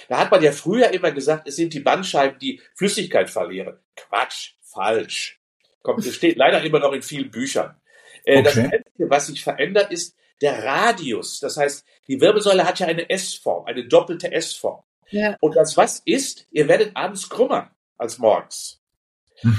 Da 0.08 0.18
hat 0.18 0.30
man 0.30 0.42
ja 0.42 0.52
früher 0.52 0.90
immer 0.90 1.10
gesagt, 1.10 1.48
es 1.48 1.56
sind 1.56 1.74
die 1.74 1.80
Bandscheiben, 1.80 2.38
die 2.38 2.60
Flüssigkeit 2.74 3.30
verlieren. 3.30 3.78
Quatsch, 3.96 4.52
falsch. 4.62 5.40
Kommt, 5.82 6.06
das 6.06 6.14
steht 6.14 6.36
leider 6.36 6.62
immer 6.62 6.78
noch 6.78 6.92
in 6.92 7.02
vielen 7.02 7.30
Büchern. 7.30 7.76
Äh, 8.24 8.38
okay. 8.38 8.42
Das 8.42 8.56
Einzige, 8.56 9.10
was 9.10 9.26
sich 9.26 9.42
verändert, 9.42 9.92
ist 9.92 10.16
der 10.40 10.64
Radius. 10.64 11.40
Das 11.40 11.56
heißt, 11.56 11.84
die 12.08 12.20
Wirbelsäule 12.20 12.64
hat 12.64 12.78
ja 12.80 12.86
eine 12.86 13.08
S-Form, 13.08 13.66
eine 13.66 13.86
doppelte 13.86 14.30
S-Form. 14.32 14.82
Ja. 15.10 15.36
Und 15.40 15.56
das 15.56 15.76
was 15.76 16.00
ist, 16.04 16.46
ihr 16.50 16.68
werdet 16.68 16.96
abends 16.96 17.28
krummer 17.28 17.70
als 17.96 18.18
morgens. 18.18 18.82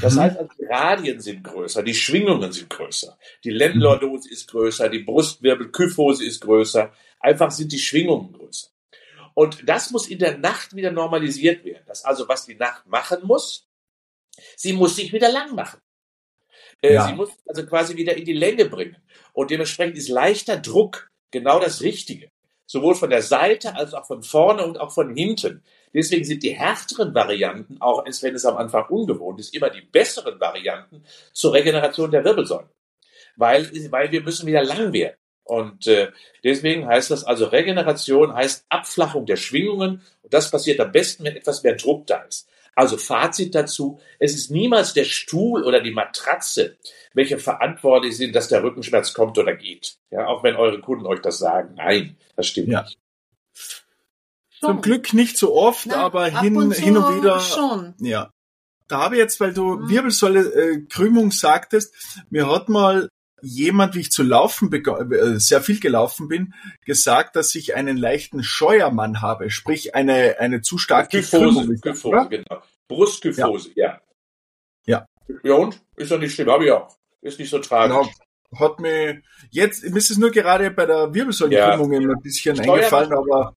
Das 0.01 0.15
mhm. 0.15 0.19
heißt, 0.19 0.37
also, 0.37 0.51
die 0.59 0.65
Radien 0.65 1.19
sind 1.19 1.43
größer, 1.43 1.83
die 1.83 1.93
Schwingungen 1.93 2.51
sind 2.51 2.69
größer, 2.69 3.17
die 3.43 3.51
Lendenlordose 3.51 4.29
ist 4.29 4.49
größer, 4.49 4.89
die 4.89 5.03
Brustwirbelkyphose 5.03 6.25
ist 6.25 6.41
größer. 6.41 6.91
Einfach 7.19 7.51
sind 7.51 7.71
die 7.71 7.79
Schwingungen 7.79 8.33
größer. 8.33 8.69
Und 9.33 9.69
das 9.69 9.91
muss 9.91 10.07
in 10.07 10.17
der 10.17 10.37
Nacht 10.37 10.75
wieder 10.75 10.91
normalisiert 10.91 11.63
werden. 11.63 11.83
Das 11.85 12.03
also, 12.03 12.27
was 12.27 12.45
die 12.45 12.55
Nacht 12.55 12.87
machen 12.87 13.19
muss, 13.23 13.67
sie 14.55 14.73
muss 14.73 14.95
sich 14.95 15.13
wieder 15.13 15.31
lang 15.31 15.53
machen. 15.53 15.79
Äh, 16.81 16.93
ja. 16.93 17.07
Sie 17.07 17.13
muss 17.13 17.29
also 17.47 17.65
quasi 17.65 17.95
wieder 17.95 18.17
in 18.17 18.25
die 18.25 18.33
Länge 18.33 18.65
bringen. 18.65 18.97
Und 19.33 19.51
dementsprechend 19.51 19.97
ist 19.97 20.09
leichter 20.09 20.57
Druck 20.57 21.11
genau 21.31 21.59
das 21.59 21.81
Richtige. 21.81 22.31
Sowohl 22.65 22.95
von 22.95 23.09
der 23.09 23.21
Seite 23.21 23.75
als 23.75 23.93
auch 23.93 24.05
von 24.05 24.23
vorne 24.23 24.65
und 24.65 24.79
auch 24.79 24.91
von 24.91 25.15
hinten. 25.15 25.63
Deswegen 25.97 26.23
sind 26.25 26.43
die 26.43 26.55
härteren 26.55 27.15
Varianten, 27.15 27.81
auch 27.81 28.05
wenn 28.05 28.35
es 28.35 28.45
am 28.45 28.55
Anfang 28.55 28.85
ungewohnt 28.85 29.39
ist, 29.39 29.51
immer 29.55 29.71
die 29.71 29.81
besseren 29.81 30.39
Varianten 30.39 31.03
zur 31.33 31.55
Regeneration 31.55 32.11
der 32.11 32.23
Wirbelsäule. 32.23 32.69
Weil, 33.35 33.67
weil 33.89 34.11
wir 34.11 34.21
müssen 34.21 34.45
wieder 34.45 34.63
lang 34.63 34.93
werden. 34.93 35.17
Und 35.43 35.87
äh, 35.87 36.11
deswegen 36.43 36.85
heißt 36.85 37.09
das 37.09 37.23
also, 37.23 37.45
Regeneration 37.45 38.35
heißt 38.35 38.67
Abflachung 38.69 39.25
der 39.25 39.37
Schwingungen. 39.37 40.03
Und 40.21 40.31
das 40.31 40.51
passiert 40.51 40.79
am 40.79 40.91
besten, 40.91 41.23
wenn 41.23 41.35
etwas 41.35 41.63
mehr 41.63 41.75
Druck 41.75 42.05
da 42.05 42.17
ist. 42.17 42.47
Also 42.75 42.97
Fazit 42.97 43.55
dazu, 43.55 43.99
es 44.19 44.35
ist 44.35 44.51
niemals 44.51 44.93
der 44.93 45.05
Stuhl 45.05 45.63
oder 45.63 45.81
die 45.81 45.89
Matratze, 45.89 46.77
welche 47.15 47.39
verantwortlich 47.39 48.15
sind, 48.17 48.35
dass 48.35 48.49
der 48.49 48.61
Rückenschmerz 48.61 49.15
kommt 49.15 49.39
oder 49.39 49.55
geht. 49.55 49.97
Ja, 50.11 50.27
auch 50.27 50.43
wenn 50.43 50.57
eure 50.57 50.79
Kunden 50.79 51.07
euch 51.07 51.21
das 51.21 51.39
sagen. 51.39 51.73
Nein, 51.75 52.17
das 52.35 52.45
stimmt 52.45 52.67
ja. 52.67 52.83
nicht. 52.83 52.99
Zum 54.67 54.81
Glück 54.81 55.13
nicht 55.13 55.37
so 55.37 55.55
oft, 55.55 55.87
Na, 55.87 55.95
aber 55.97 56.25
hin 56.25 56.57
und, 56.57 56.73
hin 56.73 56.97
und 56.97 57.17
wieder. 57.17 57.39
Schon. 57.39 57.95
Ja. 57.99 58.31
Da 58.87 58.99
habe 58.99 59.15
ich 59.15 59.19
jetzt, 59.19 59.39
weil 59.39 59.53
du 59.53 59.77
mhm. 59.77 59.89
Wirbelsäule 59.89 60.41
äh, 60.41 60.81
Krümmung 60.87 61.31
sagtest, 61.31 61.93
mir 62.29 62.49
hat 62.49 62.69
mal 62.69 63.09
jemand, 63.41 63.95
wie 63.95 64.01
ich 64.01 64.11
zu 64.11 64.23
laufen 64.23 64.71
äh, 64.73 65.39
sehr 65.39 65.61
viel 65.61 65.79
gelaufen 65.79 66.27
bin, 66.27 66.53
gesagt, 66.85 67.35
dass 67.35 67.53
ich 67.55 67.75
einen 67.75 67.97
leichten 67.97 68.43
Scheuermann 68.43 69.21
habe, 69.21 69.49
sprich 69.49 69.95
eine 69.95 70.37
eine 70.39 70.61
zu 70.61 70.77
starke 70.77 71.21
Kyphose, 71.21 71.75
Kyphose, 71.79 72.29
genau. 72.29 72.61
Brustkyphose, 72.87 73.71
ja. 73.75 73.99
ja. 74.85 75.05
Ja. 75.27 75.37
Ja 75.43 75.53
und 75.55 75.79
ist 75.97 76.11
doch 76.11 76.19
nicht 76.19 76.33
schlimm, 76.33 76.49
habe 76.49 76.65
ich 76.65 76.71
auch. 76.71 76.95
Ist 77.21 77.39
nicht 77.39 77.49
so 77.49 77.59
tragisch. 77.59 77.95
Genau. 77.95 78.59
Hat 78.59 78.79
mir 78.79 79.21
jetzt 79.51 79.83
mir 79.83 79.97
ist 79.97 80.09
es 80.09 80.17
nur 80.17 80.31
gerade 80.31 80.71
bei 80.71 80.85
der 80.85 81.13
Wirbelsäulenkrümmung 81.13 81.91
ja. 81.91 81.99
ein 81.99 82.21
bisschen 82.21 82.55
Steuermann, 82.55 82.75
eingefallen, 82.75 83.13
aber 83.13 83.53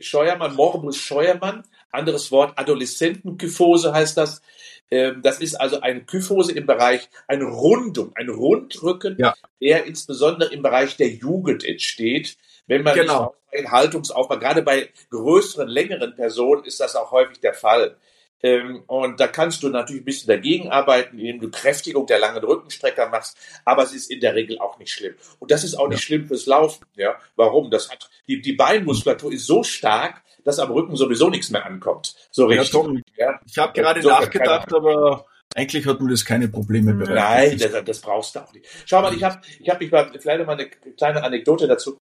Scheuermann, 0.00 0.54
Morbus 0.54 0.96
Scheuermann, 0.96 1.64
anderes 1.90 2.30
Wort, 2.30 2.58
Adoleszentenkyphose 2.58 3.92
heißt 3.92 4.16
das. 4.16 4.42
Ähm, 4.90 5.20
das 5.22 5.40
ist 5.40 5.54
also 5.56 5.80
eine 5.80 6.04
Kyphose 6.04 6.52
im 6.52 6.66
Bereich, 6.66 7.08
eine 7.26 7.44
Rundung, 7.44 8.12
ein 8.14 8.28
Rundrücken, 8.28 9.16
ja. 9.18 9.34
der 9.60 9.84
insbesondere 9.84 10.52
im 10.52 10.62
Bereich 10.62 10.96
der 10.96 11.08
Jugend 11.08 11.64
entsteht. 11.64 12.36
Wenn 12.68 12.82
man 12.82 12.94
genau. 12.94 13.34
nicht 13.52 13.70
Haltungsaufbau, 13.70 14.38
gerade 14.38 14.62
bei 14.62 14.90
größeren, 15.10 15.68
längeren 15.68 16.14
Personen 16.14 16.64
ist 16.64 16.78
das 16.80 16.94
auch 16.94 17.10
häufig 17.10 17.40
der 17.40 17.54
Fall. 17.54 17.96
Ähm, 18.42 18.82
und 18.86 19.18
da 19.18 19.28
kannst 19.28 19.62
du 19.62 19.68
natürlich 19.68 20.02
ein 20.02 20.04
bisschen 20.04 20.28
dagegen 20.28 20.68
arbeiten, 20.68 21.18
indem 21.18 21.40
du 21.40 21.50
Kräftigung 21.50 22.06
der 22.06 22.18
langen 22.18 22.44
Rückenstrecker 22.44 23.08
machst, 23.08 23.36
aber 23.64 23.82
es 23.82 23.94
ist 23.94 24.10
in 24.10 24.20
der 24.20 24.34
Regel 24.34 24.58
auch 24.58 24.78
nicht 24.78 24.92
schlimm. 24.92 25.14
Und 25.38 25.50
das 25.50 25.64
ist 25.64 25.74
auch 25.74 25.88
nicht 25.88 26.02
schlimm 26.02 26.26
fürs 26.26 26.46
Laufen. 26.46 26.84
Ja, 26.96 27.16
warum? 27.36 27.70
Das 27.70 27.90
hat 27.90 28.10
die, 28.28 28.40
die 28.40 28.52
Beinmuskulatur 28.52 29.32
ist 29.32 29.46
so 29.46 29.62
stark, 29.62 30.22
dass 30.44 30.58
am 30.58 30.70
Rücken 30.70 30.96
sowieso 30.96 31.28
nichts 31.30 31.50
mehr 31.50 31.64
ankommt. 31.64 32.14
So 32.30 32.46
richtig. 32.46 32.72
Ja, 32.72 32.80
Tom, 32.80 33.02
ja. 33.16 33.40
ich 33.46 33.58
habe 33.58 33.72
gerade 33.72 34.02
so 34.02 34.10
nachgedacht, 34.10 34.72
aber 34.72 35.26
eigentlich 35.54 35.86
hat 35.86 36.00
man 36.00 36.10
das 36.10 36.24
keine 36.24 36.48
Probleme 36.48 36.92
bereitet. 36.92 37.60
Nein, 37.60 37.72
das, 37.72 37.84
das 37.84 38.00
brauchst 38.00 38.36
du 38.36 38.40
auch 38.40 38.52
nicht. 38.52 38.66
Schau 38.84 39.00
mal, 39.00 39.14
ich 39.14 39.24
habe 39.24 39.40
ich 39.58 39.68
hab 39.68 39.80
mich 39.80 39.90
mal, 39.90 40.12
vielleicht 40.20 40.46
mal 40.46 40.52
eine 40.52 40.68
kleine 40.68 41.22
Anekdote 41.22 41.66
dazu. 41.66 41.98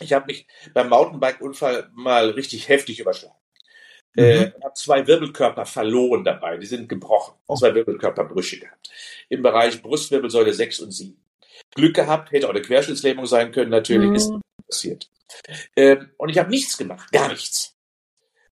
Ich 0.00 0.12
habe 0.12 0.26
mich 0.26 0.46
beim 0.74 0.88
Mountainbike-Unfall 0.88 1.90
mal 1.94 2.30
richtig 2.30 2.68
heftig 2.68 3.00
überschlagen. 3.00 3.34
Mhm. 4.18 4.24
Äh, 4.24 4.52
habe 4.62 4.74
zwei 4.74 5.06
Wirbelkörper 5.06 5.64
verloren 5.64 6.24
dabei. 6.24 6.56
Die 6.56 6.66
sind 6.66 6.88
gebrochen. 6.88 7.34
Oh. 7.46 7.54
Zwei 7.54 7.74
Wirbelkörperbrüche 7.74 8.58
gehabt. 8.58 8.90
Im 9.28 9.42
Bereich 9.42 9.80
Brustwirbelsäule 9.80 10.52
6 10.52 10.80
und 10.80 10.90
7. 10.90 11.16
Glück 11.74 11.94
gehabt, 11.94 12.32
hätte 12.32 12.46
auch 12.46 12.52
eine 12.52 12.62
Querschnittslähmung 12.62 13.26
sein 13.26 13.52
können, 13.52 13.70
natürlich, 13.70 14.08
mhm. 14.08 14.14
ist 14.16 14.32
passiert. 14.66 15.08
Ähm, 15.76 16.10
und 16.16 16.30
ich 16.30 16.38
habe 16.38 16.50
nichts 16.50 16.76
gemacht, 16.76 17.12
gar 17.12 17.28
nichts. 17.28 17.76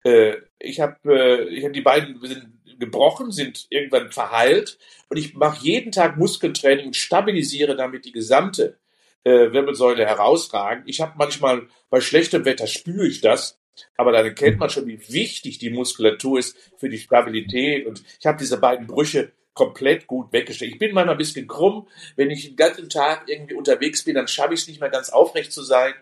Äh, 0.04 0.36
ich 0.58 0.80
habe 0.80 0.96
äh, 1.04 1.48
ich 1.48 1.64
hab 1.64 1.72
die 1.72 1.80
beiden 1.80 2.20
sind 2.22 2.48
gebrochen, 2.78 3.30
sind 3.30 3.66
irgendwann 3.70 4.10
verheilt 4.10 4.78
und 5.08 5.16
ich 5.16 5.34
mache 5.34 5.64
jeden 5.64 5.92
Tag 5.92 6.16
Muskeltraining 6.16 6.86
und 6.86 6.96
stabilisiere 6.96 7.76
damit 7.76 8.04
die 8.04 8.12
gesamte 8.12 8.78
äh, 9.22 9.52
Wirbelsäule 9.52 10.04
herausragend. 10.04 10.88
Ich 10.88 11.00
habe 11.00 11.12
manchmal 11.16 11.68
bei 11.90 12.00
schlechtem 12.00 12.44
Wetter 12.44 12.66
spüre 12.66 13.06
ich 13.06 13.20
das, 13.20 13.60
aber 13.96 14.12
dann 14.12 14.24
erkennt 14.24 14.58
man 14.58 14.70
schon, 14.70 14.86
wie 14.86 15.00
wichtig 15.08 15.58
die 15.58 15.70
Muskulatur 15.70 16.38
ist 16.38 16.56
für 16.78 16.88
die 16.88 16.98
Stabilität. 16.98 17.86
Und 17.86 18.02
ich 18.18 18.26
habe 18.26 18.38
diese 18.38 18.58
beiden 18.58 18.86
Brüche 18.86 19.32
komplett 19.54 20.06
gut 20.06 20.32
weggestellt. 20.32 20.72
Ich 20.72 20.78
bin 20.78 20.94
manchmal 20.94 21.14
ein 21.14 21.18
bisschen 21.18 21.46
krumm. 21.46 21.88
Wenn 22.16 22.30
ich 22.30 22.46
den 22.46 22.56
ganzen 22.56 22.88
Tag 22.88 23.28
irgendwie 23.28 23.54
unterwegs 23.54 24.04
bin, 24.04 24.14
dann 24.14 24.28
schaffe 24.28 24.54
ich 24.54 24.60
es 24.60 24.68
nicht 24.68 24.80
mehr 24.80 24.90
ganz 24.90 25.10
aufrecht 25.10 25.52
zu 25.52 25.62
sein. 25.62 25.94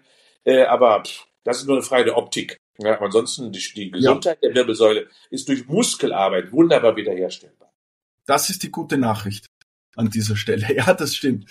Äh, 0.45 0.65
aber 0.65 1.03
pff, 1.05 1.27
das 1.45 1.59
ist 1.59 1.67
nur 1.67 1.77
eine 1.77 1.85
Frage 1.85 2.05
der 2.05 2.17
Optik. 2.17 2.57
Ja, 2.79 2.99
ansonsten 3.01 3.53
die, 3.53 3.61
die 3.75 3.91
Gesundheit 3.91 4.39
ja. 4.41 4.49
der 4.49 4.57
Wirbelsäule 4.57 5.09
ist 5.31 5.49
durch 5.49 5.67
Muskelarbeit 5.67 6.53
wunderbar 6.53 6.97
wiederherstellbar. 6.97 7.73
Das 8.27 8.49
ist 8.49 8.63
die 8.63 8.71
gute 8.71 8.97
Nachricht 8.97 9.47
an 9.97 10.11
dieser 10.11 10.37
Stelle. 10.37 10.67
Ja, 10.75 10.95
das 10.95 11.15
stimmt. 11.15 11.51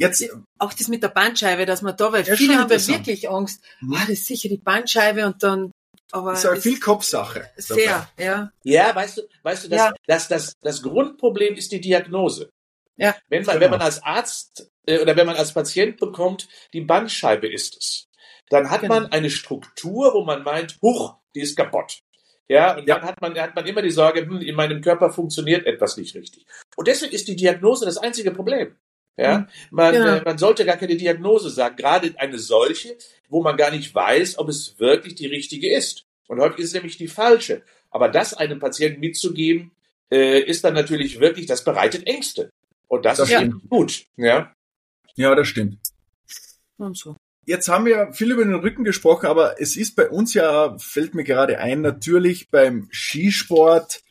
Jetzt 0.00 0.26
auch 0.58 0.72
das 0.72 0.88
mit 0.88 1.02
der 1.02 1.08
Bandscheibe, 1.08 1.66
dass 1.66 1.82
man 1.82 1.94
da, 1.94 2.10
weil 2.10 2.24
ja, 2.24 2.34
viele 2.34 2.56
haben 2.56 2.70
ja 2.70 2.86
wirklich 2.86 3.28
Angst, 3.28 3.62
mhm. 3.80 3.92
ah, 3.94 4.00
das 4.00 4.10
ist 4.10 4.26
sicher 4.26 4.48
die 4.48 4.56
Bandscheibe 4.56 5.26
und 5.26 5.42
dann 5.42 5.72
aber 6.10 6.32
das 6.32 6.44
ist 6.44 6.62
viel 6.62 6.80
Kopfsache. 6.80 7.50
Sehr, 7.56 8.08
dabei. 8.16 8.24
ja. 8.24 8.52
Ja, 8.64 8.94
weißt 8.94 9.18
du, 9.18 9.22
weißt 9.42 9.64
du, 9.64 9.68
das, 9.68 9.78
ja. 9.78 9.92
das, 10.06 10.28
das, 10.28 10.54
das 10.62 10.82
Grundproblem 10.82 11.54
ist 11.54 11.70
die 11.70 11.80
Diagnose. 11.80 12.50
Ja. 12.96 13.14
Wenn 13.28 13.44
man, 13.44 13.54
genau. 13.54 13.64
wenn 13.64 13.70
man 13.72 13.82
als 13.82 14.02
Arzt 14.02 14.70
äh, 14.86 15.00
oder 15.00 15.16
wenn 15.16 15.26
man 15.26 15.36
als 15.36 15.52
Patient 15.52 15.98
bekommt, 15.98 16.48
die 16.72 16.80
Bandscheibe 16.80 17.46
ist 17.46 17.76
es, 17.76 18.08
dann 18.48 18.70
hat 18.70 18.80
genau. 18.80 18.94
man 18.94 19.12
eine 19.12 19.30
Struktur, 19.30 20.14
wo 20.14 20.24
man 20.24 20.42
meint, 20.42 20.78
huch, 20.82 21.14
die 21.34 21.40
ist 21.40 21.56
kaputt. 21.56 22.00
Ja, 22.48 22.76
und 22.76 22.88
ja. 22.88 22.98
dann 22.98 23.06
hat 23.06 23.20
man, 23.20 23.38
hat 23.38 23.54
man 23.54 23.66
immer 23.66 23.82
die 23.82 23.90
Sorge, 23.90 24.22
hm, 24.22 24.40
in 24.40 24.56
meinem 24.56 24.80
Körper 24.80 25.10
funktioniert 25.10 25.66
etwas 25.66 25.96
nicht 25.96 26.16
richtig. 26.16 26.46
Und 26.74 26.88
deswegen 26.88 27.12
ist 27.12 27.28
die 27.28 27.36
Diagnose 27.36 27.84
das 27.84 27.98
einzige 27.98 28.32
Problem. 28.32 28.76
Ja, 29.20 29.36
hm. 29.38 29.46
man, 29.70 29.94
ja. 29.94 30.16
Äh, 30.16 30.22
man 30.24 30.38
sollte 30.38 30.64
gar 30.64 30.76
keine 30.76 30.96
Diagnose 30.96 31.50
sagen, 31.50 31.76
gerade 31.76 32.14
eine 32.16 32.38
solche, 32.38 32.96
wo 33.28 33.42
man 33.42 33.56
gar 33.56 33.70
nicht 33.70 33.94
weiß, 33.94 34.38
ob 34.38 34.48
es 34.48 34.78
wirklich 34.78 35.14
die 35.14 35.26
richtige 35.26 35.74
ist. 35.74 36.06
Und 36.26 36.40
häufig 36.40 36.60
ist 36.60 36.68
es 36.68 36.74
nämlich 36.74 36.96
die 36.96 37.08
falsche. 37.08 37.62
Aber 37.90 38.08
das 38.08 38.34
einem 38.34 38.60
Patienten 38.60 39.00
mitzugeben, 39.00 39.72
äh, 40.10 40.40
ist 40.40 40.64
dann 40.64 40.74
natürlich 40.74 41.20
wirklich, 41.20 41.46
das 41.46 41.64
bereitet 41.64 42.06
Ängste. 42.06 42.50
Und 42.88 43.04
das, 43.04 43.18
das 43.18 43.30
ist 43.30 43.40
eben 43.40 43.62
gut. 43.68 44.06
Ja. 44.16 44.54
ja, 45.16 45.34
das 45.34 45.48
stimmt. 45.48 45.78
Und 46.78 46.96
so. 46.96 47.16
Jetzt 47.44 47.68
haben 47.68 47.84
wir 47.84 48.12
viel 48.12 48.30
über 48.32 48.44
den 48.44 48.54
Rücken 48.54 48.84
gesprochen, 48.84 49.26
aber 49.26 49.60
es 49.60 49.76
ist 49.76 49.96
bei 49.96 50.08
uns 50.08 50.34
ja, 50.34 50.76
fällt 50.78 51.14
mir 51.14 51.24
gerade 51.24 51.58
ein, 51.58 51.82
natürlich 51.82 52.48
beim 52.50 52.88
Skisport, 52.90 54.02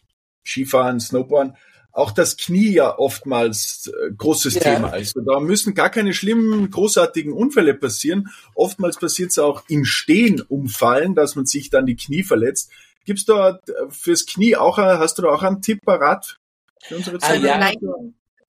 Skifahren, 0.45 0.99
Snowboarden, 0.99 1.55
auch 1.91 2.11
das 2.11 2.37
Knie 2.37 2.71
ja 2.71 2.97
oftmals 2.97 3.87
äh, 3.87 4.11
großes 4.15 4.55
ja. 4.55 4.61
Thema 4.61 4.95
ist. 4.95 5.15
Und 5.15 5.25
da 5.25 5.39
müssen 5.39 5.73
gar 5.73 5.89
keine 5.89 6.13
schlimmen, 6.13 6.69
großartigen 6.69 7.33
Unfälle 7.33 7.73
passieren. 7.73 8.29
Oftmals 8.55 8.97
passiert 8.97 9.31
es 9.31 9.39
auch 9.39 9.63
im 9.67 9.85
Stehen 9.85 10.41
umfallen, 10.41 11.15
dass 11.15 11.35
man 11.35 11.45
sich 11.45 11.69
dann 11.69 11.85
die 11.85 11.95
Knie 11.95 12.23
verletzt. 12.23 12.71
Gibt's 13.05 13.25
da 13.25 13.59
fürs 13.89 14.25
Knie 14.25 14.55
auch, 14.55 14.77
hast 14.77 15.17
du 15.17 15.23
da 15.23 15.29
auch 15.29 15.41
einen 15.43 15.61
Tipp 15.61 15.83
parat 15.83 16.39
für 16.83 16.97
unsere 16.97 17.17
Ah, 17.17 17.19
Zeit? 17.19 17.41
ja. 17.41 17.71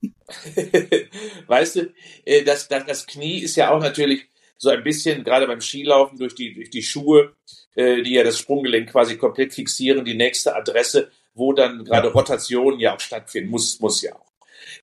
weißt 1.47 1.77
du, 1.77 1.93
äh, 2.25 2.43
das, 2.43 2.69
das, 2.69 2.87
das 2.87 3.07
Knie 3.07 3.41
ist 3.41 3.57
ja 3.57 3.71
auch 3.71 3.81
natürlich 3.81 4.29
so 4.57 4.69
ein 4.69 4.85
bisschen, 4.85 5.25
gerade 5.25 5.47
beim 5.47 5.61
Skilaufen, 5.61 6.19
durch 6.19 6.35
die, 6.35 6.55
durch 6.55 6.71
die 6.71 6.83
Schuhe, 6.83 7.35
äh, 7.75 8.03
die 8.03 8.13
ja 8.13 8.23
das 8.23 8.39
Sprunggelenk 8.39 8.91
quasi 8.91 9.17
komplett 9.17 9.55
fixieren, 9.55 10.05
die 10.05 10.15
nächste 10.15 10.55
Adresse, 10.55 11.11
wo 11.35 11.53
dann 11.53 11.85
gerade 11.85 12.09
Ja. 12.09 12.13
Rotation 12.15 12.79
ja 12.81 12.95
auch 12.95 13.01
stattfinden 13.01 13.51
muss, 13.51 13.81
muss 13.81 14.03
ja 14.03 14.15
auch. 14.15 14.31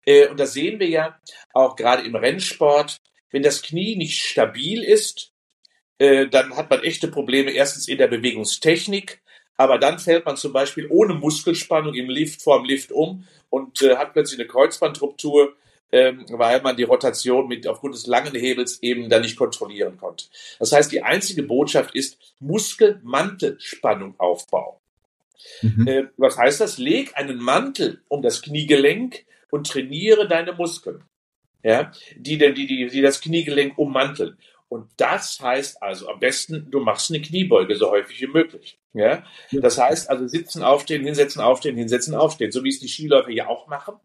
Äh, 0.05 0.27
Und 0.27 0.39
das 0.39 0.53
sehen 0.53 0.79
wir 0.79 0.87
ja 0.89 1.19
auch 1.53 1.75
gerade 1.75 2.03
im 2.03 2.15
Rennsport. 2.15 2.97
Wenn 3.31 3.43
das 3.43 3.61
Knie 3.61 3.95
nicht 3.95 4.23
stabil 4.23 4.83
ist, 4.83 5.31
äh, 5.99 6.27
dann 6.27 6.55
hat 6.55 6.69
man 6.69 6.83
echte 6.83 7.07
Probleme 7.07 7.51
erstens 7.51 7.87
in 7.87 7.97
der 7.97 8.07
Bewegungstechnik, 8.07 9.21
aber 9.57 9.79
dann 9.79 9.99
fällt 9.99 10.25
man 10.25 10.37
zum 10.37 10.53
Beispiel 10.53 10.87
ohne 10.89 11.15
Muskelspannung 11.15 11.93
im 11.95 12.09
Lift 12.09 12.41
vorm 12.41 12.65
Lift 12.65 12.91
um 12.91 13.25
und 13.49 13.81
äh, 13.81 13.97
hat 13.97 14.13
plötzlich 14.13 14.39
eine 14.39 14.47
Kreuzbandruptur, 14.47 15.55
ähm, 15.91 16.25
weil 16.29 16.61
man 16.61 16.77
die 16.77 16.83
Rotation 16.83 17.47
mit 17.47 17.65
aufgrund 17.67 17.95
des 17.95 18.07
langen 18.07 18.35
Hebels 18.35 18.81
eben 18.83 19.09
dann 19.09 19.21
nicht 19.23 19.37
kontrollieren 19.37 19.97
konnte. 19.97 20.25
Das 20.59 20.71
heißt, 20.71 20.91
die 20.91 21.01
einzige 21.01 21.43
Botschaft 21.43 21.95
ist 21.95 22.17
Muskelmantelspannung 22.39 24.19
aufbauen. 24.19 24.77
Mhm. 25.61 25.87
Äh, 25.87 26.03
was 26.17 26.37
heißt 26.37 26.61
das? 26.61 26.77
Leg 26.77 27.11
einen 27.15 27.37
Mantel 27.37 28.01
um 28.07 28.21
das 28.21 28.41
Kniegelenk 28.41 29.25
und 29.51 29.67
trainiere 29.67 30.27
deine 30.27 30.53
Muskeln, 30.53 31.03
ja, 31.63 31.91
die, 32.15 32.37
denn- 32.37 32.55
die, 32.55 32.67
die, 32.67 32.87
die 32.87 33.01
das 33.01 33.21
Kniegelenk 33.21 33.77
ummanteln. 33.77 34.37
Und 34.69 34.89
das 34.97 35.39
heißt 35.39 35.81
also 35.81 36.09
am 36.09 36.19
besten, 36.19 36.69
du 36.69 36.81
machst 36.81 37.09
eine 37.09 37.21
Kniebeuge 37.21 37.75
so 37.77 37.89
häufig 37.89 38.21
wie 38.21 38.27
möglich. 38.27 38.77
Ja? 38.93 39.23
Das 39.53 39.77
heißt 39.77 40.09
also 40.09 40.27
sitzen, 40.27 40.61
aufstehen, 40.61 41.05
hinsetzen, 41.05 41.41
aufstehen, 41.41 41.77
hinsetzen, 41.77 42.13
aufstehen, 42.13 42.51
so 42.51 42.65
wie 42.65 42.69
es 42.69 42.79
die 42.81 42.89
Skiläufer 42.89 43.29
ja 43.29 43.47
auch 43.47 43.67
machen. 43.67 43.95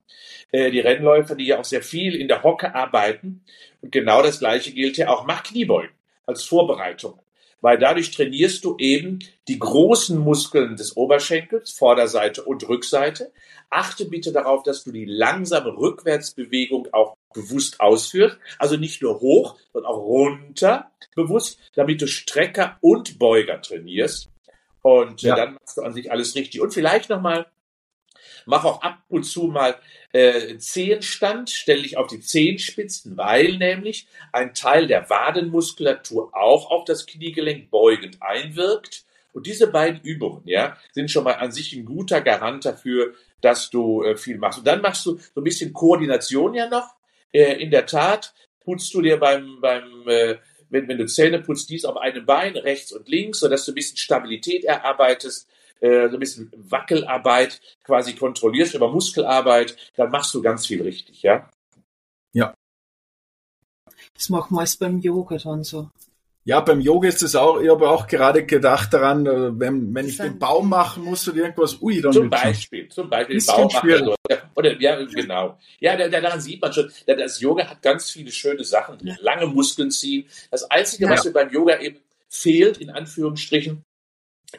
Äh, 0.53 0.71
die 0.71 0.79
Rennläufer, 0.79 1.35
die 1.35 1.47
ja 1.47 1.59
auch 1.59 1.65
sehr 1.65 1.83
viel 1.83 2.15
in 2.15 2.29
der 2.29 2.45
Hocke 2.45 2.77
arbeiten. 2.77 3.45
Und 3.81 3.91
genau 3.91 4.23
das 4.23 4.39
Gleiche 4.39 4.71
gilt 4.73 4.97
ja 4.99 5.09
auch. 5.09 5.27
Mach 5.27 5.43
Kniebeugen 5.43 5.91
als 6.27 6.45
Vorbereitung. 6.45 7.19
Weil 7.63 7.79
dadurch 7.79 8.11
trainierst 8.11 8.65
du 8.65 8.77
eben 8.77 9.21
die 9.49 9.59
großen 9.59 10.19
Muskeln 10.19 10.77
des 10.77 10.97
Oberschenkels, 10.97 11.71
Vorderseite 11.73 12.43
und 12.43 12.69
Rückseite. 12.69 13.33
Achte 13.71 14.05
bitte 14.05 14.33
darauf, 14.33 14.63
dass 14.65 14.85
du 14.85 14.93
die 14.93 15.07
langsame 15.07 15.75
Rückwärtsbewegung 15.77 16.89
auch 16.93 17.17
bewusst 17.33 17.81
ausführst. 17.81 18.37
Also 18.59 18.77
nicht 18.77 19.01
nur 19.01 19.21
hoch, 19.21 19.57
sondern 19.73 19.91
auch 19.91 19.99
runter 19.99 20.91
bewusst, 21.15 21.59
damit 21.75 22.03
du 22.03 22.07
Strecker 22.07 22.77
und 22.81 23.19
Beuger 23.19 23.63
trainierst. 23.63 24.29
Und 24.83 25.23
Ja. 25.23 25.37
dann 25.37 25.55
machst 25.55 25.77
du 25.79 25.83
an 25.83 25.95
sich 25.95 26.11
alles 26.11 26.35
richtig. 26.35 26.61
Und 26.61 26.75
vielleicht 26.75 27.09
nochmal, 27.09 27.47
mach 28.47 28.65
auch 28.65 28.83
ab 28.83 28.99
und 29.09 29.25
zu 29.25 29.45
mal 29.45 29.77
äh, 30.13 30.57
Zehenstand, 30.59 31.51
stell 31.51 31.83
dich 31.83 31.97
auf 31.97 32.07
die 32.07 32.21
Zehenspitzen, 32.21 33.17
weil 33.17 33.57
nämlich 33.59 34.07
ein 34.33 34.55
Teil 34.55 34.87
der 34.87 35.09
Wadenmuskulatur 35.09 36.31
auch 36.35 36.71
auf 36.71 36.85
das 36.85 37.07
Kniegelenk 37.07 37.71
beugend 37.71 38.23
einwirkt. 38.23 39.05
Und 39.33 39.47
diese 39.47 39.67
beiden 39.67 40.01
Übungen, 40.03 40.43
ja, 40.45 40.77
sind 40.93 41.11
schon 41.11 41.25
mal 41.25 41.33
an 41.33 41.53
sich 41.53 41.73
ein 41.73 41.87
guter 41.87 42.21
Garant 42.21 42.67
dafür, 42.67 43.15
dass 43.41 43.71
du 43.71 44.03
äh, 44.03 44.17
viel 44.17 44.37
machst. 44.37 44.59
Und 44.59 44.67
dann 44.67 44.83
machst 44.83 45.07
du 45.07 45.19
so 45.35 45.41
ein 45.41 45.45
bisschen 45.45 45.73
Koordination 45.73 46.55
ja 46.55 46.69
noch. 46.69 46.95
Äh, 47.33 47.55
in 47.63 47.71
der 47.71 47.87
Tat 47.87 48.35
putzt 48.61 48.93
du 48.93 49.01
dir 49.01 49.19
beim, 49.19 49.59
beim 49.61 50.07
äh, 50.07 50.37
wenn, 50.73 50.89
wenn 50.89 50.99
du 50.99 51.07
Zähne 51.07 51.41
putzt, 51.41 51.71
dies 51.71 51.85
auf 51.85 51.97
einem 51.97 52.25
Bein, 52.25 52.57
rechts 52.57 52.93
und 52.93 53.09
links, 53.09 53.41
sodass 53.41 53.65
du 53.65 53.73
ein 53.73 53.77
bisschen 53.77 53.99
Stabilität 53.99 54.65
erarbeitest, 54.65 55.49
äh, 55.83 56.09
so 56.09 56.17
ein 56.17 56.21
bisschen 56.21 56.51
Wackelarbeit 56.57 57.61
quasi 57.85 58.15
kontrollierst 58.15 58.75
über 58.75 58.91
Muskelarbeit, 58.91 59.77
dann 59.97 60.11
machst 60.11 60.33
du 60.35 60.41
ganz 60.41 60.67
viel 60.67 60.83
richtig, 60.83 61.23
ja. 61.23 61.49
Das 64.15 64.29
machen 64.29 64.55
wir 64.55 64.61
alles 64.61 64.77
beim 64.77 64.99
Yoga 65.01 65.37
dann 65.39 65.65
so. 65.65 65.89
Ja, 66.45 66.61
beim 66.61 66.81
Yoga 66.81 67.09
ist 67.09 67.23
es 67.23 67.37
auch, 67.37 67.61
ich 67.61 67.69
habe 67.71 67.89
auch 67.89 68.07
gerade 68.09 68.45
gedacht 68.45 68.93
daran, 68.93 69.27
äh, 69.27 69.59
wenn, 69.59 69.95
wenn 69.95 70.09
ich 70.09 70.17
den 70.17 70.39
Baum 70.41 70.69
machen 70.69 71.05
muss 71.05 71.29
oder 71.29 71.39
irgendwas, 71.39 71.81
ui, 71.81 72.01
dann 72.01 72.13
Zum. 72.13 72.29
Beispiel, 72.31 72.89
zum 72.89 73.09
Beispiel 73.09 73.37
Bisschen 73.37 73.55
Baumacher. 73.57 73.81
schwierig. 73.81 74.03
Oder, 74.25 74.43
oder 74.57 74.81
ja, 74.81 75.05
genau. 75.05 75.59
Ja, 75.79 75.97
da, 75.97 76.09
da, 76.09 76.21
daran 76.21 76.41
sieht 76.41 76.61
man 76.61 76.73
schon, 76.73 76.91
da- 77.07 77.15
das 77.15 77.41
Yoga 77.41 77.69
hat 77.69 77.81
ganz 77.81 78.11
viele 78.11 78.33
schöne 78.33 78.65
Sachen. 78.65 78.99
Lange 79.21 79.47
Muskeln 79.47 79.91
ziehen. 79.93 80.27
Das 80.51 80.69
Einzige, 80.69 81.05
Ja. 81.05 81.11
was 81.13 81.25
mir 81.25 81.33
beim 81.33 81.51
Yoga 81.51 81.79
eben 81.81 81.99
fehlt, 82.29 82.79
in 82.79 82.91
Anführungsstrichen, 82.91 83.85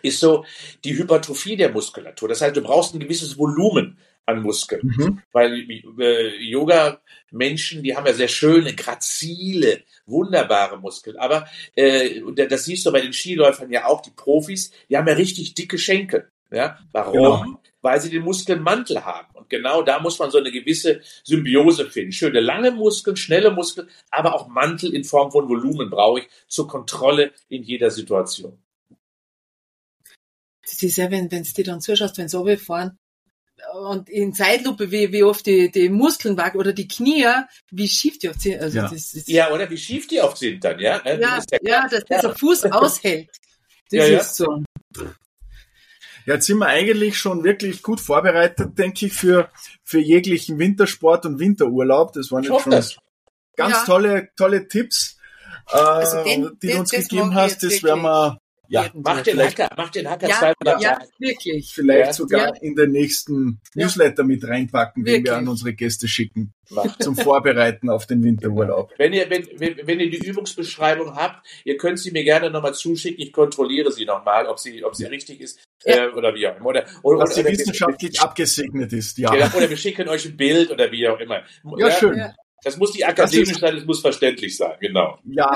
ist 0.01 0.19
so 0.19 0.45
die 0.83 0.97
Hypertrophie 0.97 1.55
der 1.55 1.71
Muskulatur. 1.71 2.29
Das 2.29 2.41
heißt, 2.41 2.55
du 2.55 2.61
brauchst 2.61 2.93
ein 2.93 2.99
gewisses 2.99 3.37
Volumen 3.37 3.97
an 4.25 4.41
Muskeln. 4.41 4.81
Mhm. 4.83 5.21
Weil 5.31 5.67
äh, 5.99 6.37
Yoga-Menschen, 6.43 7.83
die 7.83 7.95
haben 7.95 8.05
ja 8.05 8.13
sehr 8.13 8.27
schöne, 8.27 8.73
grazile, 8.73 9.83
wunderbare 10.05 10.79
Muskeln. 10.79 11.17
Aber 11.17 11.47
äh, 11.75 12.21
und 12.21 12.39
das 12.39 12.65
siehst 12.65 12.85
du 12.85 12.91
bei 12.91 13.01
den 13.01 13.13
Skiläufern 13.13 13.71
ja 13.71 13.85
auch, 13.85 14.01
die 14.01 14.11
Profis, 14.11 14.71
die 14.89 14.97
haben 14.97 15.07
ja 15.07 15.13
richtig 15.13 15.53
dicke 15.55 15.77
Schenkel. 15.77 16.29
Ja? 16.51 16.77
Warum? 16.91 17.13
Genau. 17.13 17.45
Weil 17.81 17.99
sie 17.99 18.09
den 18.09 18.23
Muskelmantel 18.23 19.03
haben. 19.03 19.35
Und 19.35 19.49
genau 19.49 19.81
da 19.81 19.99
muss 19.99 20.17
man 20.19 20.31
so 20.31 20.37
eine 20.37 20.51
gewisse 20.51 21.01
Symbiose 21.23 21.89
finden. 21.89 22.13
Schöne 22.13 22.39
lange 22.39 22.71
Muskeln, 22.71 23.17
schnelle 23.17 23.51
Muskeln, 23.51 23.89
aber 24.09 24.35
auch 24.35 24.47
Mantel 24.47 24.93
in 24.93 25.03
Form 25.03 25.31
von 25.31 25.49
Volumen 25.49 25.89
brauche 25.89 26.21
ich 26.21 26.27
zur 26.47 26.67
Kontrolle 26.67 27.33
in 27.49 27.63
jeder 27.63 27.91
Situation. 27.91 28.57
Das 30.73 30.83
ist 30.83 30.97
ja, 30.97 31.09
wenn 31.11 31.31
wenn's 31.31 31.53
dir 31.53 31.63
dann 31.65 31.81
zuschaust, 31.81 32.17
wenn 32.17 32.27
sie 32.29 32.57
fahren 32.57 32.97
und 33.85 34.09
in 34.09 34.33
Zeitlupe, 34.33 34.91
wie, 34.91 35.11
wie 35.13 35.23
oft 35.23 35.45
die, 35.45 35.71
die 35.71 35.87
Muskeln 35.89 36.35
wachsen 36.37 36.57
oder 36.59 36.73
die 36.73 36.87
Knie, 36.87 37.25
wie 37.71 37.87
schief 37.87 38.19
die 38.19 38.29
oft 38.29 38.41
sind. 38.41 38.59
Also 38.61 38.77
Ja. 38.77 38.83
das 38.89 39.13
ist, 39.13 39.27
Ja, 39.29 39.51
oder 39.51 39.69
wie 39.69 39.77
schief 39.77 40.07
die 40.07 40.19
oft 40.21 40.37
sind 40.37 40.63
dann, 40.63 40.79
ja? 40.79 41.01
Ne? 41.03 41.19
ja, 41.21 41.35
Das 41.37 41.45
ja 41.51 41.57
ja, 41.61 41.87
dass 41.87 42.03
dieser 42.03 42.35
Fuß 42.35 42.63
aushält. 42.71 43.29
Das 43.89 43.99
Ja, 43.99 44.05
ja. 44.07 44.19
ist 44.19 44.35
so. 44.35 44.63
Ja, 46.25 46.35
jetzt 46.35 46.45
sind 46.47 46.57
wir 46.57 46.67
eigentlich 46.67 47.17
schon 47.17 47.43
wirklich 47.43 47.83
gut 47.83 47.99
vorbereitet, 47.99 48.77
denke 48.77 49.05
ich, 49.07 49.13
für, 49.13 49.49
für 49.83 49.99
jeglichen 49.99 50.57
Wintersport 50.59 51.25
und 51.25 51.39
Winterurlaub. 51.39 52.13
Das 52.13 52.31
waren 52.31 52.43
Ich 52.43 52.49
jetzt 52.49 52.63
schon 52.63 52.71
das. 52.71 52.97
ganz 53.55 53.75
Ja. 53.75 53.85
tolle, 53.85 54.29
tolle 54.37 54.67
Tipps, 54.67 55.17
äh, 55.71 55.77
Also 55.77 56.23
den- 56.23 56.57
die 56.61 56.67
den- 56.67 56.75
du 56.75 56.79
uns 56.81 56.91
das 56.91 57.07
gegeben 57.07 57.33
hast. 57.35 57.61
Das 57.63 57.83
werden 57.83 58.01
wir 58.03 58.39
ja, 58.69 58.89
Mach 58.93 59.21
den 59.21 59.39
Hacker, 59.39 59.69
mach 59.77 59.89
den 59.89 60.09
Hacker 60.09 60.27
Ja, 60.27 60.35
zweimal 60.39 60.81
ja, 60.81 60.95
Tag. 60.95 61.07
wirklich. 61.19 61.71
vielleicht 61.73 62.05
Ja. 62.07 62.13
sogar 62.13 62.47
Ja. 62.55 62.61
in 62.61 62.75
den 62.75 62.91
nächsten. 62.91 63.59
Newsletter 63.75 64.23
mit 64.23 64.47
reinpacken, 64.47 65.03
den 65.03 65.13
wir 65.13 65.17
Wirklich. 65.19 65.33
an 65.33 65.47
unsere 65.47 65.73
Gäste 65.73 66.07
schicken, 66.07 66.53
Mach. 66.69 66.97
zum 66.99 67.15
Vorbereiten 67.15 67.89
auf 67.89 68.05
den 68.07 68.23
Winterurlaub. 68.23 68.91
Wenn 68.97 69.13
ihr, 69.13 69.29
wenn, 69.29 69.47
wenn, 69.57 69.85
wenn 69.85 69.99
ihr 69.99 70.09
die 70.09 70.25
Übungsbeschreibung 70.25 71.15
habt, 71.15 71.45
ihr 71.65 71.77
könnt 71.77 71.99
sie 71.99 72.11
mir 72.11 72.23
gerne 72.23 72.49
nochmal 72.49 72.73
zuschicken. 72.73 73.21
Ich 73.21 73.33
kontrolliere 73.33 73.91
sie 73.91 74.05
nochmal, 74.05 74.47
ob 74.47 74.59
sie, 74.59 74.83
ob 74.83 74.95
sie 74.95 75.05
richtig 75.05 75.41
ist 75.41 75.59
äh, 75.83 76.07
oder 76.09 76.33
wie 76.33 76.47
auch 76.47 76.55
immer. 76.57 76.67
Oder, 76.67 76.85
oder, 77.03 77.19
Dass 77.25 77.35
sie 77.35 77.45
wissenschaftlich 77.45 78.19
abgesegnet 78.21 78.93
ist, 78.93 79.17
ja. 79.17 79.29
Genau, 79.31 79.57
oder 79.57 79.69
wir 79.69 79.77
schicken 79.77 80.07
euch 80.07 80.25
ein 80.25 80.37
Bild 80.37 80.71
oder 80.71 80.91
wie 80.91 81.07
auch 81.07 81.19
immer. 81.19 81.43
Ja, 81.77 81.91
schön. 81.91 82.21
Das 82.63 82.77
muss 82.77 82.93
nicht 82.93 83.05
akademisch 83.05 83.59
sein, 83.59 83.75
es 83.75 83.85
muss 83.85 83.99
verständlich 83.99 84.55
sein, 84.55 84.77
genau. 84.79 85.19
Ja, 85.25 85.51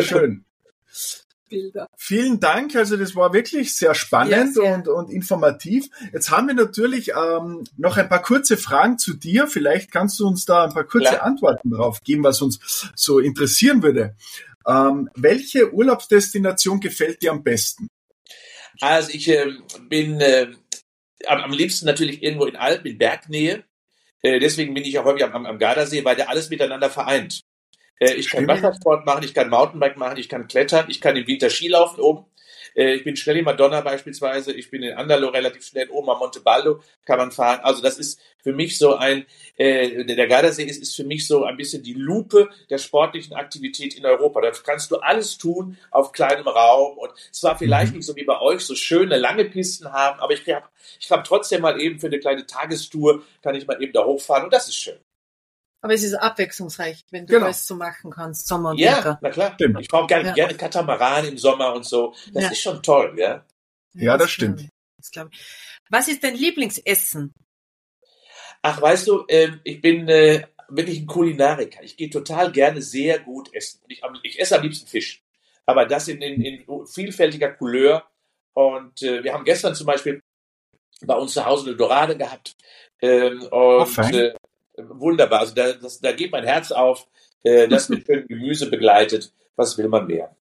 schön. 0.00 0.44
Bilder. 1.54 1.88
Vielen 1.96 2.40
Dank. 2.40 2.74
Also 2.74 2.96
das 2.96 3.14
war 3.14 3.32
wirklich 3.32 3.74
sehr 3.76 3.94
spannend 3.94 4.32
Ja, 4.32 4.46
sehr. 4.46 4.74
und, 4.74 4.88
und 4.88 5.10
informativ. 5.10 5.88
Jetzt 6.12 6.30
haben 6.30 6.48
wir 6.48 6.54
natürlich 6.54 7.10
ähm, 7.10 7.64
noch 7.76 7.96
ein 7.96 8.08
paar 8.08 8.22
kurze 8.22 8.56
Fragen 8.56 8.98
zu 8.98 9.14
dir. 9.14 9.46
Vielleicht 9.46 9.92
kannst 9.92 10.18
du 10.18 10.26
uns 10.26 10.44
da 10.44 10.64
ein 10.64 10.74
paar 10.74 10.84
kurze 10.84 11.10
Klar. 11.10 11.22
Antworten 11.22 11.70
drauf 11.70 12.02
geben, 12.02 12.24
was 12.24 12.42
uns 12.42 12.90
so 12.96 13.20
interessieren 13.20 13.82
würde. 13.82 14.16
Ähm, 14.66 15.08
welche 15.14 15.72
Urlaubsdestination 15.72 16.80
gefällt 16.80 17.22
dir 17.22 17.30
am 17.30 17.44
besten? 17.44 17.88
Also 18.80 19.10
ich 19.12 19.28
ähm, 19.28 19.62
bin 19.88 20.20
äh, 20.20 20.48
am, 21.26 21.40
am 21.40 21.52
liebsten 21.52 21.86
natürlich 21.86 22.22
irgendwo 22.22 22.46
in 22.46 22.56
Alpen, 22.56 22.90
in 22.90 22.98
Bergnähe. 22.98 23.62
Äh, 24.22 24.40
deswegen 24.40 24.74
bin 24.74 24.84
ich 24.84 24.98
auch 24.98 25.04
häufig 25.04 25.22
am, 25.22 25.32
am, 25.32 25.46
am 25.46 25.58
Gardasee, 25.58 26.04
weil 26.04 26.16
der 26.16 26.30
alles 26.30 26.50
miteinander 26.50 26.90
vereint. 26.90 27.43
Äh, 28.00 28.14
ich 28.14 28.30
kann. 28.30 28.46
Wassersport 28.48 29.06
machen, 29.06 29.24
ich 29.24 29.34
kann 29.34 29.48
Mountainbike 29.50 29.96
machen, 29.96 30.16
ich 30.18 30.28
kann 30.28 30.48
klettern, 30.48 30.86
ich 30.88 31.00
kann 31.00 31.16
im 31.16 31.26
Winter 31.26 31.50
Skilaufen 31.50 32.00
oben. 32.00 32.26
Äh, 32.74 32.94
ich 32.94 33.04
bin 33.04 33.16
schnell 33.16 33.36
in 33.36 33.44
Madonna 33.44 33.80
beispielsweise, 33.82 34.52
ich 34.52 34.70
bin 34.70 34.82
in 34.82 34.94
Andalo 34.94 35.28
relativ 35.28 35.64
schnell, 35.64 35.88
oben 35.90 36.10
am 36.10 36.18
Monte 36.18 36.40
Baldo 36.40 36.80
kann 37.04 37.18
man 37.18 37.30
fahren. 37.30 37.60
Also 37.62 37.82
das 37.82 37.98
ist 37.98 38.20
für 38.42 38.52
mich 38.52 38.78
so 38.78 38.96
ein, 38.96 39.26
äh, 39.56 40.04
der 40.04 40.26
Gardasee 40.26 40.64
ist, 40.64 40.82
ist 40.82 40.96
für 40.96 41.04
mich 41.04 41.26
so 41.26 41.44
ein 41.44 41.56
bisschen 41.56 41.82
die 41.82 41.94
Lupe 41.94 42.48
der 42.70 42.78
sportlichen 42.78 43.34
Aktivität 43.34 43.94
in 43.94 44.04
Europa. 44.04 44.40
Da 44.40 44.50
kannst 44.50 44.90
du 44.90 44.96
alles 44.96 45.38
tun 45.38 45.78
auf 45.90 46.12
kleinem 46.12 46.48
Raum 46.48 46.98
und 46.98 47.12
zwar 47.30 47.56
vielleicht 47.56 47.92
Mhm. 47.92 47.98
nicht 47.98 48.06
so 48.06 48.16
wie 48.16 48.24
bei 48.24 48.40
euch 48.40 48.62
so 48.62 48.74
schöne 48.74 49.16
lange 49.18 49.44
Pisten 49.44 49.92
haben, 49.92 50.18
aber 50.20 50.32
ich 50.34 50.40
habe 50.52 50.66
ich 50.98 51.10
hab 51.10 51.24
trotzdem 51.24 51.62
mal 51.62 51.80
eben 51.80 52.00
für 52.00 52.08
eine 52.08 52.18
kleine 52.18 52.44
Tagestour 52.46 53.22
kann 53.42 53.54
ich 53.54 53.66
mal 53.66 53.80
eben 53.82 53.92
da 53.92 54.04
hochfahren 54.04 54.44
und 54.44 54.52
das 54.52 54.68
ist 54.68 54.76
schön. 54.76 54.98
Aber 55.84 55.92
es 55.92 56.02
ist 56.02 56.14
abwechslungsreich, 56.14 57.04
wenn 57.10 57.26
du 57.26 57.34
Genau. 57.34 57.44
alles 57.44 57.66
so 57.66 57.74
machen 57.76 58.10
kannst, 58.10 58.46
Sommer 58.48 58.70
und 58.70 58.78
Ja, 58.78 58.96
Winter. 58.96 59.18
na 59.20 59.28
klar. 59.30 59.52
Stimmt. 59.54 59.80
Ich 59.82 59.88
fahre 59.90 60.06
gerne, 60.06 60.28
Ja. 60.28 60.32
gerne 60.34 60.54
Katamaran 60.54 61.26
im 61.26 61.36
Sommer 61.36 61.74
und 61.74 61.84
so. 61.84 62.14
Das 62.32 62.44
Ja. 62.44 62.50
ist 62.52 62.60
schon 62.62 62.82
toll, 62.82 63.14
ja. 63.18 63.44
Ja, 63.92 64.16
das 64.16 64.30
stimmt. 64.30 64.66
Das 64.96 65.10
glaub 65.10 65.28
ich. 65.30 65.38
Was 65.90 66.08
ist 66.08 66.24
dein 66.24 66.36
Lieblingsessen? 66.36 67.34
Ach, 68.62 68.80
weißt 68.80 69.06
du, 69.08 69.26
äh, 69.28 69.50
ich 69.62 69.82
bin 69.82 70.08
äh, 70.08 70.46
wirklich 70.70 71.00
ein 71.00 71.06
Kulinariker. 71.06 71.82
Ich 71.82 71.98
gehe 71.98 72.08
total 72.08 72.50
gerne 72.50 72.80
sehr 72.80 73.18
gut 73.18 73.54
essen. 73.54 73.80
Ich, 73.88 74.00
ich 74.22 74.40
esse 74.40 74.56
am 74.56 74.62
liebsten 74.62 74.86
Fisch. 74.86 75.22
Aber 75.66 75.84
das 75.84 76.08
in, 76.08 76.22
in, 76.22 76.40
in 76.40 76.86
vielfältiger 76.86 77.52
Couleur. 77.52 78.08
Und 78.54 79.02
äh, 79.02 79.22
wir 79.22 79.34
haben 79.34 79.44
gestern 79.44 79.74
zum 79.74 79.86
Beispiel 79.86 80.22
bei 81.04 81.14
uns 81.14 81.34
zu 81.34 81.44
Hause 81.44 81.66
eine 81.68 81.76
Dorade 81.76 82.16
gehabt. 82.16 82.56
Ähm, 83.02 83.42
und 83.42 83.50
Oh, 83.52 83.84
äh, 84.00 84.34
wunderbar. 84.76 85.40
Also 85.40 85.54
da, 85.54 85.72
das, 85.72 86.00
da 86.00 86.12
geht 86.12 86.32
mein 86.32 86.44
Herz 86.44 86.72
auf. 86.72 87.06
Äh, 87.42 87.68
das 87.68 87.88
mit 87.88 88.06
schönem 88.06 88.26
Gemüse 88.26 88.70
begleitet. 88.70 89.32
Was 89.56 89.78
will 89.78 89.88
man 89.88 90.06
mehr? 90.06 90.36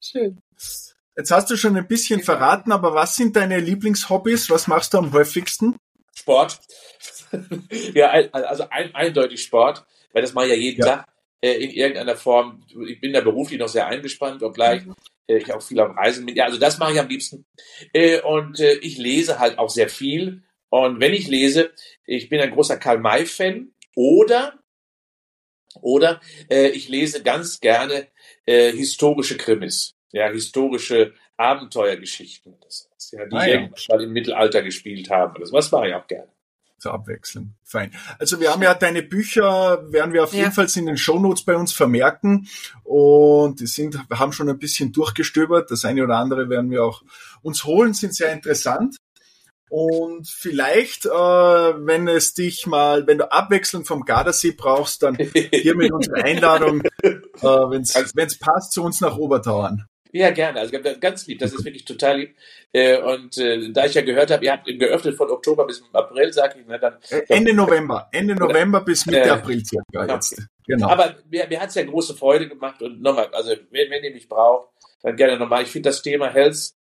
Schön. 0.00 0.40
Jetzt 1.16 1.30
hast 1.30 1.50
du 1.50 1.56
schon 1.56 1.76
ein 1.76 1.86
bisschen 1.86 2.22
verraten, 2.22 2.72
aber 2.72 2.94
was 2.94 3.16
sind 3.16 3.36
deine 3.36 3.60
Lieblingshobbys? 3.60 4.50
Was 4.50 4.66
machst 4.66 4.94
du 4.94 4.98
am 4.98 5.12
häufigsten? 5.12 5.76
Sport. 6.14 6.60
ja, 7.94 8.08
also 8.32 8.66
ein, 8.70 8.94
eindeutig 8.94 9.42
Sport, 9.42 9.84
weil 10.12 10.22
das 10.22 10.32
mache 10.32 10.46
ich 10.46 10.50
ja 10.52 10.56
jeden 10.56 10.80
Ja. 10.80 10.96
Tag 10.96 11.08
äh, 11.40 11.52
in 11.52 11.70
irgendeiner 11.70 12.16
Form. 12.16 12.64
Ich 12.88 13.00
bin 13.00 13.12
da 13.12 13.20
beruflich 13.20 13.58
noch 13.58 13.68
sehr 13.68 13.86
eingespannt, 13.86 14.42
obgleich 14.42 14.82
äh, 15.26 15.36
ich 15.36 15.52
auch 15.52 15.62
viel 15.62 15.80
am 15.80 15.92
Reisen 15.92 16.26
bin. 16.26 16.36
Ja, 16.36 16.44
also 16.44 16.58
das 16.58 16.78
mache 16.78 16.92
ich 16.92 17.00
am 17.00 17.08
liebsten. 17.08 17.44
Äh, 17.92 18.20
und 18.20 18.60
äh, 18.60 18.74
ich 18.74 18.98
lese 18.98 19.38
halt 19.38 19.58
auch 19.58 19.70
sehr 19.70 19.88
viel. 19.88 20.42
Und 20.72 21.00
wenn 21.00 21.12
ich 21.12 21.28
lese, 21.28 21.70
ich 22.06 22.30
bin 22.30 22.40
ein 22.40 22.50
großer 22.50 22.78
Karl 22.78 22.96
May-Fan 22.98 23.72
oder 23.94 24.58
oder 25.82 26.18
äh, 26.50 26.68
ich 26.68 26.88
lese 26.88 27.22
ganz 27.22 27.60
gerne 27.60 28.08
äh, 28.46 28.72
historische 28.72 29.36
Krimis, 29.36 29.94
ja, 30.12 30.30
historische 30.30 31.12
Abenteuergeschichten, 31.36 32.56
das 32.62 32.88
heißt, 32.94 33.12
ja, 33.12 33.26
die 33.26 33.36
Ah, 33.36 33.46
ja. 33.46 33.54
irgendwann 33.60 34.00
im 34.00 34.12
Mittelalter 34.12 34.62
gespielt 34.62 35.10
haben. 35.10 35.38
Das 35.40 35.52
was 35.52 35.70
mache 35.72 35.88
ich 35.88 35.94
auch 35.94 36.06
gerne. 36.06 36.28
Zur 36.78 36.94
Abwechslung. 36.94 37.54
Fein. 37.62 37.92
Also 38.18 38.40
wir 38.40 38.50
haben 38.50 38.62
ja 38.62 38.72
deine 38.72 39.02
Bücher, 39.02 39.92
werden 39.92 40.14
wir 40.14 40.24
auf 40.24 40.32
Ja. 40.32 40.40
jeden 40.40 40.52
Fall 40.52 40.68
in 40.74 40.86
den 40.86 40.96
Shownotes 40.96 41.44
bei 41.44 41.54
uns 41.54 41.72
vermerken 41.74 42.48
und 42.82 43.60
die 43.60 43.66
sind, 43.66 43.98
wir 44.08 44.18
haben 44.18 44.32
schon 44.32 44.48
ein 44.48 44.58
bisschen 44.58 44.90
durchgestöbert. 44.90 45.70
Das 45.70 45.84
eine 45.84 46.02
oder 46.02 46.16
andere 46.16 46.48
werden 46.48 46.70
wir 46.70 46.82
auch 46.82 47.02
uns 47.42 47.64
holen, 47.64 47.92
sind 47.92 48.14
sehr 48.14 48.32
interessant. 48.32 48.96
Und 49.72 50.28
vielleicht, 50.28 51.06
äh, 51.06 51.08
wenn 51.08 52.06
es 52.06 52.34
dich 52.34 52.66
mal, 52.66 53.06
wenn 53.06 53.16
du 53.16 53.32
Abwechslung 53.32 53.86
vom 53.86 54.04
Gardasee 54.04 54.52
brauchst, 54.52 55.02
dann 55.02 55.16
hiermit 55.16 55.90
unsere 55.90 56.16
Einladung, 56.24 56.82
äh, 57.02 57.10
wenn 57.40 57.80
es 57.80 58.38
passt, 58.38 58.72
zu 58.72 58.84
uns 58.84 59.00
nach 59.00 59.16
Obertauern. 59.16 59.86
Ja, 60.10 60.30
gerne. 60.30 60.60
Also 60.60 60.78
ganz 61.00 61.26
lieb. 61.26 61.38
Das 61.38 61.54
ist 61.54 61.64
wirklich 61.64 61.86
total 61.86 62.18
lieb. 62.18 62.36
Äh, 62.72 62.98
Und 62.98 63.38
äh, 63.38 63.72
da 63.72 63.86
ich 63.86 63.94
ja 63.94 64.02
gehört 64.02 64.30
habe, 64.30 64.44
ihr 64.44 64.52
habt 64.52 64.66
geöffnet 64.66 65.16
von 65.16 65.30
Oktober 65.30 65.66
bis 65.66 65.82
April, 65.94 66.30
sag 66.34 66.54
ich, 66.54 66.66
ne, 66.66 66.78
dann. 66.78 66.98
Äh, 67.08 67.22
Ende 67.28 67.54
November, 67.54 68.10
Ende 68.12 68.34
November 68.34 68.82
bis 68.82 69.06
Mitte 69.06 69.20
Äh, 69.20 69.30
April 69.30 69.62
circa 69.64 70.14
jetzt. 70.14 70.48
Genau. 70.66 70.88
Aber 70.90 71.16
mir, 71.30 71.48
mir 71.48 71.62
hat's 71.62 71.76
ja 71.76 71.82
große 71.82 72.14
Freude 72.14 72.46
gemacht 72.46 72.82
und 72.82 73.00
nochmal, 73.00 73.28
also 73.32 73.52
wenn, 73.70 73.90
wenn 73.90 74.04
ihr 74.04 74.12
mich 74.12 74.28
braucht, 74.28 74.68
dann 75.02 75.16
gerne 75.16 75.38
nochmal. 75.38 75.62
Ich 75.62 75.70
finde 75.70 75.88
das 75.88 76.02
Thema 76.02 76.28
Health 76.28 76.74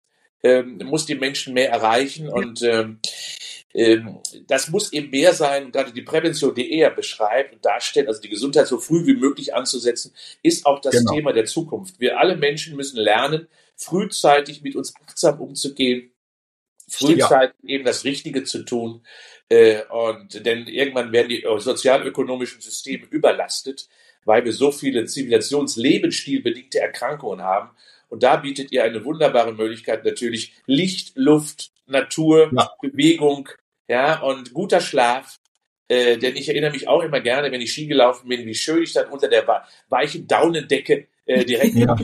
ähm, 0.42 0.78
muss 0.84 1.06
die 1.06 1.14
Menschen 1.14 1.54
mehr 1.54 1.70
erreichen 1.70 2.28
und 2.28 2.62
ähm, 2.62 3.00
ähm, 3.72 4.18
das 4.48 4.68
muss 4.68 4.92
eben 4.92 5.10
mehr 5.10 5.32
sein, 5.32 5.70
gerade 5.70 5.92
die 5.92 6.02
Prävention, 6.02 6.54
die 6.54 6.72
er 6.72 6.90
beschreibt 6.90 7.52
und 7.52 7.64
darstellt, 7.64 8.08
also 8.08 8.20
die 8.20 8.28
Gesundheit 8.28 8.66
so 8.66 8.78
früh 8.78 9.06
wie 9.06 9.14
möglich 9.14 9.54
anzusetzen, 9.54 10.12
ist 10.42 10.66
auch 10.66 10.80
das 10.80 10.96
Genau. 10.96 11.12
Thema 11.12 11.32
der 11.32 11.44
Zukunft. 11.44 12.00
Wir 12.00 12.18
alle 12.18 12.36
Menschen 12.36 12.76
müssen 12.76 12.96
lernen, 12.96 13.46
frühzeitig 13.76 14.62
mit 14.62 14.74
uns 14.74 14.92
achtsam 15.06 15.40
umzugehen, 15.40 16.10
frühzeitig 16.88 17.56
eben 17.64 17.84
das 17.84 18.04
Richtige 18.04 18.42
zu 18.44 18.64
tun. 18.64 19.02
Äh, 19.48 19.82
und 19.84 20.44
denn 20.44 20.66
irgendwann 20.66 21.12
werden 21.12 21.28
die 21.28 21.44
äh, 21.44 21.58
sozialökonomischen 21.58 22.60
Systeme 22.60 23.06
überlastet, 23.08 23.88
weil 24.24 24.44
wir 24.44 24.52
so 24.52 24.72
viele 24.72 25.04
zivilisationslebenstilbedingte 25.06 26.80
Erkrankungen 26.80 27.42
haben. 27.42 27.70
Und 28.10 28.22
da 28.22 28.36
bietet 28.36 28.72
ihr 28.72 28.84
eine 28.84 29.04
wunderbare 29.04 29.54
Möglichkeit, 29.54 30.04
natürlich 30.04 30.52
Licht, 30.66 31.12
Luft, 31.16 31.70
Natur, 31.86 32.50
Ja. 32.52 32.70
Bewegung, 32.82 33.48
ja, 33.88 34.20
und 34.20 34.52
guter 34.52 34.80
Schlaf. 34.80 35.38
Äh, 35.88 36.18
denn 36.18 36.36
ich 36.36 36.48
erinnere 36.48 36.70
mich 36.70 36.86
auch 36.86 37.02
immer 37.02 37.20
gerne, 37.20 37.50
wenn 37.50 37.60
ich 37.60 37.72
Ski 37.72 37.86
gelaufen 37.86 38.28
bin, 38.28 38.46
wie 38.46 38.54
schön 38.54 38.82
ich 38.82 38.92
dann 38.92 39.08
unter 39.08 39.26
der 39.28 39.64
weichen 39.88 40.26
Daunendecke 40.28 41.08
äh, 41.26 41.44
direkt 41.44 41.74
Ja. 41.74 41.96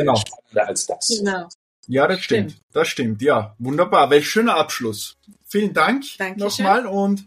Genau. 0.00 0.16
spannender 0.16 0.68
als 0.68 0.86
das? 0.86 1.08
Genau. 1.18 1.48
Ja, 1.88 2.06
das 2.06 2.20
stimmt. 2.20 2.52
Stimmt. 2.52 2.64
Das 2.72 2.88
stimmt, 2.88 3.22
ja. 3.22 3.54
Wunderbar. 3.58 4.08
Welch 4.10 4.28
schöner 4.28 4.56
Abschluss. 4.56 5.16
Vielen 5.46 5.74
Dank 5.74 6.04
Dankeschön. 6.16 6.64
nochmal 6.64 6.86
und 6.86 7.26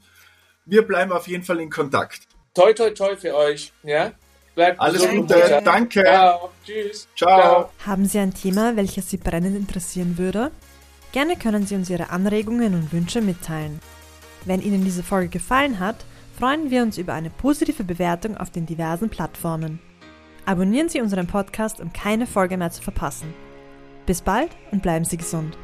wir 0.65 0.81
bleiben 0.83 1.11
auf 1.11 1.27
jeden 1.27 1.43
Fall 1.43 1.59
in 1.59 1.69
Kontakt. 1.69 2.21
Toi, 2.55 2.73
toi, 2.73 2.89
toi 2.91 3.15
für 3.17 3.35
euch. 3.35 3.73
Ja? 3.83 4.11
Bleibt 4.55 4.79
Alles 4.79 5.01
gesund. 5.01 5.27
Gute. 5.27 5.61
Danke. 5.63 6.03
Ciao. 6.03 6.49
Tschüss. 6.65 7.07
Ciao. 7.15 7.69
Haben 7.85 8.05
Sie 8.05 8.17
ein 8.17 8.33
Thema, 8.33 8.77
welches 8.77 9.09
Sie 9.09 9.17
brennend 9.17 9.57
interessieren 9.57 10.17
würde? 10.17 10.51
Gerne 11.11 11.35
können 11.35 11.67
Sie 11.67 11.75
uns 11.75 11.89
Ihre 11.89 12.09
Anregungen 12.09 12.73
und 12.73 12.93
Wünsche 12.93 13.21
mitteilen. 13.21 13.81
Wenn 14.45 14.61
Ihnen 14.61 14.85
diese 14.85 15.03
Folge 15.03 15.27
gefallen 15.27 15.79
hat, 15.79 16.05
freuen 16.39 16.71
wir 16.71 16.81
uns 16.81 16.97
über 16.97 17.13
eine 17.13 17.29
positive 17.29 17.83
Bewertung 17.83 18.37
auf 18.37 18.49
den 18.49 18.65
diversen 18.65 19.09
Plattformen. 19.09 19.79
Abonnieren 20.45 20.87
Sie 20.87 21.01
unseren 21.01 21.27
Podcast, 21.27 21.81
um 21.81 21.91
keine 21.91 22.25
Folge 22.25 22.55
mehr 22.55 22.71
zu 22.71 22.81
verpassen. 22.81 23.33
Bis 24.05 24.21
bald 24.21 24.51
und 24.71 24.81
bleiben 24.81 25.03
Sie 25.03 25.17
gesund. 25.17 25.57